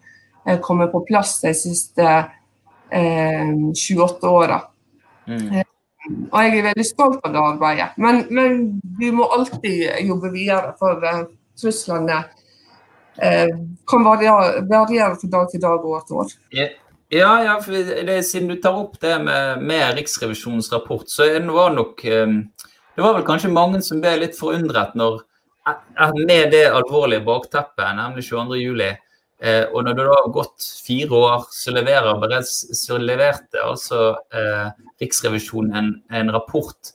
eh, 0.46 0.58
kommet 0.62 0.92
på 0.92 1.04
plass 1.06 1.38
de 1.44 1.54
siste 1.54 2.06
eh, 2.90 3.52
28 3.74 4.30
åra. 4.30 4.60
Mm. 5.26 5.62
Og 6.30 6.38
jeg 6.38 6.58
er 6.58 6.66
veldig 6.68 6.86
stolt 6.86 7.22
av 7.26 7.34
det 7.34 7.42
arbeidet. 7.42 7.92
Men, 7.98 8.24
men 8.30 8.80
vi 8.98 9.10
må 9.14 9.26
alltid 9.34 10.06
jobbe 10.06 10.30
videre, 10.34 10.74
for 10.78 11.02
truslene 11.58 12.20
eh, 13.18 13.54
kan 13.90 14.06
variere, 14.06 14.66
variere 14.70 15.14
fra 15.18 15.32
dag 15.38 15.48
til 15.50 15.62
dag 15.62 15.78
og 15.80 15.96
år 15.98 16.04
til 16.06 16.20
år. 16.22 16.34
Ja, 17.14 17.32
ja 17.42 17.56
det, 17.66 18.20
siden 18.26 18.50
du 18.50 18.58
tar 18.62 18.78
opp 18.78 18.98
det 19.02 19.16
med, 19.22 19.62
med 19.66 19.98
Riksrevisjonens 19.98 20.72
rapport, 20.74 21.06
så 21.10 21.26
var 21.26 21.70
det 21.70 21.78
nok 21.78 22.06
um 22.10 22.38
det 22.96 23.04
var 23.04 23.16
vel 23.18 23.26
kanskje 23.26 23.52
mange 23.52 23.82
som 23.84 24.00
ble 24.02 24.14
litt 24.22 24.38
forundret 24.38 24.96
når 24.98 25.22
med 26.14 26.52
det 26.54 26.68
alvorlige 26.70 27.24
bakteppet, 27.26 27.88
nemlig 27.98 28.22
22.07, 28.28 28.82
eh, 29.42 29.64
og 29.72 29.80
når 29.82 29.96
det 29.98 30.04
da 30.06 30.18
har 30.20 30.28
gått 30.34 30.66
fire 30.86 31.18
år, 31.18 31.46
så, 31.50 31.74
leverer, 31.74 32.36
så 32.46 33.00
leverte 33.02 33.64
altså 33.64 34.12
eh, 34.30 34.68
Riksrevisjonen 35.02 35.74
en, 35.80 35.90
en 36.20 36.30
rapport 36.36 36.94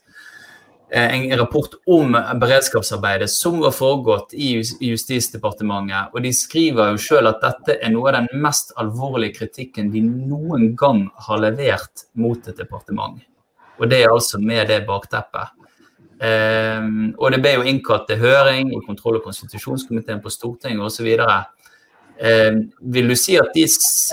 Eh, 0.94 1.32
en 1.32 1.38
rapport 1.38 1.70
om 1.86 2.12
beredskapsarbeidet 2.36 3.30
som 3.30 3.60
var 3.60 3.72
foregått 3.72 4.34
i 4.34 4.58
Justisdepartementet. 4.80 6.12
Og 6.12 6.26
de 6.26 6.34
skriver 6.36 6.92
jo 6.92 6.98
selv 7.00 7.32
at 7.32 7.46
dette 7.46 7.78
er 7.80 7.94
noe 7.94 8.10
av 8.12 8.18
den 8.18 8.42
mest 8.44 8.74
alvorlige 8.76 9.38
kritikken 9.38 9.94
de 9.94 10.02
noen 10.04 10.74
gang 10.76 11.06
har 11.28 11.40
levert 11.46 12.04
mot 12.12 12.44
et 12.44 12.60
departement. 12.60 13.22
Og 13.80 13.88
det 13.88 14.02
er 14.04 14.12
altså 14.12 14.42
med 14.44 14.68
det 14.68 14.82
bakteppet. 14.90 15.56
Eh, 16.22 16.84
og 17.18 17.32
det 17.34 17.42
ble 17.42 17.56
jo 17.58 17.66
innkalt 17.66 18.06
til 18.10 18.22
høring 18.22 18.74
i 18.76 18.84
kontroll- 18.86 19.18
og 19.22 19.26
konstitusjonskomiteen 19.26 20.22
på 20.22 20.34
Stortinget 20.34 20.86
osv. 20.86 21.08
Eh, 22.22 22.60
vil 22.82 23.10
du 23.10 23.16
si 23.18 23.40
at, 23.42 23.50
de, 23.56 23.66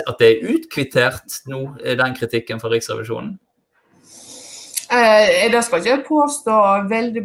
at 0.06 0.16
det 0.22 0.30
er 0.30 0.54
utkvittert 0.54 1.42
nå, 1.52 1.64
den 1.84 2.16
kritikken 2.16 2.62
fra 2.62 2.72
Riksrevisjonen? 2.72 3.36
Eh, 4.92 5.52
det 5.52 5.64
skal 5.64 5.84
ikke 5.84 6.04
påstå 6.08 6.58
veldig 6.88 7.22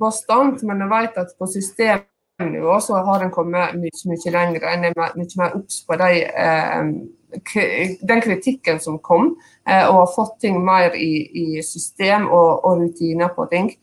bastant, 0.00 0.62
men 0.64 0.80
jeg 0.80 0.92
vet 0.92 1.18
at 1.20 1.34
på 1.38 1.48
systemnivå 1.52 2.78
så 2.80 3.02
har 3.04 3.24
en 3.24 3.32
kommet 3.34 3.76
mye, 3.76 3.92
mye 4.08 4.32
lenger. 4.32 4.64
En 4.70 4.86
er 4.88 4.96
mye 4.96 5.36
mer 5.36 5.58
obs 5.58 5.82
på 5.84 5.98
de, 6.00 6.22
eh, 6.24 7.98
den 8.08 8.24
kritikken 8.24 8.80
som 8.80 8.98
kom, 8.98 9.36
eh, 9.68 9.84
og 9.84 9.98
har 10.00 10.14
fått 10.14 10.40
ting 10.40 10.64
mer 10.64 10.96
i, 10.96 11.28
i 11.28 11.62
system 11.62 12.30
og, 12.30 12.64
og, 12.64 12.80
rutiner 12.80 13.28
på 13.36 13.48
ting. 13.52 13.74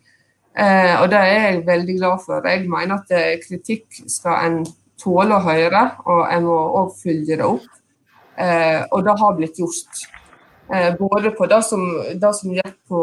Eh, 0.51 1.01
og 1.01 1.07
det 1.11 1.17
er 1.17 1.29
jeg 1.31 1.67
veldig 1.67 1.97
glad 1.97 2.23
for. 2.25 2.47
Jeg 2.47 2.67
mener 2.69 2.99
at 2.99 3.13
eh, 3.15 3.37
kritikk 3.39 4.01
skal 4.11 4.47
en 4.47 4.57
tåle 4.99 5.37
å 5.37 5.45
høre, 5.45 5.83
og 6.05 6.25
en 6.27 6.47
må 6.47 6.57
òg 6.81 6.91
følge 6.99 7.37
det 7.39 7.47
opp. 7.47 7.69
Eh, 8.35 8.81
og 8.91 9.05
det 9.07 9.15
har 9.21 9.37
blitt 9.37 9.61
gjort. 9.61 10.07
Både 10.95 11.33
på 11.35 11.45
det 11.51 11.57
som, 11.67 11.81
det 12.15 12.29
som 12.37 12.51
gikk 12.55 12.77
på 12.87 12.99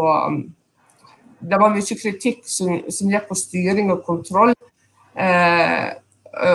Det 1.38 1.58
var 1.60 1.74
mye 1.74 1.96
kritikk 2.00 2.38
som, 2.48 2.78
som 2.88 3.10
gikk 3.12 3.26
på 3.28 3.36
styring 3.36 3.90
og 3.92 4.06
kontroll. 4.06 4.54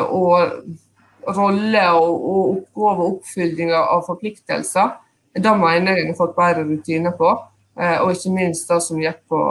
Og 0.07 1.35
rolle 1.37 1.83
og, 1.99 2.09
og 2.31 2.49
oppgave 2.55 3.05
og 3.05 3.11
oppfylling 3.11 3.75
av 3.77 4.01
forpliktelser. 4.07 4.89
Det 5.37 5.53
mener 5.59 6.01
jeg 6.01 6.09
har 6.09 6.17
fått 6.17 6.35
bedre 6.39 6.65
rutiner 6.65 7.13
på. 7.19 7.29
Og 7.77 8.15
ikke 8.15 8.33
minst 8.33 8.73
det 8.73 8.81
som 8.81 8.97
gikk 9.03 9.21
på, 9.29 9.43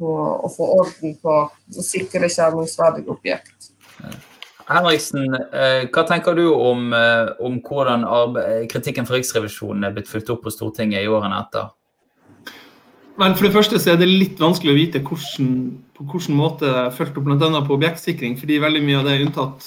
på 0.00 0.16
å 0.40 0.50
få 0.50 0.68
orden 0.80 1.16
på 1.22 1.36
å 1.46 1.84
sikre 1.84 2.30
skjermingsverdige 2.32 3.12
objekt. 3.12 3.70
Henriksen, 4.70 5.26
eh, 5.50 5.88
hva 5.90 6.06
tenker 6.06 6.36
du 6.38 6.46
om, 6.54 6.92
eh, 6.94 7.32
om 7.42 7.58
hvordan 7.60 8.06
kritikken 8.70 9.06
fra 9.06 9.18
Riksrevisjonen 9.18 9.84
er 9.84 9.94
blitt 9.96 10.08
fulgt 10.08 10.30
opp 10.30 10.44
på 10.46 10.54
Stortinget 10.54 11.04
i 11.04 11.10
årene 11.10 11.42
etter? 11.42 11.70
Men 13.20 13.34
for 13.36 13.44
det 13.44 13.52
første 13.52 13.76
så 13.76 13.92
er 13.92 13.98
det 14.00 14.08
litt 14.08 14.38
vanskelig 14.40 14.72
å 14.72 14.78
vite 14.78 15.02
hvordan, 15.04 15.50
på 15.96 16.06
hvilken 16.08 16.38
måte 16.38 16.64
det 16.64 16.84
er 16.86 16.94
fulgt 16.96 17.18
opp 17.20 17.26
bl.a. 17.26 17.60
på 17.66 17.76
objektsikring, 17.76 18.38
fordi 18.40 18.60
veldig 18.62 18.80
mye 18.86 19.00
av 19.00 19.08
det 19.08 19.16
er 19.16 19.24
unntatt, 19.26 19.66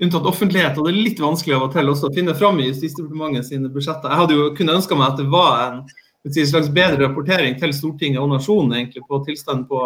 unntatt, 0.00 0.28
offentlighet. 0.30 0.78
og 0.78 0.86
Det 0.86 0.94
er 0.94 1.04
litt 1.04 1.20
vanskelig 1.20 1.58
av 1.58 1.66
og 1.66 1.74
til 1.74 1.92
også 1.92 2.08
å 2.08 2.14
finne 2.16 2.36
fram 2.38 2.62
i 2.62 2.70
Justisdepartementet 2.70 3.50
sine 3.50 3.72
budsjetter. 3.72 4.08
Jeg 4.08 4.20
hadde 4.22 4.38
jo 4.38 4.48
kunnet 4.56 4.78
ønska 4.78 4.96
meg 4.96 5.10
at 5.10 5.20
det 5.20 5.28
var 5.34 5.58
en, 5.66 5.82
en 6.26 6.46
slags 6.46 6.68
bedre 6.68 7.06
rapportering 7.06 7.56
til 7.60 7.74
Stortinget 7.74 8.20
og 8.22 8.30
nasjonen 8.32 8.74
egentlig 8.80 9.04
på 9.08 9.20
tilstanden 9.26 9.66
på, 9.70 9.82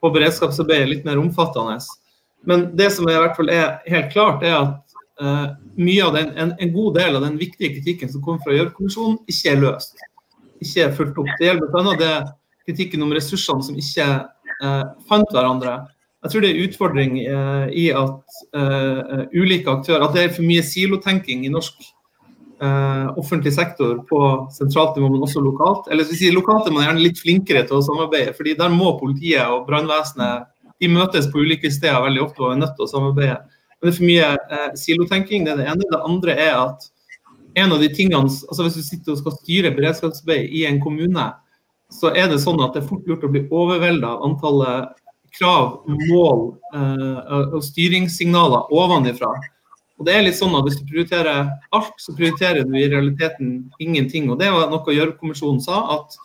på 0.00 0.10
beredskapsarbeidet, 0.14 0.90
litt 0.90 1.06
mer 1.06 1.20
omfattende. 1.20 1.78
Men 2.48 2.70
det 2.76 2.90
som 2.92 3.08
i 3.08 3.16
hvert 3.16 3.36
fall 3.36 3.52
er 3.52 3.78
helt 3.88 4.10
klart, 4.12 4.44
er 4.44 4.56
at 4.58 4.96
uh, 5.20 5.46
mye 5.80 6.04
av 6.04 6.16
den, 6.16 6.32
en, 6.36 6.52
en, 6.58 6.72
god 6.74 6.98
del 7.00 7.18
av 7.18 7.24
den 7.26 7.38
viktige 7.40 7.76
kritikken 7.78 8.12
som 8.12 8.24
kom 8.24 8.40
fra 8.44 8.56
Gjørv-kommisjonen, 8.56 9.20
ikke 9.30 9.52
er 9.52 9.62
løst. 9.64 10.04
Ikke 10.64 10.86
er 10.86 10.94
fulgt 10.96 11.20
opp. 11.20 11.32
Det 11.38 11.50
gjelder 11.50 11.72
bl.a. 11.72 11.96
det 12.00 12.14
kritikken 12.68 13.04
om 13.04 13.12
ressursene 13.16 13.64
som 13.66 13.80
ikke 13.80 14.08
uh, 14.64 14.84
fant 15.08 15.36
hverandre. 15.36 15.82
Jeg 16.24 16.32
tror 16.32 16.44
det 16.44 16.52
er 16.52 16.62
utfordring 16.64 17.18
uh, 17.28 17.66
i 17.68 17.90
at 17.92 18.38
ulike 19.36 19.68
aktører 19.68 20.06
At 20.06 20.14
det 20.16 20.22
er 20.22 20.30
for 20.32 20.46
mye 20.46 20.62
silotenking 20.64 21.42
i 21.44 21.50
norsk 21.52 21.82
offentlig 23.18 23.50
sektor 23.52 23.98
på 24.08 24.18
sentralt 24.54 24.94
nivå, 24.96 25.08
men 25.12 25.24
også 25.26 25.42
lokalt. 25.42 25.88
Eller 25.92 26.06
si, 26.06 26.30
Lokalt 26.32 26.68
er 26.68 26.74
man 26.74 26.86
gjerne 26.86 27.02
litt 27.02 27.18
flinkere 27.20 27.64
til 27.66 27.80
å 27.80 27.84
samarbeide, 27.84 28.32
fordi 28.36 28.54
der 28.56 28.72
må 28.72 28.94
politiet 29.00 29.50
og 29.50 29.66
brannvesenet 29.68 30.46
de 30.80 30.90
møtes 30.90 31.28
på 31.30 31.42
ulike 31.42 31.70
steder 31.72 32.02
veldig 32.04 32.22
ofte 32.24 32.42
og 32.42 32.52
er 32.52 32.60
nødt 32.62 32.74
til 32.78 32.86
å 32.86 32.90
samarbeide. 32.90 33.38
Men 33.78 33.86
det 33.86 33.92
er 33.92 33.98
for 33.98 34.08
mye 34.08 34.32
eh, 34.34 34.74
silotenking. 34.80 35.46
Det 35.46 35.54
er 35.54 35.60
det 35.60 35.70
ene. 35.70 35.88
Det 35.90 36.02
andre 36.08 36.36
er 36.46 36.58
at 36.58 36.90
en 37.54 37.72
av 37.76 37.82
de 37.82 37.88
tingene, 37.94 38.26
altså 38.26 38.66
Hvis 38.66 38.78
du 38.78 38.82
sitter 38.82 39.14
og 39.14 39.20
skal 39.20 39.38
styre 39.38 39.74
beredskapsarbeid 39.76 40.50
i 40.50 40.64
en 40.66 40.80
kommune, 40.82 41.30
så 41.92 42.10
er 42.16 42.30
det 42.30 42.40
sånn 42.42 42.62
at 42.64 42.74
det 42.74 42.82
er 42.82 42.88
fort 42.88 43.06
gjort 43.06 43.26
å 43.26 43.30
bli 43.30 43.44
overvelda 43.52 44.14
av 44.16 44.24
antallet 44.26 44.94
krav, 45.34 45.82
mål 45.86 46.42
eh, 46.74 47.34
og 47.54 47.62
styringssignaler 47.66 48.72
ovenifra. 48.74 49.30
Og 49.98 50.06
det 50.08 50.14
er 50.14 50.24
litt 50.26 50.38
sånn 50.38 50.54
at 50.58 50.66
Hvis 50.66 50.80
du 50.80 50.88
prioriterer 50.90 51.50
alt, 51.76 51.98
så 52.02 52.14
prioriterer 52.16 52.66
du 52.66 52.74
i 52.78 52.88
realiteten 52.90 53.70
ingenting. 53.78 54.30
og 54.30 54.40
Det 54.40 54.50
var 54.50 54.70
noe 54.72 54.96
Gjørv-kommisjonen 54.96 55.62
sa. 55.62 55.98
at 55.98 56.16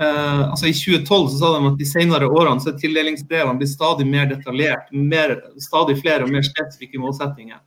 eh, 0.00 0.42
altså 0.50 0.68
I 0.68 0.76
2012 0.76 1.30
så 1.32 1.38
sa 1.38 1.54
de 1.56 1.70
at 1.72 1.80
de 1.80 1.88
senere 1.88 2.28
årene 2.28 2.60
så 2.60 2.72
er 2.72 2.78
tildelingsbrevene 2.82 3.58
blitt 3.58 3.72
stadig 3.72 4.06
mer 4.06 4.28
detaljert, 4.28 4.92
mer, 4.92 5.38
stadig 5.58 5.98
flere 6.02 6.24
og 6.24 6.34
mer 6.34 6.44
spesifikke 6.46 7.00
målsettinger. 7.00 7.62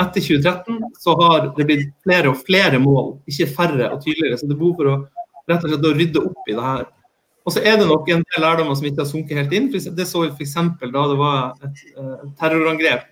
Etter 0.00 0.20
2013 0.20 0.80
så 0.98 1.14
har 1.20 1.50
det 1.56 1.66
blitt 1.68 1.90
flere 2.02 2.32
og 2.32 2.40
flere 2.46 2.78
mål, 2.80 3.18
ikke 3.28 3.50
færre 3.52 3.90
og 3.92 4.00
tydeligere. 4.02 4.38
Så 4.40 4.48
det 4.48 4.56
er 4.56 4.62
behov 4.62 4.78
for 4.80 4.90
å 4.90 4.98
rett 5.50 5.64
og 5.64 5.70
slett 5.72 5.86
å 5.86 5.96
rydde 5.96 6.24
opp 6.24 6.50
i 6.50 6.56
det 6.56 6.66
her. 6.66 6.86
Og 7.46 7.54
så 7.54 7.62
er 7.64 7.78
det 7.80 7.88
nok 7.88 8.08
en 8.12 8.22
del 8.22 8.44
lærdommer 8.44 8.76
som 8.76 8.86
ikke 8.86 9.02
har 9.02 9.08
sunket 9.08 9.38
helt 9.38 9.54
inn. 9.56 9.70
Det 9.72 10.06
så 10.06 10.26
vi 10.26 10.30
f.eks. 10.34 10.56
da 10.82 11.04
det 11.10 11.18
var 11.18 11.66
et 11.66 11.84
et 11.96 12.32
terrorangrep 12.40 13.08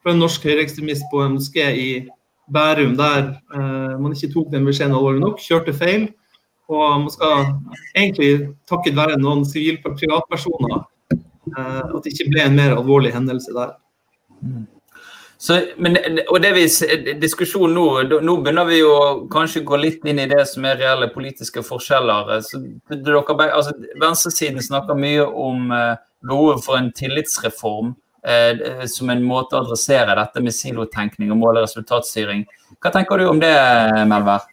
fra 0.00 0.14
en 0.14 0.22
norsk 0.22 0.46
høyreekstremist 0.48 1.06
på 1.12 1.22
en 1.24 1.36
moské 1.36 1.66
i 1.76 1.90
Bærum, 2.50 2.96
der 2.98 3.36
eh, 3.54 3.92
man 4.00 4.14
ikke 4.16 4.32
tok 4.32 4.48
den 4.50 4.64
beskjeden 4.66 4.96
alvorlig 4.96 5.22
nok, 5.22 5.42
kjørte 5.44 5.76
feil 5.76 6.08
og 6.70 7.00
man 7.04 7.10
skal 7.10 7.46
egentlig 7.98 8.32
takket 8.70 8.98
være 8.98 9.18
noen 9.20 9.42
sivil 9.48 9.80
privatpersoner 9.82 10.76
eh, 10.78 11.80
at 11.82 12.02
det 12.04 12.12
ikke 12.14 12.30
ble 12.30 12.44
en 12.46 12.58
mer 12.58 12.76
alvorlig 12.76 13.14
hendelse 13.14 13.54
der. 13.56 13.72
Så, 15.40 15.56
men, 15.80 15.96
og 16.28 16.36
det 16.44 16.50
vi, 16.52 16.66
diskusjonen 17.18 17.74
nå, 17.74 18.20
nå 18.20 18.34
begynner 18.44 18.68
vi 18.68 18.82
å 18.84 18.96
kanskje 19.32 19.64
gå 19.66 19.78
litt 19.80 20.04
inn 20.04 20.20
i 20.20 20.28
det 20.30 20.42
som 20.50 20.66
er 20.68 20.76
reelle 20.82 21.08
politiske 21.14 21.64
forskjeller. 21.64 22.28
Så 22.44 22.60
dere, 22.92 23.22
altså, 23.48 23.72
Venstresiden 24.02 24.62
snakker 24.62 24.98
mye 25.00 25.24
om 25.26 25.72
eh, 25.74 25.96
behovet 26.28 26.62
for 26.66 26.78
en 26.78 26.92
tillitsreform 26.94 27.96
eh, 28.22 28.86
som 28.90 29.10
en 29.10 29.24
måte 29.24 29.56
å 29.56 29.64
adressere 29.64 30.16
dette 30.18 30.42
med 30.44 30.56
silotenkning 30.56 31.32
og 31.32 31.40
mål- 31.42 31.60
og 31.60 31.68
resultatstyring. 31.68 32.46
Hva 32.80 32.92
tenker 32.94 33.20
du 33.20 33.28
om 33.30 33.42
det, 33.42 33.52
Melvær? 34.08 34.48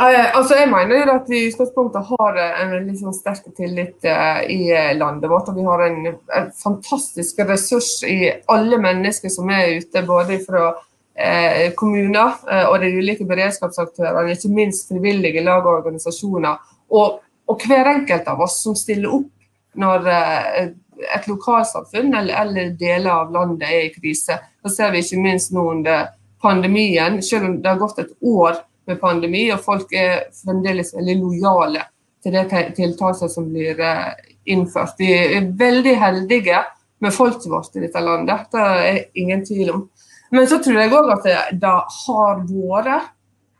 Eh, 0.00 0.36
altså 0.36 0.58
jeg 0.58 0.68
mener 0.70 1.08
at 1.12 1.26
vi 1.28 1.40
i 1.40 1.48
utgangspunktet 1.50 2.12
har 2.12 2.36
en 2.40 2.74
liksom 2.86 3.14
sterk 3.16 3.48
tillit 3.56 4.04
eh, 4.04 4.42
i 4.52 4.60
landet 4.98 5.30
vårt. 5.30 5.48
og 5.48 5.56
Vi 5.56 5.64
har 5.66 5.82
en, 5.86 6.12
en, 6.36 6.52
fantastisk 6.62 7.40
ressurs 7.48 7.98
i 8.06 8.30
alle 8.48 8.78
mennesker 8.80 9.32
som 9.32 9.50
er 9.50 9.80
ute, 9.80 10.04
både 10.06 10.38
fra 10.44 10.68
eh, 11.14 11.72
kommuner 11.76 12.36
eh, 12.50 12.66
og 12.68 12.80
de 12.82 12.92
ulike 12.98 13.26
beredskapsaktørene, 13.28 14.36
ikke 14.36 14.52
minst 14.54 14.88
frivillige 14.90 15.44
lag 15.44 15.66
og 15.66 15.80
organisasjoner. 15.80 16.60
Og, 16.90 17.20
og, 17.48 17.66
hver 17.66 17.92
enkelt 17.94 18.28
av 18.30 18.40
oss 18.46 18.60
som 18.64 18.76
stiller 18.78 19.12
opp 19.20 19.80
når 19.80 20.08
eh, 20.10 20.70
et 21.16 21.28
lokalsamfunn 21.28 22.14
eller, 22.14 22.34
eller, 22.42 22.72
deler 22.78 23.10
av 23.10 23.32
landet 23.32 23.68
er 23.68 23.86
i 23.86 23.92
krise. 23.94 24.38
Det 24.62 24.72
ser 24.74 24.92
vi 24.92 25.02
ikke 25.04 25.22
minst 25.22 25.54
nå 25.54 25.64
under 25.72 26.10
pandemien. 26.42 27.20
Selv 27.22 27.48
om 27.48 27.56
det 27.62 27.70
har 27.72 27.80
gått 27.80 28.02
et 28.02 28.12
år 28.20 28.60
med 28.88 29.00
pandemi, 29.00 29.46
og 29.52 29.62
folk 29.64 29.92
er 29.96 30.28
fremdeles 30.42 30.94
veldig 30.96 31.16
lojale 31.20 31.86
til 32.22 32.36
det 32.36 32.46
tiltaket 32.76 33.32
som 33.32 33.48
blir 33.48 33.80
eh, 33.80 34.12
innført. 34.52 34.98
Vi 34.98 35.12
er 35.14 35.48
veldig 35.56 35.96
heldige 36.00 36.62
med 37.00 37.14
folket 37.16 37.48
vårt 37.50 37.76
i 37.76 37.84
dette 37.84 38.00
landet, 38.04 38.50
det 38.52 38.64
er 38.90 38.98
ingen 39.16 39.44
tvil 39.46 39.70
om. 39.72 39.86
Men 40.30 40.46
så 40.46 40.60
tror 40.62 40.78
jeg 40.78 40.92
òg 40.94 41.08
at 41.14 41.24
det, 41.26 41.36
det, 41.62 41.76
har 42.04 42.42
vært 42.44 43.08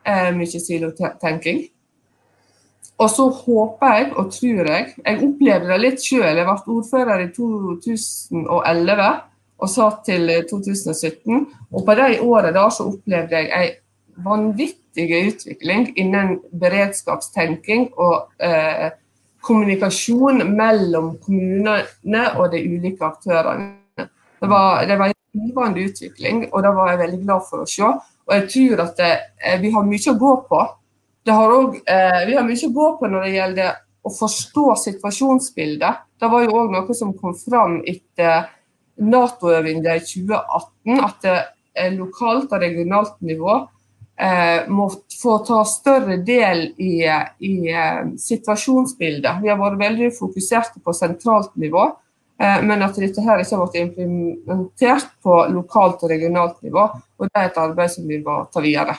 eh, 0.06 0.28
mye 0.36 0.60
silotenking. 0.60 1.64
Og 3.00 3.08
så 3.08 3.26
håper 3.32 3.94
jeg 3.96 4.08
og 4.12 4.32
tror 4.34 4.68
jeg 4.68 4.94
Jeg 5.04 5.20
opplevde 5.24 5.68
det 5.72 5.80
litt 5.80 6.02
sjøl. 6.04 6.36
Jeg 6.36 6.46
ble 6.46 6.74
ordfører 6.76 7.24
i 7.24 7.30
2011 7.32 9.10
og 9.60 9.68
satt 9.68 10.04
til 10.08 10.28
2017. 10.50 11.46
Og 11.72 11.84
på 11.86 11.96
de 11.96 12.18
årene 12.20 12.52
da 12.56 12.66
så 12.72 12.88
opplevde 12.92 13.40
jeg 13.40 13.52
ei 13.56 13.70
vanvittig 14.20 15.06
utvikling 15.30 15.86
innen 16.00 16.40
beredskapstenking 16.60 17.90
og 17.96 18.28
eh, 18.42 18.90
kommunikasjon 19.40 20.44
mellom 20.56 21.14
kommunene 21.24 22.24
og 22.36 22.50
de 22.52 22.60
ulike 22.66 23.06
aktørene. 23.06 23.70
Det 24.40 24.48
var, 24.48 24.84
det 24.88 24.96
var 24.98 25.12
en 25.12 25.46
givende 25.46 25.84
utvikling, 25.88 26.46
og 26.52 26.62
det 26.64 26.74
var 26.76 26.90
jeg 26.90 27.00
veldig 27.02 27.22
glad 27.24 27.48
for 27.48 27.64
å 27.64 27.68
se. 27.68 27.88
Og 28.28 28.36
jeg 28.36 28.46
tror 28.54 28.84
at 28.86 29.00
det, 29.00 29.10
vi 29.60 29.72
har 29.74 29.88
mye 29.88 30.12
å 30.12 30.20
gå 30.20 30.34
på. 30.48 30.60
Har 31.28 31.52
også, 31.52 31.82
eh, 31.86 32.26
vi 32.26 32.34
har 32.34 32.46
mye 32.46 32.68
å 32.68 32.74
gå 32.74 32.86
på 32.98 33.10
når 33.10 33.26
det 33.26 33.34
gjelder 33.34 33.74
å 34.04 34.10
forstå 34.14 34.66
situasjonsbildet. 34.76 36.06
Det 36.20 36.30
var 36.32 36.44
jo 36.44 36.56
òg 36.56 36.72
noe 36.72 36.94
som 36.96 37.12
kom 37.12 37.34
fram 37.36 37.82
etter 37.86 38.48
Nato-øvinga 39.00 39.96
i 39.96 40.04
2018, 40.04 41.00
at 41.04 41.28
er 41.74 41.92
lokalt 41.96 42.52
og 42.52 42.62
regionalt 42.62 43.20
nivå 43.24 43.54
eh, 44.20 44.68
må 44.68 44.88
få 45.22 45.38
ta 45.46 45.62
større 45.68 46.18
del 46.26 46.66
i, 46.76 46.92
i 47.46 47.54
eh, 47.72 48.02
situasjonsbildet. 48.20 49.40
Vi 49.42 49.50
har 49.50 49.60
vært 49.60 49.80
veldig 49.80 50.12
fokuserte 50.18 50.82
på 50.84 50.94
sentralt 50.96 51.54
nivå, 51.60 51.86
eh, 52.42 52.60
men 52.66 52.84
at 52.86 52.98
dette 53.00 53.24
her 53.24 53.42
ikke 53.42 53.56
har 53.56 53.64
vært 53.64 53.80
implementert 53.84 55.16
på 55.24 55.40
lokalt 55.54 56.04
og 56.04 56.12
regionalt 56.12 56.60
nivå. 56.66 56.86
og 57.18 57.28
Det 57.28 57.32
er 57.34 57.50
et 57.50 57.64
arbeid 57.64 57.96
som 57.96 58.08
vi 58.08 58.20
må 58.24 58.42
ta 58.52 58.64
videre. 58.64 58.98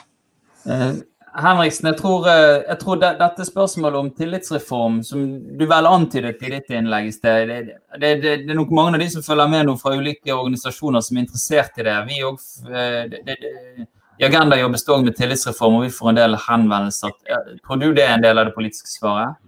Henriksen, 1.32 1.86
jeg 1.88 1.96
tror, 1.96 2.26
eh, 2.28 2.62
jeg 2.68 2.78
tror 2.82 2.98
det, 3.00 3.10
dette 3.20 3.44
spørsmålet 3.48 3.98
om 3.98 4.10
tillitsreform, 4.12 4.98
som 5.06 5.22
du 5.58 5.64
vel 5.68 5.88
antydet 5.88 6.42
i 6.44 6.50
ditt 6.52 6.68
innlegg 6.76 7.08
i 7.08 7.14
sted, 7.14 7.48
det, 7.48 7.60
det, 7.96 8.10
det, 8.20 8.34
det, 8.44 8.50
er 8.52 8.58
nok 8.58 8.74
mange 8.76 8.98
av 8.98 9.00
de 9.00 9.08
som 9.14 9.24
følger 9.24 9.48
med 9.48 9.64
nå 9.68 9.78
fra 9.80 9.94
ulike 9.96 10.34
organisasjoner 10.34 11.00
som 11.00 11.16
er 11.16 11.24
interessert 11.24 11.80
i 11.80 11.86
det. 11.88 11.96
Vi 12.10 12.20
også, 12.28 12.68
eh, 12.68 13.86
I 14.20 14.28
Agenda 14.28 14.60
jobbes 14.60 14.84
det 14.84 15.00
med 15.06 15.16
tillitsreform, 15.16 15.80
og 15.80 15.86
vi 15.86 15.96
får 15.96 16.12
en 16.12 16.20
del 16.20 16.36
henvendelser. 16.44 17.16
Tror 17.64 17.80
du 17.80 17.88
det 17.96 18.04
er 18.04 18.18
en 18.18 18.28
del 18.28 18.38
av 18.38 18.50
det 18.50 18.56
politiske 18.58 18.92
svaret? 18.92 19.40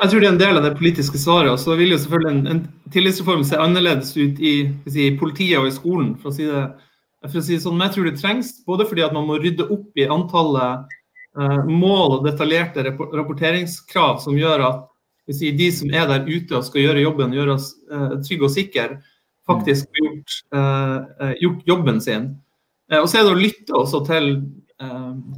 Jeg 0.00 0.08
tror 0.08 0.22
det 0.22 0.28
er 0.30 0.32
en 0.32 0.40
del 0.40 0.56
av 0.56 0.64
det 0.64 0.76
politiske 0.78 1.18
svaret. 1.20 1.52
Og 1.52 1.60
så 1.60 1.76
vil 1.76 1.92
jo 1.92 1.98
selvfølgelig 2.00 2.30
en, 2.32 2.46
en 2.54 2.92
tillitsreform 2.92 3.44
se 3.44 3.60
annerledes 3.60 4.14
ut 4.16 4.40
i 4.40 4.54
si, 4.88 5.10
politiet 5.20 5.60
og 5.60 5.68
i 5.68 5.74
skolen. 5.76 6.14
for 6.16 6.32
å 6.32 6.38
si 6.38 6.48
det 6.48 6.70
for 7.28 7.40
å 7.40 7.44
si 7.44 7.56
det 7.56 7.64
sånn, 7.64 7.76
men 7.76 7.88
jeg 7.88 7.96
tror 7.96 8.08
det 8.08 8.20
trengs 8.20 8.52
både 8.68 8.86
fordi 8.88 9.04
at 9.04 9.14
man 9.16 9.26
må 9.28 9.36
rydde 9.40 9.66
opp 9.72 10.00
i 10.00 10.08
antallet 10.08 10.94
eh, 11.36 11.58
mål 11.68 12.16
og 12.18 12.28
detaljerte 12.28 12.84
rapporteringskrav 12.88 14.22
som 14.24 14.38
gjør 14.40 14.64
at 14.70 14.86
si, 15.36 15.52
de 15.54 15.68
som 15.74 15.92
er 15.94 16.08
der 16.10 16.24
ute 16.26 16.56
og 16.58 16.64
skal 16.66 16.86
gjøre 16.86 17.04
jobben, 17.04 17.36
gjøre 17.36 17.54
oss 17.54 17.68
uh, 17.92 18.16
trygge 18.26 18.48
og 18.48 18.50
sikre, 18.50 18.96
faktisk 19.46 19.86
har 19.86 20.06
gjort, 20.08 20.38
eh, 20.58 21.34
gjort, 21.44 21.60
jobben 21.68 22.00
sin. 22.02 22.24
og 22.98 23.06
så 23.06 23.20
er 23.20 23.28
det 23.28 23.34
å 23.36 23.38
lytte 23.38 23.76
også 23.78 24.00
til 24.08 24.26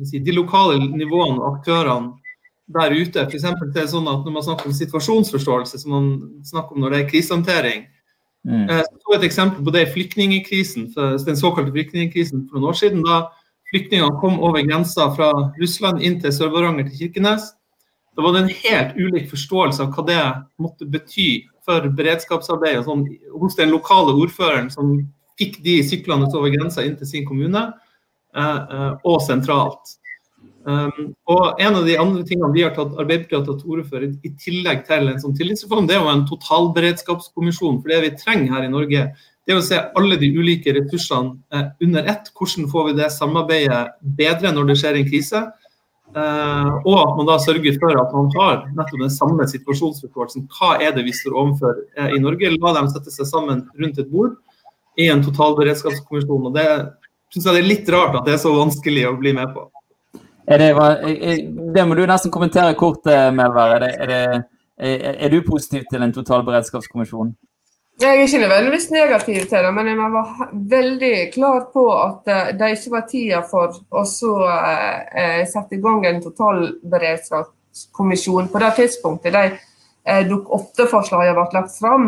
si, 0.09 0.23
de 0.25 0.33
lokale 0.33 0.79
nivåene 0.81 1.43
og 1.43 1.59
aktørene 1.59 2.15
der 2.73 2.95
ute. 2.95 3.27
For 3.29 3.37
er 3.37 3.73
det 3.75 3.89
sånn 3.91 4.09
at 4.09 4.25
Når 4.25 4.33
man 4.33 4.47
snakker 4.47 4.71
om 4.71 4.77
situasjonsforståelse, 4.77 5.79
som 5.83 5.93
man 5.93 6.09
snakker 6.45 6.77
om 6.77 6.85
når 6.85 6.95
det 6.95 7.01
er 7.01 7.11
krisehåndtering, 7.11 7.85
Mm. 8.49 8.67
Eh, 8.71 8.83
så 8.83 9.15
et 9.17 9.25
eksempel 9.29 9.65
på 9.65 9.75
det 9.75 9.85
er 9.85 9.95
flyktningkrisen, 9.95 10.91
den 10.97 11.39
såkalte 11.39 11.73
flyktningkrisen 11.75 12.49
for 12.49 12.59
noen 12.59 12.73
år 12.73 12.79
siden. 12.79 13.05
Da 13.07 13.29
flyktningene 13.71 14.19
kom 14.21 14.41
over 14.43 14.65
grensa 14.67 15.09
fra 15.17 15.31
Russland 15.61 16.03
inn 16.03 16.19
til 16.23 16.35
Sør-Varanger 16.35 16.91
til 16.91 17.05
Kirkenes. 17.05 17.53
Da 18.17 18.25
var 18.25 18.35
det 18.35 18.43
en 18.43 18.57
helt 18.65 18.99
ulik 18.99 19.31
forståelse 19.31 19.87
av 19.87 19.95
hva 19.95 20.05
det 20.09 20.21
måtte 20.61 20.89
bety 20.91 21.47
for 21.65 21.87
beredskapsarbeidet 21.97 22.85
sånn, 22.85 23.07
hos 23.41 23.57
den 23.57 23.73
lokale 23.73 24.13
ordføreren 24.19 24.69
som 24.73 24.99
fikk 25.41 25.63
de 25.65 25.79
syklene 25.87 26.29
over 26.35 26.53
grensa 26.53 26.85
inn 26.85 26.99
til 26.99 27.09
sin 27.09 27.25
kommune, 27.29 27.71
eh, 28.37 28.59
eh, 28.77 28.93
og 29.09 29.23
sentralt. 29.25 29.97
Um, 30.63 31.09
og 31.27 31.59
En 31.59 31.75
av 31.75 31.87
de 31.89 31.97
andre 31.99 32.23
tingene 32.27 32.53
vi 32.55 32.63
har 32.63 32.75
tatt, 32.77 32.93
Arbeiderpartiet 32.95 33.41
har 33.41 33.47
tatt 33.49 33.67
orde 33.67 33.83
for, 33.89 34.05
i 34.05 34.31
tillegg 34.39 34.85
til 34.87 35.11
en 35.11 35.19
sånn 35.23 35.35
tillitsreform, 35.39 35.89
det 35.91 35.97
er 35.97 36.05
jo 36.05 36.13
en 36.13 36.27
totalberedskapskommisjon. 36.29 37.81
For 37.83 37.91
det 37.91 38.03
vi 38.05 38.13
trenger 38.21 38.55
her 38.55 38.69
i 38.69 38.71
Norge, 38.73 39.09
det 39.43 39.55
er 39.55 39.59
å 39.59 39.65
se 39.67 39.81
alle 39.99 40.19
de 40.21 40.31
ulike 40.37 40.75
ressursene 40.77 41.35
eh, 41.51 41.67
under 41.83 42.07
ett. 42.13 42.31
Hvordan 42.39 42.71
får 42.71 42.89
vi 42.89 42.95
det 43.01 43.11
samarbeidet 43.11 43.83
bedre 44.21 44.55
når 44.55 44.71
det 44.71 44.79
skjer 44.79 45.01
en 45.01 45.09
krise? 45.09 45.43
Eh, 46.13 46.71
og 46.85 46.95
at 47.01 47.19
man 47.19 47.29
da 47.31 47.41
sørger 47.43 47.79
for 47.81 47.99
at 47.99 48.15
man 48.15 48.31
har 48.37 48.63
nettopp 48.77 49.03
den 49.03 49.15
samme 49.15 49.49
situasjonsforståelsen. 49.51 50.47
Hva 50.55 50.77
er 50.79 50.95
det 50.95 51.07
vi 51.09 51.17
står 51.17 51.35
overfor 51.35 51.83
eh, 51.97 52.15
i 52.15 52.23
Norge? 52.23 52.55
La 52.55 52.75
dem 52.79 52.91
sette 52.93 53.11
seg 53.15 53.27
sammen 53.31 53.67
rundt 53.81 53.99
et 53.99 54.11
bord 54.13 54.39
i 55.01 55.11
en 55.11 55.25
totalberedskapskommisjon. 55.27 56.51
og 56.51 56.55
Det 56.55 56.69
syns 57.33 57.49
jeg 57.49 57.57
det 57.57 57.63
er 57.65 57.71
litt 57.71 57.95
rart 57.95 58.19
at 58.21 58.29
det 58.29 58.37
er 58.37 58.43
så 58.45 58.53
vanskelig 58.55 59.09
å 59.09 59.17
bli 59.19 59.35
med 59.35 59.57
på. 59.57 59.67
Det, 60.49 60.75
det, 61.75 61.87
må 61.87 61.95
du 61.95 62.07
nesten 62.07 62.31
kommentere 62.35 62.75
kort, 62.79 63.07
eh, 63.07 63.33
Melvær. 63.35 63.71
Er, 63.79 64.11
er, 64.11 64.43
er, 64.79 65.29
du 65.31 65.43
positiv 65.47 65.83
til 65.91 66.03
en 66.03 66.13
totalberedskapskommisjon? 66.13 67.37
Jeg 68.01 68.11
er 68.11 68.15
ikke 68.25 68.39
nødvendigvis 68.43 68.91
negativ 68.91 69.41
til 69.47 69.65
det, 69.65 69.75
men 69.75 69.89
jeg 69.89 69.97
var 69.97 70.51
veldig 70.53 71.33
klar 71.35 71.61
på 71.75 71.95
at 71.95 72.27
eh, 72.27 72.59
det 72.59 72.71
ikke 72.77 72.91
var 72.97 73.09
tida 73.11 73.43
for 73.51 73.69
å 73.93 74.03
eh, 74.03 75.47
sette 75.47 75.75
i 75.77 75.81
gang 75.85 76.07
en 76.09 76.23
totalberedskapskommisjon 76.25 78.49
på 78.51 78.59
det 78.65 78.73
tidspunktet 78.81 79.33
de 79.37 79.45
eh, 79.53 80.23
Dokument 80.27 80.71
8-forslagene 80.75 81.35
ble 81.37 81.47
lagt 81.61 81.75
fram. 81.79 82.05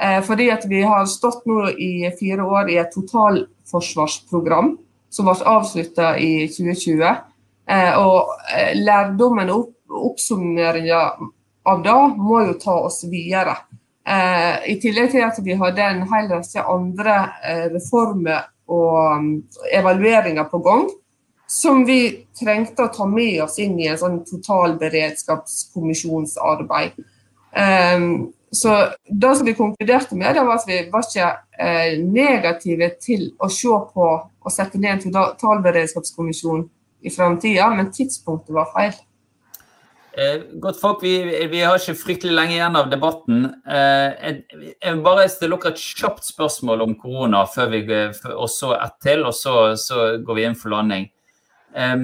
Eh, 0.00 0.24
fordi 0.24 0.50
at 0.52 0.66
vi 0.68 0.82
har 0.82 1.06
stått 1.08 1.46
nå 1.48 1.70
i 1.70 2.10
fire 2.18 2.44
år 2.44 2.72
i 2.72 2.80
et 2.82 2.92
totalforsvarsprogram 2.92 4.74
som 5.12 5.28
ble 5.28 5.36
avslutta 5.46 6.16
i 6.20 6.48
2020. 6.52 7.14
Eh, 7.70 7.94
og 7.98 8.26
eh, 8.54 8.76
lærdommen 8.78 9.50
og 9.50 9.72
oppsummeringa 9.90 11.18
av 11.66 11.82
det 11.82 12.14
må 12.14 12.46
jo 12.46 12.54
ta 12.62 12.74
oss 12.86 13.02
videre. 13.10 13.56
Eh, 14.06 14.70
I 14.70 14.78
tillegg 14.82 15.10
til 15.14 15.22
at 15.26 15.38
vi 15.42 15.54
hadde 15.58 15.82
en 15.82 16.02
hel 16.12 16.26
rekke 16.30 16.62
andre 16.62 17.16
reformer 17.72 18.42
og 18.70 19.22
mm, 19.22 19.42
evalueringer 19.74 20.44
på 20.50 20.58
gang, 20.62 20.90
som 21.50 21.84
vi 21.86 22.26
trengte 22.38 22.82
å 22.86 22.92
ta 22.94 23.06
med 23.10 23.42
oss 23.44 23.58
inn 23.62 23.80
i 23.80 23.86
en 23.90 23.98
sånn 23.98 24.24
totalberedskapskommisjonsarbeid. 24.26 26.92
Så 28.56 28.70
det 29.06 29.36
som 29.38 29.46
vi 29.46 29.58
konkluderte 29.58 30.14
med, 30.18 30.34
var 30.34 30.58
at 30.58 30.66
vi 30.66 30.90
var 30.90 31.02
ikke 31.06 31.28
negative 32.02 32.90
til 33.02 33.22
å 33.38 33.48
se 33.52 33.68
på 33.94 34.06
og 34.18 34.52
sette 34.52 34.78
ned 34.82 34.92
en 34.96 35.02
totalberedskapskommisjon 35.14 36.62
i 37.02 37.10
framtida, 37.10 37.68
men 37.74 37.92
tidspunktet 37.92 38.54
var 38.54 38.70
feil. 38.74 38.96
Eh, 40.16 40.40
godt 40.62 40.78
folk, 40.80 41.02
vi, 41.04 41.18
vi, 41.52 41.60
har 41.60 41.76
ikke 41.76 41.98
fryktelig 42.00 42.32
lenge 42.32 42.54
igjen 42.56 42.78
av 42.78 42.88
debatten. 42.88 43.50
Eh, 43.68 44.06
jeg, 44.14 44.70
jeg 44.80 45.02
bare 45.04 45.26
stille 45.28 45.58
dere 45.60 45.74
et 45.74 45.82
kjapt 46.00 46.24
spørsmål 46.24 46.86
om 46.86 46.94
korona, 46.96 47.42
og 47.44 48.48
så 48.48 48.72
ett 48.78 48.96
til, 49.04 49.26
og 49.28 49.36
så, 49.36 49.74
så, 49.76 50.08
går 50.24 50.38
vi 50.38 50.46
inn 50.48 50.56
for 50.56 50.72
landing. 50.72 51.04
Eh, 51.76 51.96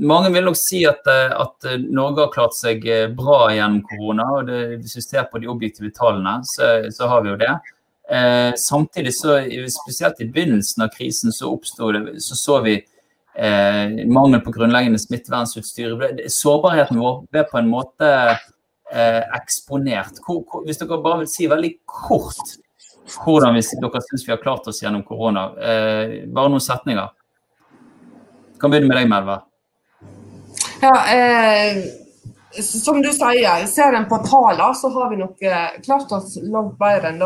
mange 0.00 0.32
vil 0.32 0.48
nok 0.48 0.56
si 0.56 0.80
at, 0.88 1.04
at, 1.12 1.68
Norge 1.84 2.24
har 2.24 2.32
klart 2.32 2.56
seg 2.56 2.88
bra 3.18 3.50
gjennom 3.52 3.82
korona. 3.90 4.30
og 4.38 4.48
det, 4.48 4.62
Hvis 4.80 4.96
vi 5.02 5.04
ser 5.04 5.28
på 5.28 5.42
de 5.42 5.52
objektive 5.52 5.92
tallene, 5.92 6.38
så, 6.48 6.88
så 6.94 7.12
har 7.12 7.26
vi 7.26 7.34
jo 7.34 7.42
det. 7.44 7.52
Eh, 8.10 8.52
samtidig, 8.56 9.14
så, 9.14 9.42
spesielt 9.68 10.20
i 10.20 10.30
begynnelsen 10.32 10.82
av 10.82 10.88
krisen, 10.96 11.32
så, 11.32 11.52
oppstod 11.52 11.94
det, 11.94 12.20
så 12.24 12.36
så 12.36 12.60
vi 12.64 12.80
eh, 13.38 14.06
mangel 14.10 14.42
på 14.44 14.52
grunnleggende 14.54 15.00
smittevernutstyr. 15.00 15.94
Sårbarheten 16.32 17.00
vår 17.00 17.20
ble 17.32 17.44
på 17.50 17.60
en 17.60 17.70
måte 17.70 18.08
eh, 18.92 19.22
eksponert. 19.38 20.20
Hvor, 20.24 20.42
hvor, 20.48 20.64
hvis 20.66 20.80
dere 20.80 21.02
bare 21.04 21.22
vil 21.22 21.30
si 21.32 21.50
veldig 21.50 21.74
kort 21.88 22.58
hvordan 23.24 23.54
vi, 23.56 23.62
dere 23.80 24.02
syns 24.04 24.26
vi 24.26 24.34
har 24.34 24.42
klart 24.42 24.66
oss 24.68 24.82
gjennom 24.82 25.04
korona. 25.06 25.48
Eh, 25.56 26.18
bare 26.28 26.52
noen 26.52 26.64
setninger. 26.64 27.14
Jeg 28.52 28.60
kan 28.60 28.72
begynne 28.72 28.90
med 28.90 28.98
deg, 29.00 29.08
Melva. 29.08 29.38
Ja, 30.82 30.92
eh, 31.10 31.80
som 32.62 33.00
du 33.02 33.10
sier, 33.14 33.66
ser 33.70 33.96
en 33.96 34.08
på 34.10 34.18
tallene, 34.26 34.72
så 34.76 34.90
har 34.94 35.10
vi 35.12 35.20
nok 35.20 35.42
eh, 35.46 35.78
klart 35.84 36.12
oss 36.14 36.36
langt 36.42 36.76
bedre 36.80 37.12
enn 37.12 37.22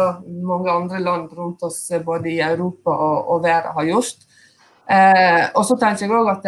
mange 0.47 0.73
andre 0.73 1.01
land 1.03 1.33
rundt 1.37 1.63
oss 1.67 1.85
både 2.05 2.31
i 2.33 2.41
Europa 2.45 2.95
og, 2.95 3.33
og 3.35 3.45
verden 3.47 3.77
har 3.79 3.91
gjort. 3.91 4.29
Eh, 4.91 5.45
og 5.55 5.63
så 5.65 5.77
tenker 5.79 6.09
jeg 6.09 6.13
òg 6.19 6.29
at 6.33 6.47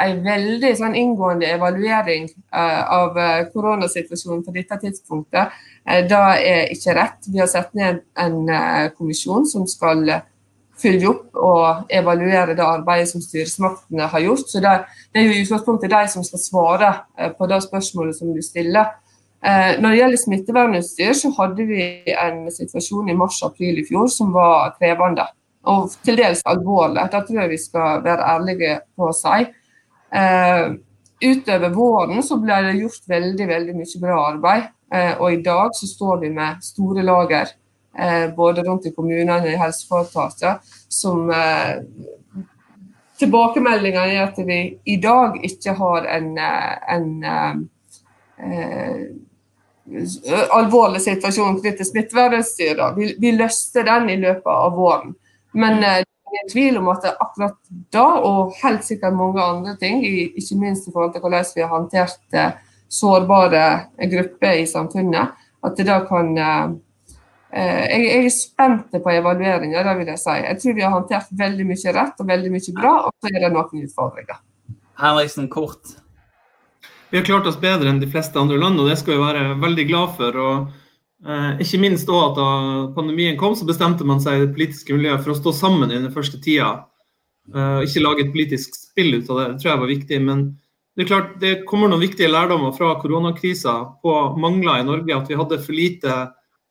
en 0.00 0.20
veldig 0.22 0.70
sånn 0.78 0.94
inngående 0.96 1.48
evaluering 1.50 2.28
eh, 2.30 2.82
av 2.94 3.18
eh, 3.18 3.48
koronasituasjonen 3.50 4.44
på 4.46 4.54
dette 4.54 4.78
tidspunktet, 4.84 5.56
eh, 5.84 6.04
det 6.06 6.20
er 6.20 6.70
ikke 6.70 6.94
rett. 6.96 7.18
Vi 7.26 7.42
har 7.42 7.50
satt 7.50 7.74
ned 7.74 8.04
en 8.22 8.38
eh, 8.46 8.86
kommisjon 8.94 9.48
som 9.50 9.66
skal 9.68 10.06
følge 10.80 11.10
opp 11.10 11.36
og 11.36 11.90
evaluere 11.92 12.54
det 12.56 12.64
arbeidet 12.64 13.10
som 13.10 13.24
styresmaktene 13.24 14.06
har 14.08 14.24
gjort. 14.24 14.46
Så 14.48 14.62
det, 14.64 14.78
det 15.10 15.20
er 15.20 15.26
jo 15.26 15.34
i 15.34 15.42
utgangspunktet 15.42 15.92
de 15.92 16.04
som 16.14 16.24
skal 16.24 16.44
svare 16.44 16.92
eh, 17.18 17.34
på 17.34 17.50
det 17.50 17.60
spørsmålet 17.66 18.16
som 18.20 18.30
du 18.34 18.42
stiller. 18.46 18.94
Når 19.40 19.86
det 19.86 19.96
gjelder 19.96 20.20
smittevernutstyr, 20.20 21.14
så 21.16 21.30
hadde 21.32 21.64
vi 21.64 21.84
en 22.12 22.42
situasjon 22.52 23.06
i 23.08 23.14
mars-april 23.16 23.78
i 23.80 23.84
fjor 23.88 24.10
som 24.12 24.34
var 24.34 24.74
krevende 24.74 25.24
og 25.68 25.90
til 26.04 26.16
dels 26.20 26.42
alvorlig. 26.48 27.02
Det 27.12 27.24
tror 27.26 27.40
jeg 27.42 27.52
vi 27.52 27.58
skal 27.60 28.04
være 28.04 28.28
ærlige 28.34 28.76
på 28.96 29.10
å 29.10 29.16
si. 29.16 29.46
Eh, 30.20 30.66
utover 31.20 31.74
våren 31.74 32.22
så 32.24 32.38
ble 32.40 32.60
det 32.66 32.78
gjort 32.80 33.10
veldig 33.12 33.48
veldig 33.50 33.74
mye 33.76 34.02
bra 34.02 34.20
arbeid. 34.30 34.70
Eh, 34.92 35.12
og 35.18 35.32
i 35.32 35.42
dag 35.44 35.74
så 35.76 35.88
står 35.90 36.22
vi 36.24 36.32
med 36.36 36.62
store 36.64 37.06
lager 37.06 37.56
både 38.36 38.62
rundt 38.62 38.84
i 38.86 38.92
kommunene 38.94 39.40
og 39.42 39.48
i 39.50 39.56
helseforetaket, 39.58 40.68
som 40.94 41.26
tilbakemeldingene 43.18 44.14
er 44.14 44.28
at 44.28 44.38
vi 44.46 44.58
i 44.86 44.96
dag 45.02 45.40
ikke 45.44 45.74
har 45.76 46.06
en, 46.14 46.28
en 46.94 47.08
eh, 48.40 49.02
alvorlig 50.54 51.02
situasjon 51.04 51.58
knyttet 51.58 51.82
til 51.82 51.90
smittevernutstyr. 51.90 52.84
Vi, 52.96 53.10
vi 53.20 53.34
løste 53.36 53.84
den 53.86 54.08
i 54.12 54.20
løpet 54.22 54.52
av 54.54 54.78
våren. 54.78 55.14
Men 55.52 55.82
eh, 55.84 56.02
det 56.02 56.06
er 56.06 56.34
ingen 56.34 56.50
tvil 56.52 56.78
om 56.80 56.90
at 56.92 57.06
akkurat 57.10 57.56
da, 57.92 58.06
og 58.26 58.52
helt 58.62 58.84
sikkert 58.86 59.16
mange 59.18 59.42
andre 59.42 59.76
ting, 59.80 60.02
ikke 60.04 60.58
minst 60.60 60.88
i 60.88 60.92
forhold 60.94 61.14
til 61.14 61.24
hvordan 61.24 61.48
vi 61.56 61.64
har 61.64 61.72
håndtert 61.72 62.36
eh, 62.38 62.52
sårbare 62.90 63.64
grupper 64.10 64.62
i 64.62 64.66
samfunnet, 64.66 65.34
at 65.64 65.76
det 65.76 65.86
da 65.88 66.00
kan 66.06 66.30
eh, 66.38 66.76
jeg, 67.50 68.04
jeg, 68.04 68.26
er 68.26 68.34
spent 68.34 68.92
på 68.94 69.10
evalueringa, 69.10 69.82
det 69.86 69.96
vil 69.98 70.12
jeg 70.12 70.22
si. 70.22 70.36
Jeg 70.44 70.60
tror 70.62 70.76
vi 70.76 70.84
har 70.86 70.94
håndtert 70.94 71.32
veldig 71.40 71.66
mye 71.66 71.96
rett 71.96 72.22
og 72.22 72.30
veldig 72.30 72.52
mye 72.54 72.76
bra, 72.76 72.94
og 73.08 73.16
så 73.18 73.32
er 73.32 73.42
det 73.42 73.50
noen 73.56 73.88
utfordringer. 73.88 74.38
Henriksen, 75.00 75.48
kort. 75.50 75.96
Vi 77.10 77.18
har 77.18 77.26
klart 77.26 77.48
oss 77.50 77.58
bedre 77.58 77.90
enn 77.90 77.98
de 77.98 78.06
fleste 78.10 78.38
andre 78.38 78.58
land, 78.60 78.78
og 78.78 78.86
det 78.86 79.00
skal 79.00 79.16
vi 79.16 79.24
være 79.24 79.58
veldig 79.58 79.86
glad 79.88 80.14
for. 80.18 80.36
og 80.38 80.79
eh, 81.26 81.60
Ikke 81.64 81.80
minst 81.82 82.08
også 82.08 82.30
at 82.30 82.38
da 82.38 82.50
pandemien 82.96 83.38
kom, 83.40 83.56
så 83.56 83.68
bestemte 83.68 84.06
man 84.06 84.22
seg 84.22 84.36
i 84.36 84.46
det 84.46 84.54
politiske 84.54 84.96
miljøet 84.96 85.24
for 85.24 85.34
å 85.34 85.40
stå 85.40 85.54
sammen 85.56 85.92
i 85.92 85.98
den 85.98 86.12
første 86.14 86.40
tida. 86.42 86.74
Eh, 87.54 87.84
ikke 87.86 88.02
lage 88.04 88.24
et 88.24 88.34
politisk 88.34 88.76
spill 88.78 89.16
ut 89.18 89.30
av 89.30 89.40
det. 89.40 89.46
Det 89.52 89.62
tror 89.62 89.72
jeg 89.72 89.82
var 89.82 89.90
viktig. 89.90 90.20
Men 90.26 90.44
det 90.96 91.04
er 91.04 91.10
klart, 91.10 91.32
det 91.42 91.54
kommer 91.68 91.90
noen 91.90 92.04
viktige 92.04 92.30
lærdommer 92.30 92.74
fra 92.76 92.92
koronakrisa 93.00 93.76
på 94.04 94.16
mangler 94.40 94.82
i 94.82 94.86
Norge. 94.86 95.16
At 95.16 95.30
vi 95.30 95.38
hadde 95.38 95.60
for 95.64 95.76
lite 95.76 96.18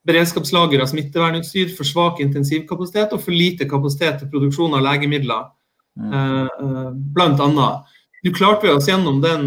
beredskapslager 0.07 0.81
av 0.81 0.89
smittevernutstyr, 0.89 1.73
for 1.75 1.87
svak 1.87 2.21
intensivkapasitet 2.23 3.13
og 3.13 3.23
for 3.23 3.35
lite 3.35 3.67
kapasitet 3.69 4.21
til 4.21 4.29
produksjon 4.31 4.77
av 4.77 4.85
legemidler, 4.85 5.49
mm. 5.99 6.11
eh, 6.13 6.59
eh 6.65 6.91
blant 7.17 7.41
annet. 7.43 7.95
Nå 8.23 8.31
klarte 8.35 8.67
vi 8.67 8.73
oss 8.73 8.87
gjennom 8.89 9.21
den, 9.23 9.43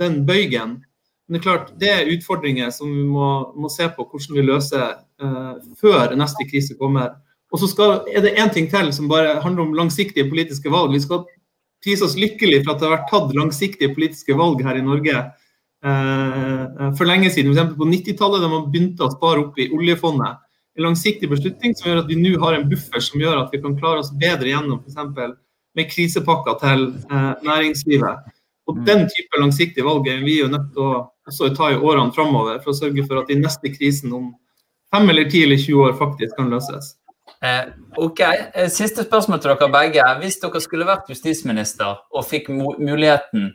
den, 0.00 0.22
bøygen. 0.24 0.78
Men 1.24 1.36
det 1.36 1.40
er 1.40 1.44
klart, 1.44 1.70
det 1.80 1.90
er 1.90 2.10
utfordringer 2.12 2.72
som 2.74 2.90
vi 2.92 3.04
må, 3.08 3.28
må 3.56 3.70
se 3.72 3.86
på 3.96 4.04
hvordan 4.04 4.36
vi 4.36 4.44
løser 4.44 4.98
uh, 5.22 5.54
før 5.80 6.12
neste 6.20 6.44
krise 6.50 6.76
kommer. 6.80 7.14
Og 7.54 7.62
så 7.62 7.86
er 8.10 8.24
det 8.24 8.34
én 8.40 8.52
ting 8.52 8.68
til 8.68 8.90
som 8.92 9.08
bare 9.08 9.38
handler 9.40 9.64
om 9.64 9.76
langsiktige 9.78 10.28
politiske 10.28 10.72
valg. 10.72 10.92
Vi 10.92 11.04
skal 11.04 11.22
prise 11.84 12.04
oss 12.04 12.18
lykkelig 12.18 12.64
for 12.64 12.74
at 12.74 12.82
det 12.82 12.88
har 12.88 12.96
vært 12.96 13.10
tatt 13.12 13.34
langsiktige 13.36 13.94
politiske 13.94 14.36
valg 14.36 14.60
her 14.66 14.80
i 14.80 14.84
Norge 14.84 15.14
uh, 15.86 16.90
for 16.98 17.08
lenge 17.08 17.30
siden. 17.32 17.54
F.eks. 17.56 17.76
på 17.78 17.88
90-tallet, 17.88 18.44
da 18.44 18.50
man 18.52 18.68
begynte 18.72 19.06
å 19.06 19.14
spare 19.14 19.46
opp 19.46 19.62
i 19.62 19.70
oljefondet. 19.72 20.42
En 20.74 20.88
langsiktig 20.88 21.30
beslutning 21.30 21.72
som 21.78 21.88
gjør 21.88 22.02
at 22.02 22.10
vi 22.10 22.18
nå 22.18 22.34
har 22.42 22.58
en 22.58 22.68
buffer 22.68 23.00
som 23.00 23.22
gjør 23.22 23.44
at 23.44 23.54
vi 23.54 23.62
kan 23.62 23.78
klare 23.78 24.02
oss 24.02 24.12
bedre 24.18 24.50
gjennom 24.50 24.82
f.eks 24.82 25.38
med 25.74 25.90
krisepakker 25.90 26.58
til 26.62 26.86
eh, 27.10 27.32
næringslivet. 27.42 28.33
Og 28.68 28.78
mm. 28.78 28.84
Den 28.88 29.06
type 29.12 29.40
langsiktige 29.40 29.84
valg 29.84 30.08
er 30.08 30.22
vi 30.24 30.38
jo 30.40 30.48
nødt 30.48 30.72
til 30.72 31.46
å 31.48 31.54
ta 31.56 31.70
i 31.72 31.78
årene 31.78 32.14
framover 32.16 32.60
for 32.64 32.72
å 32.72 32.78
sørge 32.78 33.04
for 33.06 33.20
at 33.20 33.32
de 33.32 33.38
neste 33.40 33.72
krisen 33.74 34.12
om 34.16 34.30
fem 34.94 35.10
eller 35.10 35.28
ti 35.30 35.42
eller 35.44 35.60
20 35.60 35.88
år 35.88 35.98
faktisk 35.98 36.36
kan 36.38 36.52
løses. 36.52 36.94
Eh, 37.44 37.64
ok, 37.96 38.20
eh, 38.20 38.68
Siste 38.72 39.04
spørsmål 39.04 39.40
til 39.42 39.52
dere 39.52 39.70
begge. 39.72 40.06
Hvis 40.22 40.40
dere 40.40 40.60
skulle 40.64 40.88
vært 40.88 41.10
justisminister 41.12 41.98
og 42.14 42.26
fikk 42.28 42.48
muligheten 42.52 43.50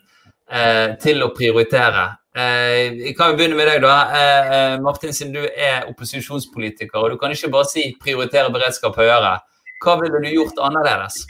eh, 0.51 0.95
til 1.01 1.23
å 1.25 1.31
prioritere 1.33 2.05
eh, 2.35 2.93
Jeg 2.99 3.15
kan 3.17 3.31
jo 3.31 3.39
begynne 3.39 3.57
med 3.57 3.69
deg, 3.71 3.81
da. 3.85 3.95
Eh, 4.13 4.53
eh, 4.57 4.77
Martin, 4.83 5.13
siden 5.15 5.33
du 5.37 5.41
er 5.45 5.89
opposisjonspolitiker 5.89 7.01
og 7.01 7.15
du 7.15 7.17
kan 7.21 7.33
ikke 7.33 7.51
bare 7.53 7.69
si 7.71 7.95
'prioritere 7.97 8.53
beredskap 8.53 8.97
høyere'. 8.97 9.39
Hva 9.81 9.99
ville 10.01 10.21
du 10.21 10.29
gjort 10.35 10.59
annerledes? 10.59 11.23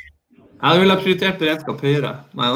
Jeg 0.59 0.81
ville 0.81 0.95
ha 0.95 0.99
prioritert 0.99 1.39
beredskap 1.39 1.81
høyere. 1.83 2.11
Nei 2.35 2.49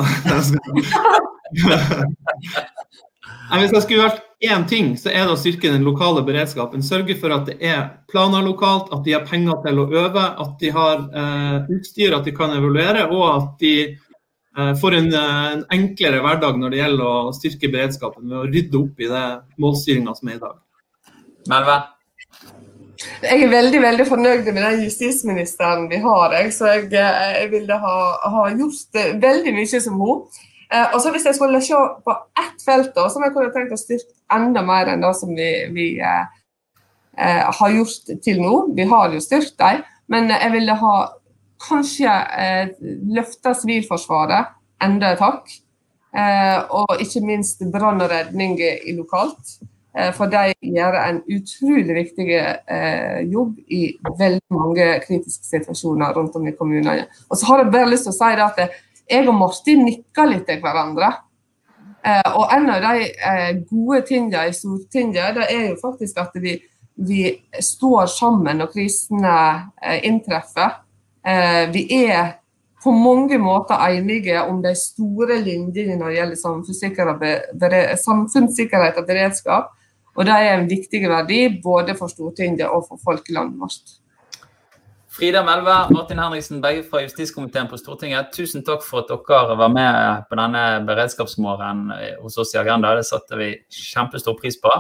Hvis 3.61 3.73
jeg 3.75 3.83
skulle 3.85 4.07
vært 4.07 4.21
én 4.43 4.65
ting, 4.67 4.97
så 4.99 5.11
er 5.11 5.23
det 5.23 5.35
å 5.35 5.39
styrke 5.39 5.71
den 5.71 5.85
lokale 5.87 6.23
beredskapen. 6.27 6.83
Sørge 6.83 7.15
for 7.19 7.31
at 7.35 7.47
det 7.47 7.57
er 7.63 7.93
planer 8.11 8.43
lokalt, 8.43 8.91
at 8.95 9.05
de 9.05 9.15
har 9.15 9.27
penger 9.29 9.61
til 9.63 9.79
å 9.79 9.87
øve, 9.87 10.25
at 10.43 10.53
de 10.59 10.69
har 10.75 11.05
eh, 11.21 11.69
utstyr, 11.77 12.15
at 12.17 12.27
de 12.27 12.33
kan 12.35 12.51
evaluere, 12.57 13.07
og 13.07 13.23
at 13.29 13.49
de 13.63 13.75
eh, 13.93 14.73
får 14.81 14.99
en, 14.99 15.09
en, 15.21 15.63
enklere 15.77 16.19
hverdag 16.25 16.59
når 16.59 16.75
det 16.75 16.81
gjelder 16.81 17.07
å 17.07 17.33
styrke 17.39 17.71
beredskapen 17.71 18.27
ved 18.27 18.41
å 18.41 18.49
rydde 18.49 18.81
opp 18.81 18.99
i 18.99 19.11
det 19.13 19.25
målstyringa 19.63 20.11
som 20.19 20.27
er 20.27 20.39
i 20.39 20.43
dag. 20.43 20.59
Melve? 21.51 21.77
Jeg 23.23 23.43
er 23.43 23.51
veldig 23.51 23.81
veldig 23.81 24.05
fornøyd 24.07 24.47
med 24.51 24.61
den 24.61 24.83
justisministeren 24.85 25.87
vi 25.91 25.99
har. 26.03 26.33
Jeg, 26.37 26.53
så 26.55 26.71
jeg, 26.71 26.89
eh, 26.91 27.33
jeg 27.41 27.51
ville 27.51 27.77
ha, 27.85 27.95
ha, 28.35 28.43
gjort 28.57 28.99
eh, 28.99 29.13
veldig 29.21 29.53
mye 29.55 29.81
som 29.85 29.99
hun. 29.99 30.23
Eh, 30.73 30.85
og 30.93 31.01
så 31.01 31.11
Hvis 31.11 31.25
jeg 31.25 31.35
skulle 31.35 31.61
se 31.61 31.79
på 32.05 32.15
ett 32.43 32.65
felt 32.65 32.93
da, 32.95 33.07
som 33.09 33.23
jeg 33.25 33.33
kunne 33.35 33.51
tenkt 33.55 33.75
å 33.75 33.79
styrke 33.79 34.13
enda 34.33 34.63
mer 34.65 34.93
enn 34.93 35.03
det 35.03 35.13
som 35.19 35.33
vi, 35.35 35.49
vi 35.75 35.87
eh, 36.01 37.51
har 37.59 37.75
gjort 37.75 38.13
til 38.25 38.41
nå 38.41 38.53
Vi 38.75 38.87
har 38.89 39.13
jo 39.13 39.21
styrket 39.21 39.59
dem, 39.59 39.83
men 40.09 40.31
jeg 40.33 40.53
ville 40.55 40.79
ha 40.79 40.95
kanskje 41.63 42.13
eh, 42.39 42.71
løfta 43.15 43.53
Sivilforsvaret 43.55 44.55
enda 44.83 45.13
et 45.13 45.21
hakk. 45.23 45.51
Eh, 46.13 46.59
og 46.69 46.99
ikke 47.01 47.23
minst 47.25 47.63
brann 47.73 48.01
og 48.03 48.11
redning 48.11 48.59
lokalt. 48.97 49.59
Eh, 49.97 50.09
for 50.17 50.25
de 50.31 50.53
gjør 50.73 50.95
en 50.97 51.19
utrolig 51.29 51.95
viktig 51.99 52.25
eh, 52.33 53.19
jobb 53.29 53.59
i 53.69 53.81
veldig 54.17 54.55
mange 54.55 54.87
kritiske 55.03 55.45
situasjoner 55.45 56.15
rundt 56.17 56.35
om 56.39 56.47
i 56.49 56.55
kommunene. 56.57 57.05
Og 57.29 57.37
så 57.37 57.51
har 57.51 57.61
jeg 57.61 57.73
bare 57.75 57.91
lyst 57.91 58.09
til 58.09 58.15
å 58.15 58.17
si 58.17 58.31
at 58.47 58.57
jeg 58.63 59.27
og 59.27 59.37
Martin 59.37 59.83
nikker 59.85 60.31
litt 60.31 60.47
til 60.49 60.61
hverandre. 60.63 61.11
Eh, 62.03 62.29
og 62.33 62.45
en 62.55 62.69
av 62.73 62.79
de 62.87 62.93
gode 63.69 64.01
tingene 64.09 64.47
i 64.49 64.55
Stortinget 64.57 65.37
det 65.37 65.45
er 65.53 65.67
jo 65.69 65.81
faktisk 65.83 66.17
at 66.23 66.33
vi, 66.41 66.57
vi 66.97 67.27
står 67.61 68.09
sammen 68.09 68.63
når 68.63 68.73
krisene 68.73 69.35
inntreffer. 70.03 70.69
Vi 71.71 71.83
er 72.03 72.33
på 72.83 72.91
mange 72.91 73.37
måter 73.39 73.79
enige 73.85 74.41
om 74.43 74.57
de 74.63 74.73
store 74.75 75.37
linjene 75.39 75.95
når 75.95 76.09
det 76.09 76.17
gjelder 76.17 76.35
samfunnssikkerhet 78.01 78.99
og 78.99 79.07
beredskap. 79.07 79.71
Og 80.13 80.27
det 80.27 80.33
er 80.33 80.53
en 80.53 80.69
viktig 80.69 81.01
verdi 81.09 81.41
både 81.63 81.95
for 81.97 82.11
Stortinget 82.11 82.69
og 82.69 82.85
for 82.87 83.01
folk 83.01 83.29
i 83.29 83.37
landet 83.37 83.59
vårt. 83.61 83.99
Frida 85.13 85.43
Melve, 85.45 85.73
Martin 85.93 86.17
Henriksen, 86.17 86.61
begge 86.61 86.83
fra 86.89 87.03
justiskomiteen 87.03 87.67
på 87.69 87.77
Stortinget. 87.77 88.31
Tusen 88.33 88.63
takk 88.65 88.81
for 88.81 89.03
at 89.03 89.11
dere 89.13 89.57
var 89.59 89.69
med 89.69 90.23
på 90.29 90.37
denne 90.39 90.63
beredskapsmorgenen 90.87 91.91
hos 92.21 92.37
oss 92.41 92.55
i 92.55 92.59
Agenda. 92.61 92.95
Det 92.97 93.05
satte 93.05 93.37
vi 93.37 93.51
kjempestor 93.69 94.39
pris 94.39 94.57
på. 94.61 94.73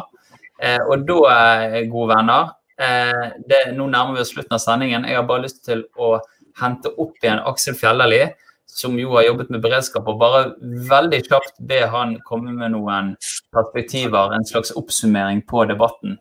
Eh, 0.57 0.79
og 0.89 1.05
da, 1.05 1.19
eh, 1.33 1.83
gode 1.91 2.15
venner, 2.15 2.49
eh, 2.79 3.29
det, 3.45 3.61
nå 3.77 3.85
nærmer 3.89 4.17
vi 4.17 4.21
oss 4.25 4.33
slutten 4.33 4.57
av 4.57 4.63
sendingen. 4.63 5.05
Jeg 5.05 5.15
har 5.15 5.27
bare 5.29 5.45
lyst 5.45 5.63
til 5.65 5.85
å 5.97 6.19
hente 6.61 6.89
opp 6.97 7.13
igjen 7.21 7.41
Aksel 7.45 7.77
Fjellerli 7.77 8.23
som 8.65 8.99
jo 8.99 9.13
har 9.15 9.27
jobbet 9.27 9.49
med 9.53 9.61
beredskap, 9.61 10.07
og 10.07 10.19
bare 10.19 10.43
veldig 10.89 11.21
kjapt 11.27 11.59
be 11.69 11.81
han 11.89 12.17
komme 12.27 12.53
med 12.55 12.73
noen 12.73 13.13
perspektiver, 13.53 14.33
en 14.33 14.45
slags 14.45 14.73
oppsummering 14.79 15.43
på 15.49 15.65
debatten. 15.69 16.17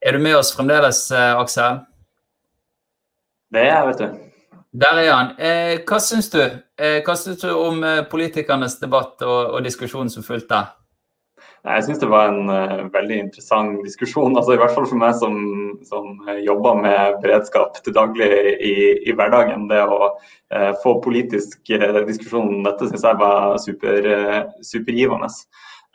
Er 0.00 0.12
du 0.12 0.18
med 0.22 0.36
oss 0.36 0.52
fremdeles, 0.54 1.10
eh, 1.10 1.34
Aksel? 1.38 1.80
Det 3.52 3.62
er 3.62 3.70
jeg, 3.70 3.86
vet 3.88 3.98
du. 3.98 4.22
Der 4.76 4.98
er 5.00 5.12
han. 5.12 5.30
Eh, 5.38 5.78
hva 5.88 6.00
syns 6.02 6.28
du? 6.30 6.42
Eh, 6.42 6.98
hva 7.06 7.14
syns 7.16 7.40
du 7.40 7.50
om 7.54 7.84
politikernes 8.10 8.78
debatt 8.82 9.22
og, 9.22 9.54
og 9.56 9.64
diskusjonen 9.64 10.10
som 10.12 10.26
fulgte? 10.26 10.66
Jeg 11.66 11.82
syns 11.82 11.98
det 11.98 12.08
var 12.12 12.28
en 12.30 12.50
uh, 12.50 12.84
veldig 12.94 13.16
interessant 13.24 13.80
diskusjon. 13.82 14.36
altså 14.38 14.54
I 14.54 14.58
hvert 14.60 14.74
fall 14.76 14.86
for 14.86 15.00
meg 15.00 15.16
som, 15.18 15.34
som 15.88 16.20
jobber 16.44 16.78
med 16.78 17.16
beredskap 17.24 17.80
til 17.82 17.96
daglig 17.96 18.28
i, 18.62 18.74
i 19.10 19.14
hverdagen. 19.16 19.66
Det 19.70 19.80
å 19.82 20.12
uh, 20.12 20.72
få 20.84 20.96
politisk 21.02 21.72
uh, 21.74 22.04
diskusjon 22.06 22.60
om 22.60 22.68
dette 22.68 22.86
syns 22.90 23.06
jeg 23.08 23.18
var 23.22 23.58
super, 23.62 24.10
supergivende. 24.62 25.32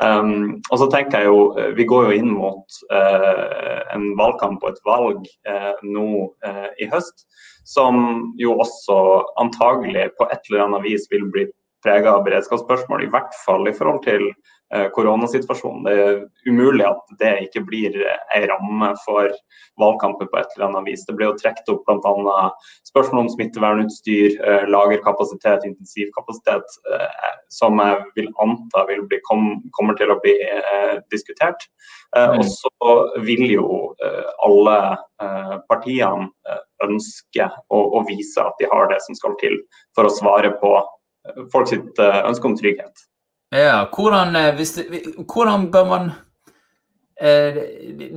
Um, 0.02 0.60
og 0.74 0.82
så 0.82 0.90
tenker 0.92 1.22
jeg 1.22 1.30
jo, 1.30 1.72
Vi 1.78 1.86
går 1.86 2.08
jo 2.10 2.20
inn 2.20 2.32
mot 2.34 2.78
en 2.92 4.06
valgkamp 4.18 4.64
og 4.64 4.72
et 4.72 4.80
valg 4.88 5.28
nå 5.86 6.08
i 6.82 6.88
høst, 6.90 7.28
som 7.70 8.00
jo 8.42 8.56
også 8.64 8.98
antagelig 9.44 10.08
på 10.18 10.26
et 10.34 10.50
eller 10.50 10.66
annet 10.66 10.88
vis 10.88 11.06
vil 11.14 11.28
bli 11.30 11.46
prega 11.84 12.18
beredskapsspørsmål, 12.26 13.06
i 13.06 13.12
hvert 13.14 13.38
fall 13.46 13.70
i 13.70 13.76
forhold 13.76 14.04
til 14.06 14.30
Eh, 14.74 14.88
koronasituasjonen. 14.96 15.84
Det 15.84 15.94
er 16.00 16.20
umulig 16.48 16.86
at 16.88 17.10
det 17.20 17.32
ikke 17.44 17.66
blir 17.68 17.96
en 18.32 18.46
ramme 18.48 18.94
for 19.04 19.28
valgkampen 19.82 20.30
på 20.32 20.38
et 20.40 20.54
eller 20.56 20.70
annet 20.70 20.86
vis. 20.88 21.02
Det 21.04 21.16
ble 21.18 21.28
jo 21.28 21.34
trukket 21.36 21.72
opp 21.74 21.82
bl.a. 21.90 22.36
spørsmål 22.88 23.26
om 23.26 23.32
smittevernutstyr, 23.34 24.38
eh, 24.40 24.64
lagerkapasitet, 24.72 25.66
intensivkapasitet, 25.68 26.78
eh, 26.88 27.34
som 27.52 27.84
jeg 27.84 27.98
vil 28.16 28.32
anta 28.46 28.86
vil 28.88 29.04
bli, 29.12 29.20
kommer 29.28 30.00
til 30.00 30.16
å 30.16 30.20
bli 30.24 30.38
diskutert. 31.12 31.68
Mm. 32.16 32.40
Og 32.40 32.48
så 32.48 32.96
vil 33.28 33.44
jo 33.52 33.68
alle 34.48 34.78
partiene 35.68 36.32
ønske 36.84 37.50
å, 37.68 37.84
å 38.00 38.06
vise 38.08 38.40
at 38.40 38.56
de 38.60 38.72
har 38.72 38.88
det 38.88 39.02
som 39.04 39.20
skal 39.20 39.36
til 39.44 39.60
for 39.96 40.08
å 40.08 40.16
svare 40.16 40.56
på 40.64 40.74
folk 41.54 41.70
sitt 41.70 42.00
ønske 42.02 42.50
om 42.50 42.58
trygghet. 42.58 43.08
Ja, 43.52 43.86
hvordan, 43.96 44.36
eh, 44.36 44.58
det, 44.58 45.02
hvordan 45.34 45.72
bør 45.72 45.86
man 45.86 46.12
eh, 47.22 47.58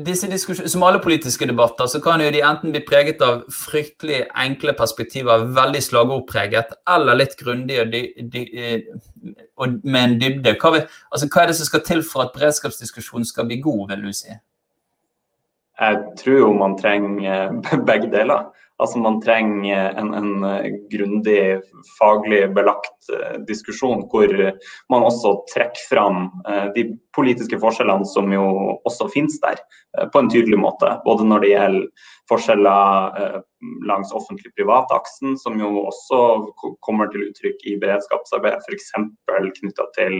disse 0.07 0.69
Som 0.69 0.83
alle 0.83 1.01
politiske 1.01 1.47
debatter 1.47 1.87
så 1.87 2.01
kan 2.01 2.21
jo 2.21 2.31
de 2.31 2.43
enten 2.43 2.71
bli 2.71 2.81
preget 2.89 3.23
av 3.23 3.43
fryktelig 3.51 4.27
enkle 4.37 4.73
perspektiver, 4.73 5.45
veldig 5.57 5.83
slagordpreget, 5.83 6.75
eller 6.89 7.15
litt 7.15 7.37
grundige 7.37 7.81
og, 7.81 7.95
eh, 7.95 8.81
og, 9.57 9.69
med 9.83 10.05
en 10.05 10.19
dybde. 10.21 10.55
Hva, 10.61 10.71
vil, 10.71 10.87
altså, 11.11 11.29
hva 11.29 11.43
er 11.43 11.47
det 11.47 11.57
som 11.57 11.67
skal 11.67 11.83
til 11.83 12.03
for 12.03 12.23
at 12.23 12.33
beredskapsdiskusjonen 12.39 13.27
skal 13.27 13.47
bli 13.51 13.61
god, 13.61 13.89
vil 13.89 14.07
du 14.07 14.13
si? 14.13 14.39
Jeg 15.81 15.99
tror 16.17 16.39
jo 16.39 16.53
man 16.53 16.79
trenger 16.79 17.51
begge 17.91 18.07
deler. 18.13 18.47
Altså 18.83 18.99
Man 18.99 19.20
trenger 19.22 19.95
en, 20.01 20.11
en 20.18 20.45
eh, 20.49 20.72
grundig 20.91 21.61
faglig 21.99 22.41
belagt 22.57 23.11
uh, 23.12 23.37
diskusjon 23.47 24.03
hvor 24.11 24.33
man 24.91 25.07
også 25.07 25.37
trekker 25.53 25.85
fram 25.93 26.25
uh, 26.49 26.66
de 26.75 26.89
politiske 27.14 27.61
forskjellene 27.62 28.09
som 28.11 28.33
jo 28.35 28.43
også 28.83 29.07
finnes 29.14 29.39
der, 29.45 29.61
på 30.11 30.18
en 30.18 30.31
tydelig 30.33 30.59
måte. 30.59 30.91
Både 31.05 31.27
når 31.29 31.45
det 31.45 31.53
gjelder 31.53 32.09
forskjeller 32.27 33.45
langs 33.87 34.11
offentlig-privat-aksen, 34.16 35.37
som 35.39 35.61
jo 35.61 35.85
også 35.85 36.18
kommer 36.83 37.12
til 37.12 37.29
uttrykk 37.29 37.62
i 37.70 37.77
beredskapsarbeid, 37.79 38.64
f.eks. 38.64 38.91
knytta 39.61 39.87
til 39.95 40.16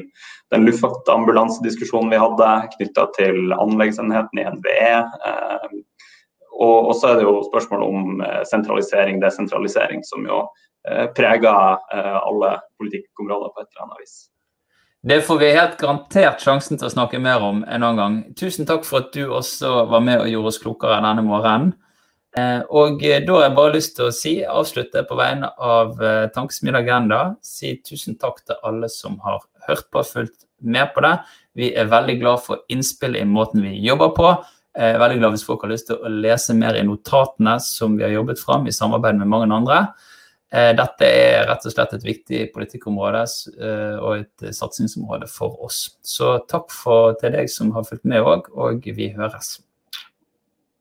den 0.55 0.69
luftambulansediskusjonen 0.69 2.13
vi 2.15 2.23
hadde, 2.23 2.53
knytta 2.77 3.09
til 3.19 3.57
anleggsenheten 3.57 4.45
i 4.45 4.47
NVE 4.55 4.93
og, 6.55 6.91
og 6.91 6.95
så 6.99 7.11
er 7.11 7.19
det 7.19 7.27
jo 7.27 7.41
spørsmål 7.49 7.83
om 7.83 8.23
eh, 8.23 8.43
sentralisering, 8.49 9.19
desentralisering, 9.23 10.05
som 10.07 10.27
jo 10.29 10.45
eh, 10.89 11.09
preger 11.17 11.81
eh, 11.95 12.17
alle 12.21 12.55
politikkområder 12.79 13.53
på 13.53 13.65
et 13.65 13.69
eller 13.73 13.87
annet 13.87 14.05
vis. 14.05 14.17
Det 15.05 15.21
får 15.27 15.41
vi 15.43 15.53
helt 15.53 15.77
garantert 15.81 16.41
sjansen 16.41 16.81
til 16.81 16.89
å 16.89 16.95
snakke 16.95 17.21
mer 17.21 17.43
om 17.45 17.65
en 17.67 17.83
annen 17.83 18.01
gang. 18.01 18.21
Tusen 18.41 18.69
takk 18.69 18.87
for 18.89 19.03
at 19.03 19.11
du 19.13 19.27
også 19.27 19.83
var 19.91 20.05
med 20.05 20.23
og 20.23 20.31
gjorde 20.31 20.53
oss 20.55 20.61
klokere 20.63 21.03
denne 21.05 21.25
morgenen. 21.27 21.75
Og 22.75 22.99
da 22.99 23.35
har 23.37 23.45
jeg 23.45 23.55
bare 23.55 23.75
lyst 23.77 23.93
til 23.95 24.09
å 24.09 24.15
si, 24.17 24.33
avslutte 24.43 25.05
på 25.07 25.19
vegne 25.21 25.53
av 25.61 26.01
Tankesmien 26.35 26.75
Agenda, 26.75 27.37
si 27.47 27.77
tusen 27.87 28.17
takk 28.19 28.41
til 28.49 28.57
alle 28.67 28.89
som 28.91 29.21
har 29.23 29.45
hørt 29.69 29.87
på 29.93 30.01
og 30.01 30.09
fulgt 30.09 30.49
med 30.65 30.91
på 30.97 31.05
det. 31.05 31.13
Vi 31.55 31.71
er 31.77 31.93
veldig 31.93 32.17
glad 32.23 32.43
for 32.47 32.65
innspill 32.73 33.21
i 33.21 33.29
måten 33.29 33.63
vi 33.63 33.77
jobber 33.85 34.17
på. 34.17 34.33
Jeg 34.75 34.97
er 34.97 34.99
veldig 34.99 35.21
glad 35.21 35.37
hvis 35.37 35.45
folk 35.47 35.63
har 35.63 35.71
lyst 35.71 35.87
til 35.87 36.01
å 36.03 36.11
lese 36.11 36.55
mer 36.59 36.75
i 36.75 36.83
notatene 36.87 37.59
som 37.63 37.95
vi 37.95 38.03
har 38.03 38.11
jobbet 38.11 38.41
fram 38.43 38.67
i 38.67 38.75
samarbeid 38.75 39.21
med 39.21 39.31
mange 39.31 39.47
andre. 39.55 39.85
Eh, 40.55 40.73
dette 40.75 41.07
er 41.07 41.47
rett 41.49 41.67
og 41.67 41.75
slett 41.75 41.95
et 41.97 42.07
viktig 42.07 42.41
politikkområde 42.55 43.23
eh, 43.55 43.97
og 43.99 44.25
et 44.25 44.57
satsingsområde 44.59 45.31
for 45.31 45.63
oss. 45.67 45.85
Så 46.03 46.37
takk 46.51 46.75
for, 46.75 47.15
til 47.21 47.35
deg 47.35 47.51
som 47.51 47.71
har 47.75 47.87
fulgt 47.87 48.07
med 48.07 48.23
òg, 48.23 48.51
og 48.55 48.87
vi 48.99 49.13
høres. 49.15 49.57